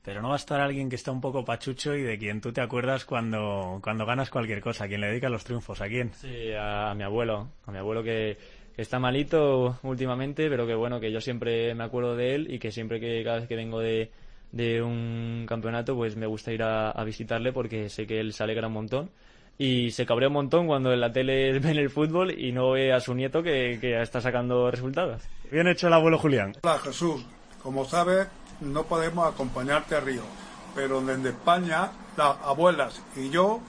pero 0.03 0.21
no 0.21 0.29
va 0.29 0.35
a 0.35 0.37
estar 0.37 0.59
alguien 0.61 0.89
que 0.89 0.95
está 0.95 1.11
un 1.11 1.21
poco 1.21 1.45
pachucho 1.45 1.95
y 1.95 2.03
de 2.03 2.17
quien 2.17 2.41
tú 2.41 2.51
te 2.51 2.61
acuerdas 2.61 3.05
cuando, 3.05 3.79
cuando 3.83 4.05
ganas 4.05 4.29
cualquier 4.29 4.61
cosa, 4.61 4.85
a 4.85 4.87
quien 4.87 5.01
le 5.01 5.07
dedica 5.07 5.29
los 5.29 5.43
triunfos, 5.43 5.81
¿a 5.81 5.87
quién? 5.87 6.13
Sí, 6.13 6.51
a, 6.53 6.91
a 6.91 6.95
mi 6.95 7.03
abuelo, 7.03 7.49
a 7.65 7.71
mi 7.71 7.77
abuelo 7.77 8.03
que, 8.03 8.37
que 8.75 8.81
está 8.81 8.99
malito 8.99 9.77
últimamente, 9.83 10.49
pero 10.49 10.65
que 10.65 10.75
bueno, 10.75 10.99
que 10.99 11.11
yo 11.11 11.21
siempre 11.21 11.75
me 11.75 11.83
acuerdo 11.83 12.15
de 12.15 12.35
él 12.35 12.53
y 12.53 12.59
que 12.59 12.71
siempre 12.71 12.99
que 12.99 13.23
cada 13.23 13.39
vez 13.39 13.47
que 13.47 13.55
vengo 13.55 13.79
de, 13.79 14.11
de 14.51 14.81
un 14.81 15.45
campeonato, 15.47 15.95
pues 15.95 16.15
me 16.15 16.25
gusta 16.27 16.51
ir 16.51 16.63
a, 16.63 16.91
a 16.91 17.03
visitarle 17.03 17.51
porque 17.51 17.89
sé 17.89 18.07
que 18.07 18.19
él 18.19 18.33
se 18.33 18.43
alegra 18.43 18.67
un 18.67 18.73
montón 18.73 19.09
y 19.57 19.91
se 19.91 20.05
cabrea 20.05 20.29
un 20.29 20.35
montón 20.35 20.67
cuando 20.67 20.93
en 20.93 21.01
la 21.01 21.11
tele 21.11 21.59
ven 21.59 21.77
el 21.77 21.89
fútbol 21.89 22.31
y 22.31 22.51
no 22.53 22.71
ve 22.71 22.93
a 22.93 23.01
su 23.01 23.13
nieto 23.13 23.43
que, 23.43 23.77
que 23.81 24.01
está 24.01 24.21
sacando 24.21 24.71
resultados. 24.71 25.21
Bien 25.51 25.67
hecho 25.67 25.87
el 25.87 25.93
abuelo 25.93 26.17
Julián. 26.17 26.53
Hola 26.63 26.79
Jesús, 26.79 27.25
como 27.61 27.83
sabes 27.83 28.27
no 28.61 28.83
podemos 28.83 29.31
acompañarte 29.31 29.95
a 29.95 29.99
Río, 29.99 30.23
pero 30.75 31.01
desde 31.01 31.29
España 31.29 31.91
las 32.17 32.37
abuelas 32.43 33.01
y 33.15 33.29
yo 33.29 33.61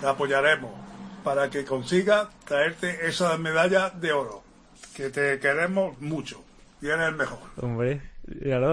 te 0.00 0.06
apoyaremos 0.06 0.70
para 1.22 1.50
que 1.50 1.64
consigas 1.64 2.28
traerte 2.44 3.06
esa 3.06 3.36
medalla 3.36 3.90
de 3.90 4.12
oro, 4.12 4.42
que 4.94 5.10
te 5.10 5.38
queremos 5.38 6.00
mucho 6.00 6.42
y 6.80 6.86
eres 6.86 7.08
el 7.08 7.14
mejor. 7.16 7.38
Hombre, 7.60 8.00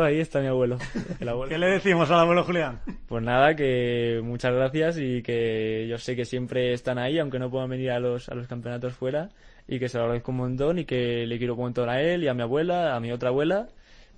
ahí 0.03 0.20
está 0.20 0.39
mi 0.39 0.47
abuelo. 0.47 0.78
el 1.20 1.28
abuelo. 1.28 1.49
¿Qué 1.49 1.57
le 1.57 1.68
decimos 1.68 2.09
al 2.09 2.20
abuelo 2.20 2.43
Julián? 2.43 2.80
Pues 3.07 3.24
nada, 3.24 3.55
que 3.55 4.22
muchas 4.24 4.53
gracias 4.53 4.97
y 4.97 5.22
que 5.22 5.88
yo 5.89 5.97
sé 5.97 6.15
que 6.15 6.26
siempre 6.26 6.74
están 6.74 6.97
ahí, 6.97 7.20
aunque 7.20 7.39
no 7.39 7.49
puedan 7.49 7.70
venir 7.70 7.91
a 7.91 7.99
los, 7.99 8.30
a 8.30 8.36
los 8.36 8.47
campeonatos 8.47 8.93
fuera, 8.93 9.30
y 9.68 9.80
que 9.80 9.89
se 9.89 9.97
lo 9.97 10.05
agradezco 10.05 10.32
un 10.32 10.38
montón 10.38 10.80
y 10.80 10.86
que 10.86 11.26
le 11.26 11.38
quiero 11.38 11.55
un 11.55 11.61
montón 11.61 11.89
a 11.89 12.01
él 12.01 12.24
y 12.24 12.30
a 12.30 12.34
mi 12.34 12.43
abuela, 12.43 12.95
a 12.95 12.99
mi 13.01 13.11
otra 13.11 13.30
abuela 13.30 13.68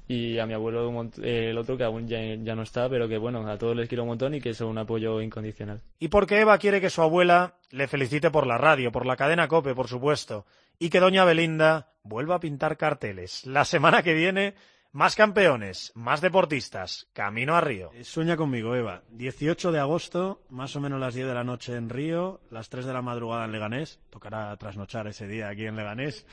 y 0.10 0.40
a 0.40 0.48
mi 0.48 0.56
abuelo 0.56 0.90
un 0.90 1.12
eh, 1.22 1.52
el 1.52 1.58
otro 1.60 1.78
que 1.78 1.84
aún 1.84 2.08
ya, 2.08 2.20
ya 2.20 2.56
no 2.56 2.64
está, 2.64 2.90
pero 2.90 3.08
que 3.08 3.20
bueno, 3.20 3.48
a 3.48 3.60
todos 3.60 3.76
les 3.76 3.88
quiero 3.88 4.04
un 4.04 4.10
montón 4.10 4.34
y 4.34 4.42
que 4.42 4.56
son 4.56 4.70
un 4.70 4.80
apoyo 4.80 5.22
incondicional. 5.22 5.84
Y 6.00 6.08
porque 6.08 6.40
Eva 6.40 6.58
quiere 6.58 6.82
que 6.82 6.90
su 6.90 7.04
abuela 7.04 7.58
le 7.70 7.88
felicite 7.88 8.32
por 8.32 8.48
la 8.48 8.58
radio, 8.58 8.92
por 8.92 9.06
la 9.06 9.16
cadena 9.16 9.48
Cope, 9.48 9.76
por 9.76 9.88
supuesto, 9.88 10.48
y 10.80 10.90
que 10.90 11.00
doña 11.00 11.26
Belinda 11.26 11.92
vuelva 12.02 12.36
a 12.36 12.40
pintar 12.40 12.76
carteles. 12.76 13.46
La 13.46 13.66
semana 13.66 14.02
que 14.02 14.16
viene, 14.16 14.56
más 14.94 15.16
campeones, 15.16 15.92
más 15.94 16.22
deportistas, 16.22 17.08
camino 17.14 17.56
a 17.56 17.62
Río. 17.62 17.92
Sueña 18.02 18.36
conmigo, 18.36 18.76
Eva. 18.76 19.04
18 19.12 19.72
de 19.72 19.80
agosto, 19.80 20.42
más 20.50 20.76
o 20.76 20.82
menos 20.82 21.00
las 21.00 21.14
10 21.14 21.28
de 21.28 21.34
la 21.36 21.44
noche 21.44 21.76
en 21.76 21.88
Río, 21.88 22.42
las 22.50 22.70
3 22.70 22.88
de 22.88 22.94
la 22.94 23.04
madrugada 23.04 23.46
en 23.46 23.52
Leganés. 23.52 24.00
Tocará 24.10 24.58
trasnochar 24.58 25.06
ese 25.06 25.28
día 25.28 25.50
aquí 25.50 25.68
en 25.68 25.76
Leganés. 25.76 26.26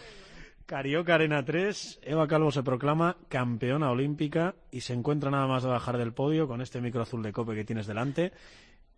Carioca 0.66 1.14
Arena 1.14 1.44
3, 1.44 2.00
Eva 2.02 2.26
Calvo 2.26 2.50
se 2.50 2.64
proclama 2.64 3.16
campeona 3.28 3.88
olímpica 3.88 4.56
y 4.72 4.80
se 4.80 4.94
encuentra 4.94 5.30
nada 5.30 5.46
más 5.46 5.62
de 5.62 5.68
bajar 5.68 5.96
del 5.96 6.12
podio 6.12 6.48
con 6.48 6.60
este 6.60 6.80
micro 6.80 7.02
azul 7.02 7.22
de 7.22 7.32
cope 7.32 7.54
que 7.54 7.64
tienes 7.64 7.86
delante. 7.86 8.32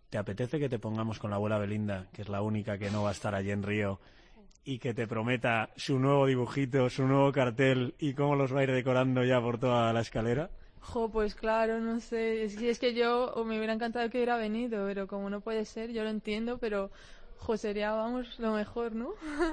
¿Te 0.09 0.17
apetece 0.17 0.57
que 0.57 0.67
te 0.67 0.79
pongamos 0.79 1.19
con 1.19 1.29
la 1.29 1.35
abuela 1.35 1.59
Belinda, 1.59 2.07
que 2.11 2.23
es 2.23 2.29
la 2.29 2.41
única 2.41 2.79
que 2.79 2.89
no 2.89 3.03
va 3.03 3.09
a 3.09 3.11
estar 3.11 3.35
allí 3.35 3.51
en 3.51 3.61
Río, 3.61 3.99
y 4.65 4.79
que 4.79 4.95
te 4.95 5.05
prometa 5.05 5.69
su 5.75 5.99
nuevo 5.99 6.25
dibujito, 6.25 6.89
su 6.89 7.05
nuevo 7.05 7.31
cartel 7.31 7.93
y 7.99 8.15
cómo 8.15 8.35
los 8.35 8.51
va 8.51 8.61
a 8.61 8.63
ir 8.63 8.71
decorando 8.71 9.23
ya 9.23 9.39
por 9.39 9.59
toda 9.59 9.93
la 9.93 10.01
escalera? 10.01 10.49
Jo, 10.81 11.11
pues 11.11 11.35
claro, 11.35 11.79
no 11.79 11.99
sé. 11.99 12.47
Que, 12.57 12.71
es 12.71 12.79
que 12.79 12.95
yo 12.95 13.31
me 13.45 13.57
hubiera 13.57 13.73
encantado 13.73 14.09
que 14.09 14.17
hubiera 14.17 14.37
venido, 14.37 14.87
pero 14.87 15.05
como 15.05 15.29
no 15.29 15.41
puede 15.41 15.65
ser, 15.65 15.91
yo 15.91 16.03
lo 16.03 16.09
entiendo, 16.09 16.57
pero 16.57 16.89
Jo, 17.39 17.57
sería, 17.57 17.91
vamos, 17.91 18.27
lo 18.37 18.53
mejor, 18.53 18.93
¿no? 18.93 19.09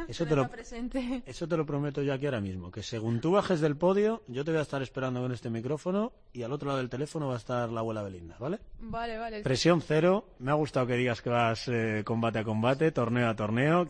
Eso 0.09 0.27
te 0.27 0.37
lo- 0.37 0.49
presente. 0.51 1.23
Eso 1.25 1.49
te 1.49 1.57
lo 1.57 1.65
prometo 1.65 2.03
yo 2.03 2.13
aquí 2.13 2.27
ahora 2.27 2.41
mismo, 2.41 2.71
que 2.71 2.83
según 2.83 3.21
tú 3.21 3.31
bajes 3.33 3.61
del 3.61 3.77
podio, 3.77 4.23
yo 4.29 4.45
te 4.45 4.51
voy 4.51 4.59
a 4.59 4.63
estar 4.63 4.83
esperando 4.83 5.21
con 5.23 5.33
este 5.33 5.49
micrófono 5.51 6.13
y 6.33 6.43
al 6.43 6.53
otro 6.53 6.67
lado 6.69 6.79
del 6.79 6.91
teléfono 6.91 7.29
va 7.29 7.35
a 7.35 7.39
estar 7.39 7.71
la 7.71 7.81
abuela 7.81 8.03
Belinda, 8.03 8.37
¿vale? 8.39 8.59
Vale, 8.81 9.17
vale. 9.19 9.43
Presión 9.43 9.81
cero, 9.81 10.29
me 10.41 10.51
ha 10.51 10.55
gustado 10.55 10.87
que 10.87 10.95
digas 10.97 11.23
que 11.23 11.31
vas 11.31 11.69
eh, 11.69 12.03
combate 12.05 12.41
a 12.41 12.45
combate, 12.45 12.93
torneo 12.93 13.29
a 13.29 13.37
torneo, 13.37 13.87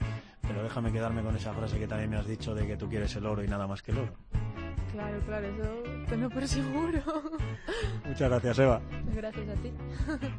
pero 0.46 0.62
déjame 0.62 0.92
quedarme 0.92 1.22
con 1.22 1.36
esa 1.36 1.52
frase 1.52 1.78
que 1.78 1.86
también 1.86 2.10
me 2.10 2.16
has 2.16 2.26
dicho 2.26 2.54
de 2.54 2.66
que 2.66 2.76
tú 2.76 2.88
quieres 2.88 3.14
el 3.16 3.26
oro 3.26 3.42
y 3.42 3.48
nada 3.48 3.66
más 3.66 3.82
que 3.82 3.92
el 3.92 3.98
oro. 3.98 4.12
Claro, 4.92 5.20
claro, 5.26 5.46
eso 5.46 6.06
tenlo 6.08 6.30
por 6.30 6.48
seguro. 6.48 7.02
Muchas 8.06 8.30
gracias, 8.30 8.58
Eva. 8.60 8.80
Gracias 9.14 9.48
a 9.48 9.54
ti. 9.62 9.72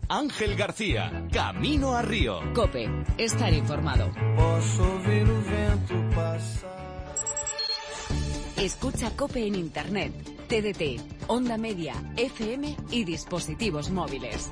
Ángel 0.09 0.55
García, 0.55 1.27
Camino 1.31 1.95
a 1.95 2.01
Río. 2.01 2.39
Cope, 2.53 2.89
estar 3.19 3.53
informado. 3.53 4.09
Escucha 8.57 9.11
Cope 9.15 9.45
en 9.45 9.53
Internet, 9.53 10.11
TDT, 10.47 11.27
Onda 11.27 11.57
Media, 11.57 11.93
FM 12.15 12.75
y 12.89 13.03
dispositivos 13.03 13.91
móviles. 13.91 14.51